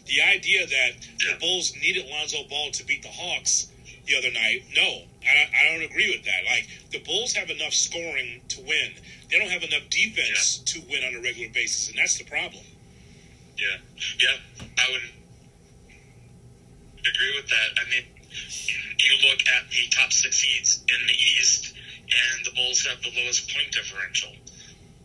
the 0.07 0.23
idea 0.23 0.67
that 0.67 0.93
the 1.19 1.37
Bulls 1.41 1.75
needed 1.81 2.07
Lonzo 2.09 2.45
Ball 2.49 2.71
to 2.73 2.85
beat 2.85 3.03
the 3.03 3.09
Hawks 3.09 3.69
the 4.07 4.17
other 4.17 4.31
night, 4.33 4.65
no, 4.75 5.03
I, 5.23 5.49
I 5.55 5.73
don't 5.73 5.85
agree 5.85 6.11
with 6.11 6.25
that. 6.25 6.43
Like 6.51 6.69
the 6.91 7.01
Bulls 7.01 7.33
have 7.35 7.51
enough 7.51 7.73
scoring 7.73 8.41
to 8.49 8.61
win. 8.61 8.93
They 9.31 9.39
don't 9.39 9.51
have 9.51 9.63
enough 9.63 9.89
defense 9.91 10.63
yeah. 10.67 10.81
to 10.81 10.89
win 10.91 11.05
on 11.05 11.21
a 11.21 11.23
regular 11.23 11.53
basis, 11.53 11.89
and 11.89 11.99
that's 11.99 12.19
the 12.19 12.25
problem. 12.25 12.65
Yeah, 13.57 13.77
yeah, 14.19 14.37
I 14.79 14.91
would 14.91 15.03
agree 17.07 17.33
with 17.37 17.49
that. 17.49 17.71
I 17.81 17.85
mean, 17.91 18.07
you 18.31 19.13
look 19.31 19.41
at 19.49 19.69
the 19.71 19.89
top 19.91 20.13
six 20.13 20.39
seeds 20.39 20.85
in 20.89 21.01
the 21.07 21.17
East, 21.17 21.75
and 21.75 22.47
the 22.47 22.53
Bulls 22.53 22.85
have 22.87 23.01
the 23.03 23.13
lowest 23.17 23.49
point 23.51 23.73
differential. 23.73 24.33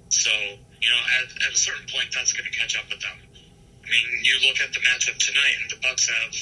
So, 0.10 0.32
you 0.32 0.90
know, 0.90 1.04
at, 1.22 1.26
at 1.48 1.52
a 1.54 1.58
certain 1.58 1.86
point, 1.90 2.14
that's 2.14 2.34
going 2.34 2.46
to 2.46 2.56
catch 2.56 2.78
up 2.78 2.86
with 2.90 3.02
them. 3.02 3.18
I 3.18 3.88
mean, 3.88 4.26
you 4.26 4.36
look 4.48 4.60
at 4.62 4.74
the 4.74 4.82
matchup 4.82 5.18
tonight, 5.18 5.56
and 5.62 5.70
the 5.72 5.80
Bucks 5.82 6.10
have, 6.10 6.34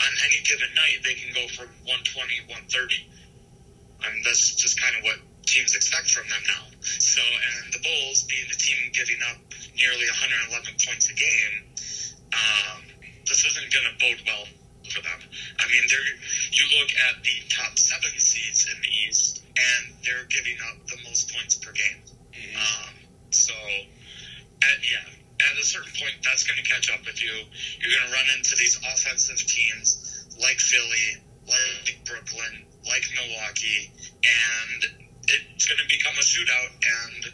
on 0.00 0.12
any 0.28 0.40
given 0.44 0.68
night, 0.74 1.04
they 1.04 1.14
can 1.14 1.32
go 1.32 1.44
for 1.52 1.68
120, 1.84 2.48
130. 2.48 3.08
I 4.00 4.12
mean, 4.12 4.22
that's 4.24 4.56
just 4.56 4.80
kind 4.80 4.96
of 4.96 5.04
what 5.04 5.18
teams 5.44 5.74
expect 5.76 6.10
from 6.10 6.28
them 6.28 6.42
now. 6.48 6.64
So, 6.80 7.20
and 7.22 7.72
the 7.72 7.80
Bulls, 7.80 8.24
being 8.24 8.48
the 8.48 8.60
team 8.60 8.92
giving 8.92 9.20
up 9.30 9.40
nearly 9.76 10.08
111 10.52 10.76
points 10.84 11.08
a 11.08 11.16
game, 11.16 11.56
um, 12.32 12.80
this 13.28 13.44
isn't 13.44 13.68
going 13.72 13.88
to 13.88 13.96
bode 14.00 14.20
well 14.26 14.46
for 14.92 15.02
them. 15.02 15.20
I 15.58 15.64
mean, 15.70 15.84
they're 15.88 16.10
you 16.52 16.64
look 16.80 16.90
at 17.10 17.22
the 17.22 17.36
top 17.50 17.78
seven 17.78 18.12
seeds 18.18 18.68
in 18.70 18.80
the 18.80 18.92
East, 19.08 19.42
and 19.56 19.94
they're 20.04 20.26
giving 20.28 20.56
up 20.70 20.86
the 20.86 20.98
most 21.04 21.32
points 21.32 21.54
per 21.56 21.72
game. 21.72 22.00
Mm-hmm. 22.32 22.56
Um, 22.56 22.94
so, 23.30 23.54
at, 24.62 24.78
yeah, 24.84 25.04
at 25.50 25.54
a 25.60 25.64
certain 25.64 25.92
point, 26.00 26.16
that's 26.24 26.44
going 26.44 26.56
to 26.56 26.66
catch 26.68 26.90
up 26.92 27.04
with 27.04 27.22
you. 27.22 27.32
You're 27.80 27.92
going 27.92 28.08
to 28.08 28.14
run 28.14 28.28
into 28.36 28.56
these 28.56 28.76
offensive 28.80 29.40
teams 29.46 30.24
like 30.40 30.58
Philly, 30.60 31.20
like 31.48 32.04
Brooklyn, 32.04 32.64
like 32.86 33.04
Milwaukee, 33.14 33.92
and 34.24 34.80
it's 35.28 35.66
going 35.66 35.80
to 35.80 35.88
become 35.88 36.14
a 36.16 36.24
shootout. 36.24 36.72
And 36.72 37.32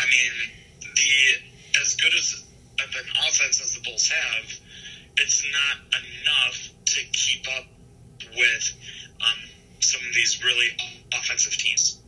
I 0.00 0.04
mean, 0.06 0.32
the 0.80 1.80
as 1.82 1.96
good 1.96 2.14
as 2.14 2.44
of 2.82 2.90
an 2.94 3.08
offense 3.28 3.60
as 3.62 3.74
the 3.74 3.80
Bulls 3.82 4.10
have, 4.10 4.46
it's 5.16 5.44
not 5.50 6.00
enough 6.00 6.73
to 6.84 7.00
keep 7.12 7.46
up 7.58 7.64
with 8.36 8.70
um, 9.20 9.50
some 9.80 10.00
of 10.06 10.14
these 10.14 10.42
really 10.44 10.68
offensive 11.12 11.56
teams. 11.56 12.00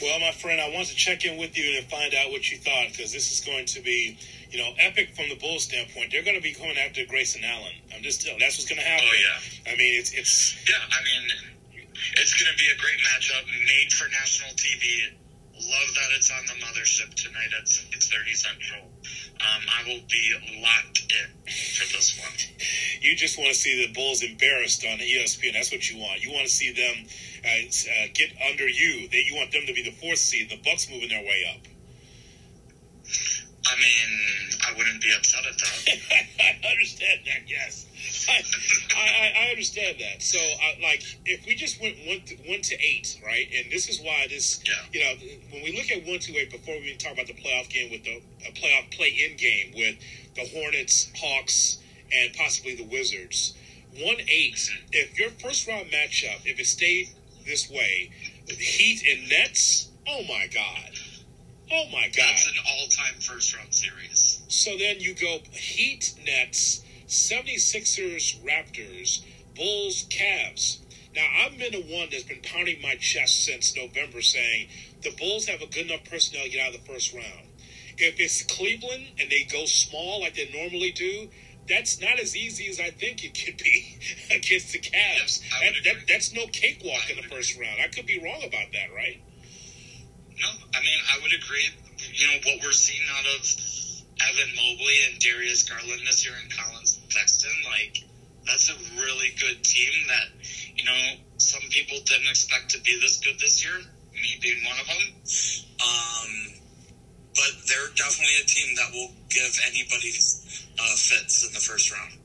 Well, 0.00 0.20
my 0.20 0.30
friend, 0.30 0.60
I 0.60 0.70
want 0.70 0.86
to 0.86 0.94
check 0.94 1.24
in 1.24 1.38
with 1.38 1.58
you 1.58 1.76
and 1.76 1.86
find 1.90 2.14
out 2.14 2.30
what 2.30 2.50
you 2.52 2.58
thought 2.58 2.86
because 2.92 3.12
this 3.12 3.32
is 3.32 3.40
going 3.44 3.66
to 3.66 3.80
be, 3.82 4.16
you 4.50 4.58
know, 4.58 4.70
epic 4.78 5.16
from 5.16 5.28
the 5.28 5.34
Bulls 5.34 5.64
standpoint. 5.64 6.12
They're 6.12 6.22
going 6.22 6.36
to 6.36 6.42
be 6.42 6.54
coming 6.54 6.78
after 6.78 7.04
Grayson 7.04 7.42
Allen. 7.42 7.74
I'm 7.94 8.02
just 8.02 8.22
telling. 8.22 8.38
That's 8.38 8.58
what's 8.58 8.70
going 8.70 8.80
to 8.80 8.86
happen. 8.86 9.08
Oh 9.10 9.18
yeah. 9.18 9.72
I 9.72 9.76
mean, 9.76 9.98
it's 9.98 10.14
it's. 10.14 10.54
Yeah, 10.70 10.78
I 10.78 11.02
mean, 11.02 11.82
it's 12.14 12.34
going 12.38 12.46
to 12.46 12.58
be 12.58 12.70
a 12.70 12.78
great 12.78 13.00
matchup, 13.10 13.42
made 13.66 13.92
for 13.92 14.06
national 14.10 14.54
TV. 14.54 15.18
Love 15.68 15.94
that 15.94 16.16
it's 16.16 16.30
on 16.30 16.46
the 16.46 16.54
mothership 16.64 17.12
tonight 17.12 17.52
at 17.60 17.68
6:30 17.68 18.34
Central. 18.34 18.80
Um, 19.40 19.62
I 19.68 19.84
will 19.86 20.00
be 20.08 20.32
locked 20.62 21.04
in 21.12 21.28
for 21.52 21.92
this 21.92 22.18
one. 22.18 22.32
You 23.00 23.14
just 23.14 23.38
want 23.38 23.50
to 23.50 23.54
see 23.54 23.86
the 23.86 23.92
Bulls 23.92 24.24
embarrassed 24.24 24.84
on 24.84 24.98
ESPN. 24.98 25.52
That's 25.52 25.70
what 25.70 25.88
you 25.88 25.98
want. 25.98 26.20
You 26.20 26.32
want 26.32 26.46
to 26.46 26.52
see 26.52 26.72
them 26.72 27.06
uh, 27.44 27.48
uh, 27.48 28.06
get 28.12 28.32
under 28.50 28.66
you. 28.66 29.08
They, 29.08 29.18
you 29.18 29.36
want 29.36 29.52
them 29.52 29.62
to 29.66 29.72
be 29.72 29.82
the 29.82 29.92
fourth 29.92 30.18
seed. 30.18 30.50
The 30.50 30.56
Bucks 30.64 30.90
moving 30.90 31.08
their 31.08 31.22
way 31.22 31.44
up. 31.54 31.62
I 33.70 33.74
mean, 33.78 34.50
I 34.66 34.76
wouldn't 34.76 35.00
be 35.00 35.14
upset 35.16 35.46
at 35.46 35.58
that. 35.58 36.26
I 36.64 36.70
understand 36.70 37.20
that. 37.26 37.46
Yes, 37.46 37.86
I, 38.28 38.42
I, 38.96 39.46
I 39.46 39.50
understand 39.50 39.96
that. 40.00 40.22
So, 40.22 40.38
uh, 40.38 40.82
like, 40.82 41.02
if 41.24 41.46
we 41.46 41.54
just 41.54 41.80
went 41.80 41.96
one 42.06 42.20
to, 42.26 42.36
one 42.48 42.60
to 42.60 42.74
eight, 42.74 43.20
right? 43.24 43.46
And 43.56 43.70
this 43.72 43.88
is 43.88 44.00
why 44.00 44.26
this, 44.28 44.62
yeah. 44.66 44.74
you 44.92 45.00
know, 45.00 45.14
when 45.52 45.62
we 45.64 45.76
look 45.76 45.90
at 45.90 46.06
one 46.08 46.18
to 46.18 46.36
eight, 46.36 46.50
before 46.50 46.74
we 46.74 46.86
even 46.86 46.98
talk 46.98 47.12
about 47.12 47.26
the 47.26 47.34
playoff 47.34 47.68
game 47.68 47.90
with 47.90 48.04
the 48.04 48.20
playoff 48.52 48.90
play-in 48.92 49.36
game 49.36 49.72
with 49.76 49.96
the 50.34 50.46
Hornets, 50.58 51.10
Hawks, 51.16 51.78
and 52.14 52.32
possibly 52.34 52.74
the 52.74 52.84
Wizards, 52.84 53.54
one 54.00 54.20
eight. 54.28 54.70
If 54.92 55.18
your 55.18 55.30
first 55.30 55.66
round 55.66 55.86
matchup, 55.86 56.44
if 56.44 56.58
it 56.58 56.66
stayed 56.66 57.08
this 57.46 57.68
way, 57.70 58.10
Heat 58.48 59.02
and 59.10 59.28
Nets, 59.28 59.88
oh 60.08 60.22
my 60.28 60.48
god. 60.52 60.92
Oh 61.70 61.84
my 61.92 62.06
God! 62.06 62.14
That's 62.16 62.46
an 62.46 62.54
all-time 62.66 63.20
first-round 63.20 63.74
series. 63.74 64.42
So 64.48 64.70
then 64.78 65.00
you 65.00 65.14
go 65.14 65.40
Heat 65.50 66.14
Nets, 66.24 66.82
76ers, 67.08 68.38
Raptors, 68.44 69.24
Bulls, 69.56 70.04
Cavs. 70.10 70.78
Now, 71.16 71.26
I've 71.42 71.58
been 71.58 71.72
the 71.72 71.96
one 71.96 72.08
that's 72.12 72.24
been 72.24 72.42
pounding 72.42 72.80
my 72.82 72.94
chest 72.96 73.44
since 73.44 73.74
November 73.74 74.20
saying 74.20 74.68
the 75.02 75.10
Bulls 75.18 75.46
have 75.46 75.62
a 75.62 75.66
good 75.66 75.90
enough 75.90 76.04
personnel 76.04 76.44
to 76.44 76.50
get 76.50 76.60
out 76.60 76.74
of 76.74 76.84
the 76.84 76.92
first 76.92 77.14
round. 77.14 77.48
If 77.96 78.20
it's 78.20 78.44
Cleveland 78.44 79.06
and 79.18 79.30
they 79.30 79.44
go 79.50 79.64
small 79.64 80.20
like 80.20 80.34
they 80.34 80.50
normally 80.54 80.92
do, 80.92 81.28
that's 81.68 82.00
not 82.00 82.20
as 82.20 82.36
easy 82.36 82.68
as 82.68 82.78
I 82.78 82.90
think 82.90 83.24
it 83.24 83.34
could 83.34 83.56
be 83.56 83.98
against 84.30 84.72
the 84.72 84.78
Cavs. 84.78 85.42
I 85.52 85.72
That, 85.72 85.84
that, 85.84 85.96
that's 86.08 86.32
no 86.32 86.46
cakewalk 86.46 87.10
in 87.10 87.16
the 87.16 87.28
first 87.28 87.58
round. 87.58 87.80
I 87.82 87.88
could 87.88 88.06
be 88.06 88.20
wrong 88.22 88.42
about 88.44 88.70
that, 88.72 88.94
right? 88.94 89.20
No, 90.40 90.48
I 90.74 90.80
mean 90.80 91.00
I 91.10 91.18
would 91.22 91.32
agree. 91.34 91.68
You 92.14 92.26
know 92.28 92.38
what 92.44 92.62
we're 92.62 92.72
seeing 92.72 93.02
out 93.10 93.26
of 93.26 93.42
Evan 94.22 94.54
Mobley 94.54 94.98
and 95.10 95.18
Darius 95.18 95.68
Garland 95.68 96.02
this 96.06 96.24
year 96.24 96.34
and 96.40 96.52
Collin 96.52 96.84
Sexton, 97.08 97.50
like 97.64 98.04
that's 98.46 98.70
a 98.70 98.76
really 99.00 99.34
good 99.38 99.62
team 99.64 99.92
that 100.08 100.28
you 100.74 100.84
know 100.84 101.00
some 101.38 101.62
people 101.70 101.98
didn't 102.04 102.28
expect 102.28 102.70
to 102.70 102.80
be 102.80 102.98
this 103.00 103.20
good 103.20 103.38
this 103.38 103.64
year. 103.64 103.78
Me 104.14 104.38
being 104.42 104.64
one 104.64 104.78
of 104.80 104.86
them. 104.86 105.04
Um, 105.78 106.58
but 107.34 107.54
they're 107.68 107.94
definitely 107.94 108.34
a 108.42 108.46
team 108.46 108.74
that 108.74 108.90
will 108.92 109.12
give 109.30 109.54
anybody 109.68 110.10
uh, 110.10 110.96
fits 110.98 111.46
in 111.46 111.54
the 111.54 111.60
first 111.60 111.92
round. 111.92 112.18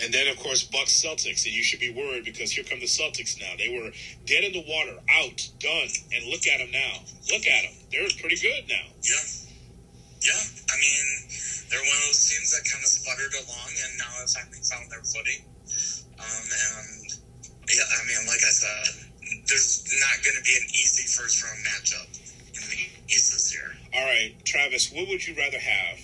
And 0.00 0.14
then, 0.14 0.28
of 0.28 0.38
course, 0.38 0.62
Bucks 0.62 1.02
Celtics, 1.02 1.44
and 1.44 1.54
you 1.54 1.62
should 1.62 1.80
be 1.80 1.90
worried 1.90 2.24
because 2.24 2.52
here 2.52 2.62
come 2.62 2.78
the 2.78 2.86
Celtics 2.86 3.40
now. 3.40 3.50
They 3.58 3.68
were 3.68 3.90
dead 4.26 4.44
in 4.44 4.52
the 4.52 4.64
water, 4.68 4.94
out, 5.10 5.48
done, 5.58 5.88
and 6.14 6.24
look 6.30 6.46
at 6.46 6.58
them 6.58 6.70
now. 6.70 7.02
Look 7.32 7.46
at 7.46 7.62
them; 7.64 7.74
they're 7.90 8.06
pretty 8.20 8.36
good 8.36 8.68
now. 8.68 8.86
Yeah. 9.02 9.26
Yeah. 10.22 10.42
I 10.70 10.74
mean, 10.78 11.28
they're 11.70 11.84
one 11.84 11.98
of 12.00 12.04
those 12.10 12.24
teams 12.28 12.50
that 12.56 12.64
kind 12.64 12.82
of 12.82 12.88
sputtered 12.90 13.34
along 13.44 13.70
and 13.76 13.90
now 13.98 14.10
have 14.20 14.30
finally 14.30 14.62
found 14.64 14.90
their 14.90 15.04
footing. 15.04 15.44
Um, 16.18 16.44
and, 16.48 17.12
yeah, 17.68 17.84
I 17.84 18.00
mean, 18.08 18.26
like 18.26 18.42
I 18.42 18.52
said, 18.52 19.08
there's 19.46 19.84
not 20.00 20.24
going 20.24 20.36
to 20.36 20.44
be 20.44 20.56
an 20.56 20.66
easy 20.72 21.04
first 21.06 21.44
round 21.44 21.60
matchup 21.64 22.08
in 22.56 22.62
the 22.72 22.80
East 23.12 23.32
this 23.32 23.52
year. 23.54 23.70
All 23.94 24.04
right, 24.04 24.34
Travis, 24.44 24.90
what 24.92 25.08
would 25.08 25.26
you 25.26 25.34
rather 25.36 25.58
have? 25.58 25.98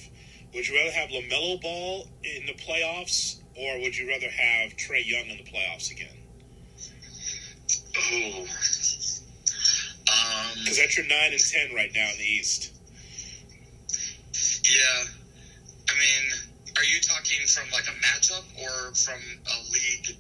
Would 0.55 0.69
you 0.69 0.77
rather 0.77 0.93
have 0.93 1.09
LaMelo 1.11 1.61
Ball 1.61 2.07
in 2.23 2.47
the 2.47 2.55
playoffs, 2.55 3.41
or 3.57 3.81
would 3.81 3.97
you 3.97 4.09
rather 4.09 4.29
have 4.29 4.77
Trae 4.77 5.05
Young 5.05 5.27
in 5.27 5.39
the 5.39 5.45
playoffs 5.51 5.91
again? 5.91 6.15
Ooh. 8.13 8.47
Um, 10.05 10.59
Because 10.63 10.79
that's 10.79 10.97
your 10.97 11.07
nine 11.07 11.33
and 11.33 11.41
ten 11.41 11.75
right 11.75 11.91
now 11.95 12.09
in 12.13 12.19
the 12.19 12.25
East. 12.25 12.73
yeah. 14.65 15.05
I 15.95 15.99
mean, 15.99 16.33
are 16.77 16.85
you 16.85 17.01
talking 17.01 17.47
from 17.47 17.71
like 17.71 17.87
a 17.87 17.95
matchup 18.03 18.45
or 18.63 18.95
from 18.95 19.21
a 19.47 19.57
league 19.73 20.17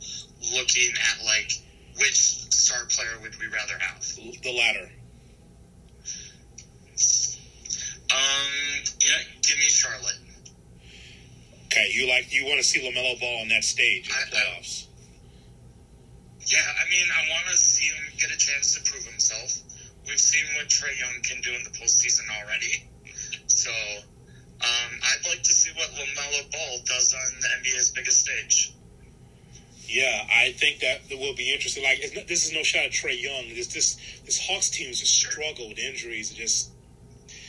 looking 0.54 0.92
at 0.94 1.24
like 1.24 1.50
which 1.98 2.14
star 2.14 2.86
player 2.86 3.18
would 3.22 3.34
we 3.40 3.46
rather 3.46 3.78
have? 3.78 4.02
The 4.42 4.52
latter. 4.52 4.90
Um, 8.10 8.84
you 9.00 9.10
know, 9.10 9.18
give 9.42 9.56
me 9.58 9.66
Charlotte. 9.66 10.18
Okay, 11.66 11.90
you 11.92 12.08
like 12.08 12.32
you 12.32 12.44
want 12.46 12.58
to 12.58 12.64
see 12.64 12.78
LaMelo 12.80 13.18
Ball 13.18 13.40
on 13.42 13.48
that 13.48 13.64
stage 13.64 14.08
in 14.08 14.14
the 14.14 14.36
I- 14.36 14.40
I- 14.40 14.44
playoffs. 14.44 14.86
Yeah, 16.46 16.60
I 16.60 16.88
mean, 16.90 17.06
I 17.10 17.30
want 17.30 17.46
to 17.48 17.56
see 17.56 17.86
him 17.86 18.04
get 18.18 18.30
a 18.30 18.36
chance 18.36 18.74
to 18.74 18.82
prove 18.88 19.04
himself. 19.06 19.58
We've 20.06 20.20
seen 20.20 20.44
what 20.54 20.68
Trae 20.68 20.96
Young 21.00 21.22
can 21.22 21.40
do 21.40 21.54
in 21.54 21.64
the 21.64 21.70
postseason 21.70 22.28
already. 22.30 22.84
So, 23.46 23.72
um, 24.64 24.92
I'd 25.02 25.28
like 25.28 25.42
to 25.42 25.52
see 25.52 25.70
what 25.76 25.90
LaMelo 25.90 26.50
Ball 26.52 26.78
does 26.86 27.12
on 27.14 27.40
the 27.40 27.48
NBA's 27.60 27.90
biggest 27.90 28.20
stage. 28.24 28.72
Yeah, 29.86 30.26
I 30.32 30.52
think 30.52 30.80
that 30.80 31.02
will 31.10 31.34
be 31.34 31.52
interesting. 31.52 31.84
Like, 31.84 31.98
it's 32.00 32.14
not, 32.14 32.26
this 32.26 32.46
is 32.46 32.52
no 32.52 32.62
shot 32.62 32.84
at 32.84 32.92
Trae 32.92 33.20
Young. 33.20 33.54
This 33.54 33.68
this 33.68 33.96
this 34.24 34.40
Hawks 34.40 34.70
team 34.70 34.88
has 34.88 35.00
just 35.00 35.14
struggled 35.14 35.68
with 35.68 35.78
injuries. 35.78 36.32
It 36.32 36.36
just 36.36 36.70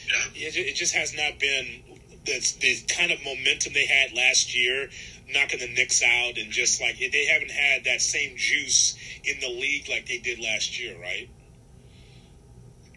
Yeah. 0.08 0.48
it, 0.48 0.56
it 0.58 0.76
just 0.76 0.94
has 0.94 1.16
not 1.16 1.40
been 1.40 1.82
the, 2.26 2.40
the 2.60 2.76
kind 2.94 3.12
of 3.12 3.24
momentum 3.24 3.74
they 3.74 3.86
had 3.86 4.12
last 4.14 4.56
year, 4.56 4.90
knocking 5.30 5.60
the 5.60 5.68
Knicks 5.74 6.04
out, 6.04 6.38
and 6.38 6.52
just 6.52 6.82
like 6.82 6.98
they 7.00 7.26
haven't 7.26 7.52
had 7.52 7.86
that 7.86 8.02
same 8.02 8.36
juice 8.36 8.96
in 9.24 9.40
the 9.40 9.50
league 9.50 9.88
like 9.90 10.06
they 10.08 10.18
did 10.18 10.40
last 10.40 10.80
year, 10.80 11.00
right? 11.00 11.30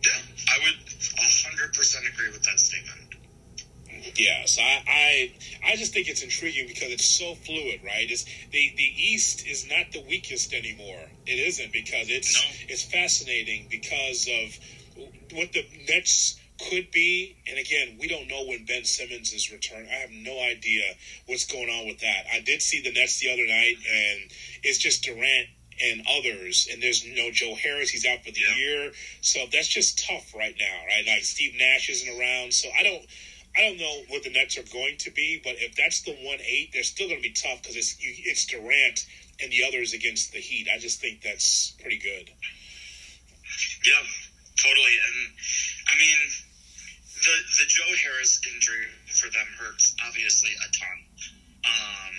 Yeah, 0.05 0.13
I 0.51 0.59
would 0.65 0.87
100% 0.87 2.13
agree 2.13 2.31
with 2.31 2.43
that 2.45 2.59
statement. 2.59 2.98
Yeah, 4.19 4.47
so 4.47 4.61
I, 4.61 4.83
I 4.89 5.33
I 5.73 5.77
just 5.77 5.95
think 5.95 6.09
it's 6.09 6.23
intriguing 6.23 6.67
because 6.67 6.91
it's 6.91 7.05
so 7.07 7.37
fluid, 7.37 7.81
right? 7.85 8.11
It's 8.11 8.25
the 8.51 8.73
the 8.77 8.83
East 8.83 9.47
is 9.47 9.69
not 9.71 9.93
the 9.93 10.03
weakest 10.09 10.53
anymore. 10.53 11.05
It 11.25 11.39
isn't 11.39 11.73
because 11.73 12.09
it's 12.11 12.35
No. 12.35 12.67
it's 12.69 12.83
fascinating 12.83 13.67
because 13.71 14.27
of 14.29 14.59
what 15.33 15.53
the 15.53 15.65
Nets 15.89 16.37
could 16.69 16.91
be. 16.91 17.37
And 17.49 17.59
again, 17.61 17.97
we 18.01 18.09
don't 18.09 18.27
know 18.27 18.45
when 18.45 18.65
Ben 18.65 18.85
Simmons 18.85 19.33
is 19.33 19.53
return. 19.53 19.87
I 19.89 19.95
have 19.95 20.11
no 20.11 20.41
idea 20.43 20.83
what's 21.27 21.47
going 21.47 21.69
on 21.69 21.87
with 21.87 22.01
that. 22.01 22.25
I 22.35 22.41
did 22.41 22.61
see 22.61 22.83
the 22.83 22.91
Nets 22.91 23.21
the 23.21 23.31
other 23.33 23.47
night, 23.47 23.77
mm-hmm. 23.79 24.23
and 24.23 24.31
it's 24.65 24.79
just 24.79 25.05
Durant 25.05 25.47
and 25.81 26.03
others, 26.11 26.67
and 26.73 26.83
there's 26.83 27.07
no 27.07 27.31
Joe 27.31 27.55
Harris. 27.55 27.91
He's 27.91 28.05
out 28.05 28.25
for 28.25 28.33
the 28.33 28.41
Yeah. 28.41 28.57
year, 28.57 28.93
so 29.21 29.47
that's 29.53 29.69
just 29.69 30.05
tough 30.09 30.35
right 30.35 30.57
now, 30.59 30.87
right? 30.89 31.07
Like 31.07 31.23
Steve 31.23 31.55
Nash 31.57 31.89
isn't 31.89 32.19
around, 32.19 32.53
so 32.53 32.69
I 32.77 32.83
don't. 32.83 33.07
I 33.57 33.61
don't 33.63 33.79
know 33.79 34.03
what 34.09 34.23
the 34.23 34.31
Nets 34.31 34.59
are 34.59 34.69
going 34.73 34.97
to 34.99 35.11
be, 35.11 35.41
but 35.43 35.57
if 35.59 35.75
that's 35.75 36.03
the 36.03 36.15
one 36.23 36.39
eight, 36.41 36.71
they're 36.73 36.83
still 36.83 37.09
going 37.09 37.21
to 37.21 37.29
be 37.29 37.35
tough 37.35 37.63
because 37.63 37.77
it's 37.77 37.97
it's 38.01 38.47
Durant 38.47 39.07
and 39.43 39.51
the 39.51 39.65
others 39.67 39.95
against 39.95 40.33
the 40.33 40.39
Heat. 40.39 40.69
I 40.73 40.79
just 40.79 41.01
think 41.01 41.23
that's 41.23 41.75
pretty 41.81 41.99
good. 41.99 42.31
Yeah, 43.83 44.05
totally. 44.63 44.95
And 44.95 45.19
I 45.91 45.95
mean, 45.99 46.19
the 47.19 47.35
the 47.63 47.67
Joe 47.67 47.93
Harris 48.05 48.41
injury 48.47 48.87
for 49.11 49.31
them 49.31 49.49
hurts 49.59 49.95
obviously 50.07 50.51
a 50.55 50.69
ton. 50.71 50.99
Um, 51.67 52.15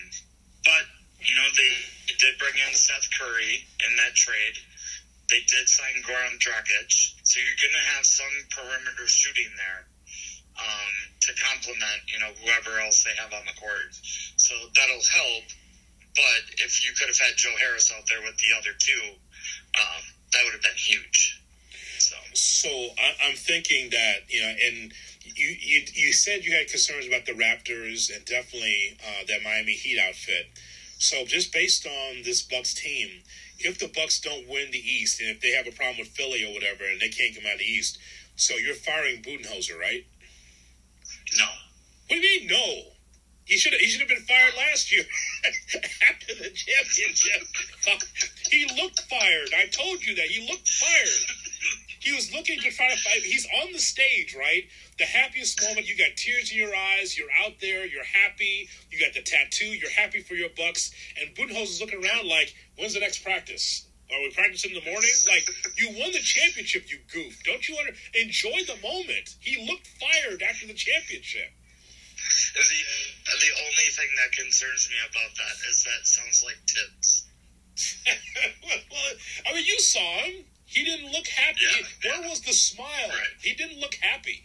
but 0.65 0.85
you 1.23 1.35
know 1.35 1.47
they 1.55 1.71
did 2.19 2.35
bring 2.39 2.55
in 2.67 2.73
Seth 2.73 3.07
Curry 3.15 3.63
in 3.87 3.95
that 3.95 4.15
trade. 4.15 4.59
They 5.29 5.45
did 5.45 5.69
sign 5.69 6.01
Goran 6.03 6.41
Dragic, 6.41 6.89
so 7.21 7.39
you're 7.39 7.61
going 7.61 7.77
to 7.77 7.87
have 7.95 8.05
some 8.05 8.33
perimeter 8.49 9.05
shooting 9.05 9.53
there 9.55 9.85
um, 10.59 10.91
to 11.21 11.31
complement 11.39 11.99
you 12.11 12.19
know 12.19 12.31
whoever 12.43 12.79
else 12.79 13.03
they 13.03 13.15
have 13.15 13.33
on 13.33 13.45
the 13.45 13.55
court. 13.59 13.95
So 14.37 14.53
that'll 14.75 15.03
help. 15.03 15.45
But 16.15 16.43
if 16.65 16.85
you 16.85 16.91
could 16.97 17.07
have 17.07 17.17
had 17.17 17.37
Joe 17.37 17.53
Harris 17.59 17.91
out 17.95 18.03
there 18.09 18.21
with 18.21 18.35
the 18.37 18.51
other 18.57 18.75
two, 18.77 19.15
um, 19.79 20.03
that 20.33 20.41
would 20.43 20.53
have 20.53 20.61
been 20.63 20.75
huge. 20.75 21.41
So 21.99 22.15
So 22.33 22.69
I, 22.69 23.29
I'm 23.29 23.35
thinking 23.35 23.89
that 23.91 24.27
you 24.27 24.41
know, 24.41 24.49
and 24.49 24.93
you, 25.23 25.55
you 25.59 25.85
you 25.93 26.13
said 26.13 26.43
you 26.43 26.55
had 26.55 26.67
concerns 26.67 27.07
about 27.07 27.25
the 27.25 27.33
Raptors 27.33 28.13
and 28.13 28.25
definitely 28.25 28.97
uh, 28.99 29.25
that 29.27 29.43
Miami 29.43 29.73
Heat 29.73 29.99
outfit. 29.99 30.47
So 30.97 31.23
just 31.25 31.53
based 31.53 31.85
on 31.85 32.23
this 32.23 32.41
Bucks 32.41 32.73
team, 32.73 33.23
if 33.57 33.79
the 33.79 33.87
Bucks 33.87 34.19
don't 34.19 34.47
win 34.49 34.71
the 34.71 34.79
East 34.79 35.21
and 35.21 35.29
if 35.29 35.39
they 35.39 35.51
have 35.51 35.67
a 35.67 35.71
problem 35.71 35.99
with 35.99 36.09
Philly 36.09 36.43
or 36.43 36.53
whatever 36.53 36.83
and 36.83 36.99
they 36.99 37.07
can't 37.07 37.35
come 37.35 37.45
out 37.45 37.53
of 37.53 37.59
the 37.59 37.65
East, 37.65 37.99
so 38.35 38.55
you're 38.55 38.75
firing 38.75 39.21
Budenholzer, 39.21 39.79
right? 39.79 40.05
No, 41.37 41.49
What 42.07 42.15
do 42.15 42.15
you 42.15 42.39
mean 42.41 42.49
no? 42.49 42.91
He 43.45 43.57
should 43.57 43.73
have 43.73 43.81
he 43.81 43.87
should 43.87 44.01
have 44.01 44.09
been 44.09 44.25
fired 44.29 44.53
last 44.55 44.91
year 44.91 45.03
after 46.09 46.35
the 46.35 46.49
championship. 46.53 47.41
He 48.51 48.69
looked 48.79 49.01
fired. 49.09 49.49
I 49.57 49.65
told 49.67 50.05
you 50.05 50.15
that 50.15 50.27
he 50.27 50.47
looked 50.47 50.69
fired. 50.69 51.25
He 51.99 52.13
was 52.13 52.31
looking 52.31 52.59
to 52.59 52.71
try 52.71 52.89
to 52.89 52.97
fight. 53.01 53.23
He's 53.23 53.47
on 53.61 53.73
the 53.73 53.79
stage, 53.79 54.35
right? 54.37 54.63
The 54.99 55.05
happiest 55.05 55.61
moment. 55.61 55.87
You 55.87 55.97
got 55.97 56.15
tears 56.15 56.51
in 56.51 56.57
your 56.57 56.75
eyes. 56.75 57.17
You're 57.17 57.31
out 57.43 57.59
there. 57.59 57.85
You're 57.85 58.05
happy. 58.05 58.69
You 58.91 58.99
got 58.99 59.13
the 59.13 59.21
tattoo. 59.21 59.65
You're 59.65 59.91
happy 59.91 60.21
for 60.21 60.35
your 60.35 60.49
Bucks. 60.55 60.91
And 61.19 61.35
Budenholzer's 61.35 61.81
looking 61.81 62.03
around 62.03 62.27
like, 62.27 62.53
when's 62.77 62.93
the 62.93 62.99
next 63.01 63.23
practice? 63.23 63.88
Are 64.11 64.21
we 64.21 64.31
practicing 64.31 64.71
in 64.73 64.81
the 64.81 64.89
morning? 64.89 65.09
Like, 65.27 65.45
you 65.77 65.89
won 65.99 66.11
the 66.11 66.19
championship, 66.19 66.89
you 66.89 66.97
goof. 67.13 67.37
Don't 67.43 67.67
you 67.69 67.77
under- 67.77 67.93
enjoy 68.15 68.57
the 68.65 68.77
moment? 68.81 69.35
He 69.39 69.65
looked 69.69 69.87
fired 70.01 70.41
after 70.41 70.65
the 70.65 70.73
championship. 70.73 71.51
the 72.53 72.81
the 73.29 73.51
only 73.63 73.87
thing 73.93 74.09
that 74.17 74.31
concerns 74.33 74.89
me 74.89 74.97
about 75.09 75.31
that 75.37 75.55
is 75.69 75.83
that 75.85 76.01
sounds 76.07 76.43
like 76.43 76.57
tips. 76.65 77.25
well, 78.65 79.13
I 79.47 79.53
mean, 79.53 79.65
you 79.65 79.79
saw 79.79 80.23
him. 80.25 80.43
He 80.65 80.83
didn't 80.83 81.11
look 81.11 81.27
happy. 81.27 81.61
Yeah, 81.65 81.85
Where 82.11 82.21
yeah. 82.21 82.29
was 82.29 82.41
the 82.41 82.53
smile? 82.53 83.09
Right. 83.09 83.35
He 83.41 83.53
didn't 83.53 83.79
look 83.79 83.95
happy. 84.01 84.43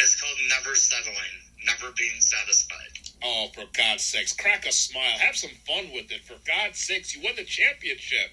It's 0.00 0.20
called 0.20 0.36
never 0.50 0.74
settling, 0.74 1.34
never 1.66 1.92
being 1.96 2.20
satisfied. 2.20 2.94
Oh, 3.24 3.48
for 3.54 3.64
God's 3.76 4.04
sakes, 4.04 4.32
crack 4.32 4.66
a 4.66 4.72
smile. 4.72 5.18
Have 5.18 5.36
some 5.36 5.50
fun 5.66 5.90
with 5.94 6.10
it. 6.10 6.24
For 6.24 6.36
God's 6.46 6.78
sakes, 6.78 7.14
you 7.14 7.22
won 7.22 7.34
the 7.36 7.44
championship. 7.44 8.30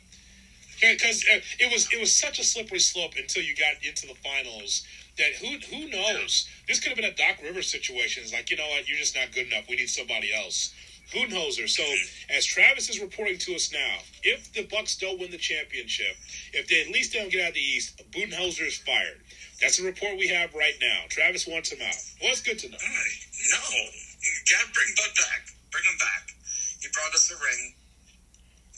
Because 0.81 1.25
uh, 1.31 1.39
it 1.59 1.71
was 1.71 1.91
it 1.91 1.99
was 1.99 2.15
such 2.15 2.39
a 2.39 2.43
slippery 2.43 2.79
slope 2.79 3.11
until 3.17 3.43
you 3.43 3.53
got 3.55 3.83
into 3.85 4.07
the 4.07 4.15
finals 4.15 4.83
that 5.17 5.35
who 5.35 5.59
who 5.75 5.89
knows? 5.89 6.47
This 6.67 6.79
could 6.79 6.89
have 6.89 6.97
been 6.97 7.11
a 7.11 7.13
Doc 7.13 7.43
Rivers 7.43 7.69
situation. 7.69 8.23
It's 8.23 8.33
like, 8.33 8.49
you 8.49 8.57
know 8.57 8.67
what, 8.69 8.87
you're 8.87 8.97
just 8.97 9.15
not 9.15 9.31
good 9.33 9.47
enough. 9.47 9.67
We 9.69 9.75
need 9.75 9.89
somebody 9.89 10.33
else. 10.33 10.73
Budenholzer. 11.13 11.67
So, 11.67 11.83
as 12.29 12.45
Travis 12.45 12.89
is 12.89 12.99
reporting 13.01 13.37
to 13.39 13.55
us 13.55 13.73
now, 13.73 13.97
if 14.23 14.53
the 14.53 14.63
Bucks 14.67 14.95
don't 14.95 15.19
win 15.19 15.31
the 15.31 15.37
championship, 15.37 16.15
if 16.53 16.67
they 16.67 16.81
at 16.81 16.89
least 16.89 17.13
don't 17.13 17.31
get 17.31 17.41
out 17.41 17.49
of 17.49 17.55
the 17.55 17.61
East, 17.61 18.01
Budenholzer 18.11 18.67
is 18.67 18.77
fired. 18.77 19.19
That's 19.59 19.77
the 19.77 19.85
report 19.85 20.17
we 20.17 20.27
have 20.27 20.53
right 20.53 20.75
now. 20.79 21.01
Travis 21.09 21.47
wants 21.47 21.71
him 21.71 21.79
out. 21.81 21.95
Well, 22.21 22.31
it's 22.31 22.41
good 22.41 22.59
to 22.59 22.69
know. 22.69 22.77
No, 22.77 23.89
you 24.22 24.32
gotta 24.51 24.70
bring 24.74 24.91
Bud 24.97 25.13
back. 25.15 25.41
Bring 25.72 25.86
him 25.86 25.97
back. 25.99 26.34
He 26.82 26.88
brought 26.93 27.13
us 27.13 27.32
a 27.32 27.38
ring. 27.39 27.76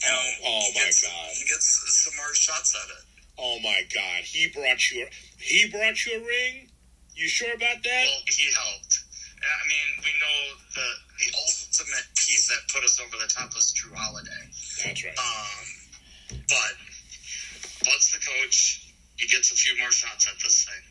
You 0.02 0.08
know, 0.08 0.18
Oh, 0.18 0.46
oh 0.46 0.66
my 0.74 0.84
gets, 0.86 1.02
God. 1.02 1.30
He 1.34 1.44
gets 1.46 1.66
some 2.04 2.16
more 2.16 2.34
shots 2.34 2.74
at 2.74 2.88
it. 2.90 3.04
Oh 3.38 3.58
my 3.62 3.82
God, 3.94 4.22
he 4.24 4.48
brought 4.48 4.90
you. 4.90 5.06
He 5.38 5.68
brought 5.70 5.98
you 6.06 6.18
a 6.18 6.24
ring. 6.24 6.68
You 7.14 7.28
sure 7.28 7.54
about 7.54 7.82
that? 7.82 8.04
Well, 8.06 8.22
he 8.26 8.48
helped. 8.54 9.04
I 9.42 9.64
mean, 9.66 9.88
we 10.06 10.12
know 10.22 10.38
the 10.74 10.88
the 11.18 11.28
ultimate 11.34 12.06
piece 12.14 12.48
that 12.48 12.62
put 12.72 12.84
us 12.84 12.98
over 13.00 13.16
the 13.18 13.30
top 13.30 13.54
was 13.54 13.72
Jrue 13.74 13.94
Holiday. 13.94 14.42
That's 14.84 15.04
right. 15.04 15.18
Um, 15.18 15.66
but 16.48 16.74
Bud's 17.84 18.12
the 18.12 18.18
coach. 18.18 18.86
He 19.16 19.26
gets 19.28 19.50
a 19.52 19.54
few 19.54 19.78
more 19.78 19.90
shots 19.90 20.26
at 20.26 20.34
this 20.42 20.66
thing. 20.66 20.82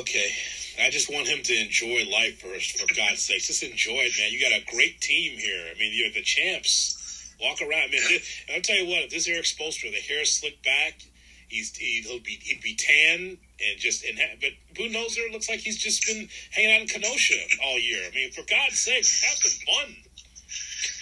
Okay. 0.00 0.30
I 0.80 0.90
just 0.90 1.12
want 1.12 1.28
him 1.28 1.42
to 1.42 1.54
enjoy 1.54 2.04
life 2.10 2.40
first, 2.40 2.78
for 2.78 2.92
God's 2.94 3.22
sake. 3.22 3.42
Just 3.42 3.62
enjoy 3.62 4.08
it, 4.08 4.12
man. 4.18 4.32
You 4.32 4.40
got 4.40 4.52
a 4.52 4.64
great 4.74 5.00
team 5.00 5.38
here. 5.38 5.64
I 5.74 5.78
mean, 5.78 5.92
you're 5.94 6.12
the 6.12 6.22
champs. 6.22 7.34
Walk 7.40 7.60
around, 7.60 7.90
man. 7.90 8.00
This, 8.08 8.44
I'll 8.54 8.60
tell 8.60 8.76
you 8.76 8.86
what, 8.86 9.02
if 9.02 9.10
this 9.10 9.28
Erik 9.28 9.44
Spoelstra, 9.44 9.90
the 9.90 10.00
hair 10.00 10.24
slicked 10.24 10.64
back, 10.64 11.02
he's 11.48 11.76
he, 11.76 12.00
he'll 12.02 12.20
be 12.20 12.38
he'd 12.42 12.62
be 12.62 12.74
tan 12.74 13.36
and 13.60 13.78
just 13.78 14.04
and 14.04 14.18
ha- 14.18 14.36
but 14.40 14.52
Budenholzer 14.74 15.30
looks 15.30 15.48
like 15.48 15.60
he's 15.60 15.78
just 15.78 16.06
been 16.06 16.28
hanging 16.50 16.74
out 16.74 16.80
in 16.82 16.86
Kenosha 16.88 17.36
all 17.64 17.78
year. 17.78 18.02
I 18.10 18.14
mean, 18.14 18.32
for 18.32 18.42
God's 18.48 18.78
sake, 18.78 19.04
have 19.28 19.38
some 19.38 19.66
fun. 19.66 19.96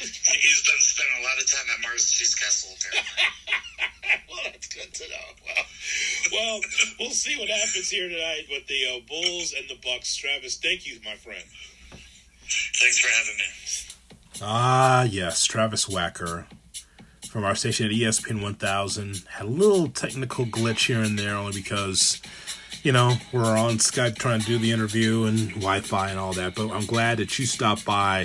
He's 0.01 0.62
been 0.64 0.80
spending 0.80 1.20
a 1.20 1.22
lot 1.22 1.38
of 1.38 1.51
time 1.51 1.66
at 1.76 1.82
Mars 1.82 2.11
Cheese 2.11 2.34
Castle. 2.34 2.74
Apparently. 2.76 4.24
well, 4.30 4.40
that's 4.44 4.68
good 4.68 4.92
to 4.94 5.05
know. 5.09 5.26
Well, 5.44 5.64
well, 6.32 6.61
we'll 6.98 7.11
see 7.11 7.36
what 7.38 7.48
happens 7.48 7.90
here 7.90 8.09
tonight 8.09 8.46
with 8.51 8.66
the 8.66 8.86
uh, 8.86 9.01
Bulls 9.07 9.55
and 9.57 9.68
the 9.68 9.76
Bucks. 9.84 10.16
Travis, 10.16 10.57
thank 10.57 10.86
you, 10.86 10.98
my 11.05 11.14
friend. 11.16 11.44
Thanks 12.80 12.98
for 12.98 13.09
having 13.09 13.36
me. 13.36 14.42
Ah, 14.42 15.03
yes, 15.05 15.44
Travis 15.44 15.84
Wacker 15.86 16.46
from 17.28 17.44
our 17.44 17.55
station 17.55 17.86
at 17.86 17.92
ESPN 17.92 18.42
1000 18.42 19.24
had 19.28 19.46
a 19.46 19.48
little 19.48 19.88
technical 19.88 20.46
glitch 20.46 20.86
here 20.86 21.01
and 21.01 21.18
there, 21.18 21.34
only 21.36 21.53
because 21.53 22.20
you 22.82 22.90
know 22.90 23.14
we're 23.32 23.57
on 23.57 23.74
Skype 23.78 24.16
trying 24.16 24.40
to 24.40 24.46
do 24.46 24.59
the 24.59 24.72
interview 24.72 25.24
and 25.24 25.51
Wi-Fi 25.51 26.11
and 26.11 26.18
all 26.18 26.32
that. 26.32 26.55
But 26.55 26.70
I'm 26.70 26.86
glad 26.86 27.18
that 27.18 27.38
you 27.38 27.46
stopped 27.46 27.84
by. 27.84 28.24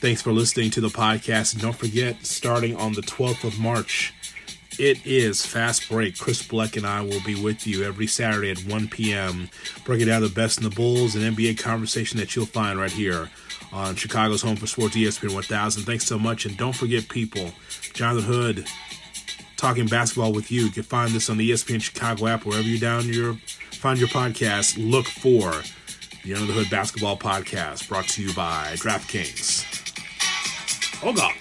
Thanks 0.00 0.22
for 0.22 0.32
listening 0.32 0.70
to 0.70 0.80
the 0.80 0.88
podcast, 0.88 1.54
and 1.54 1.62
don't 1.62 1.74
forget, 1.74 2.24
starting 2.24 2.76
on 2.76 2.92
the 2.92 3.00
12th 3.00 3.42
of 3.42 3.58
March. 3.58 4.14
It 4.78 5.04
is 5.04 5.44
Fast 5.44 5.88
Break. 5.88 6.16
Chris 6.16 6.40
Bleck 6.40 6.76
and 6.76 6.86
I 6.86 7.00
will 7.02 7.20
be 7.26 7.34
with 7.34 7.66
you 7.66 7.82
every 7.82 8.06
Saturday 8.06 8.52
at 8.52 8.60
1 8.60 8.88
p.m. 8.88 9.50
breaking 9.84 10.06
down 10.06 10.22
the 10.22 10.28
best 10.28 10.58
in 10.58 10.64
the 10.64 10.70
Bulls 10.70 11.16
and 11.16 11.36
NBA 11.36 11.58
conversation 11.58 12.20
that 12.20 12.36
you'll 12.36 12.46
find 12.46 12.78
right 12.78 12.92
here 12.92 13.28
on 13.72 13.96
Chicago's 13.96 14.40
Home 14.42 14.54
for 14.54 14.68
Sports 14.68 14.94
ESPN 14.94 15.34
1000. 15.34 15.82
Thanks 15.82 16.06
so 16.06 16.16
much. 16.16 16.46
And 16.46 16.56
don't 16.56 16.76
forget, 16.76 17.08
people, 17.08 17.50
Jonathan 17.92 18.32
Hood 18.32 18.66
talking 19.56 19.86
basketball 19.86 20.32
with 20.32 20.52
you. 20.52 20.66
You 20.66 20.70
can 20.70 20.84
find 20.84 21.10
this 21.10 21.28
on 21.28 21.38
the 21.38 21.50
ESPN 21.50 21.82
Chicago 21.82 22.28
app, 22.28 22.46
wherever 22.46 22.68
you 22.68 22.78
down 22.78 23.08
your 23.08 23.34
find 23.72 23.98
your 23.98 24.08
podcast. 24.08 24.76
Look 24.78 25.06
for 25.06 25.50
the 26.22 26.34
Under 26.34 26.46
the 26.46 26.52
Hood 26.52 26.70
Basketball 26.70 27.16
Podcast 27.16 27.88
brought 27.88 28.06
to 28.10 28.22
you 28.22 28.32
by 28.32 28.74
DraftKings. 28.74 29.87
Oh 31.00 31.12
God. 31.12 31.32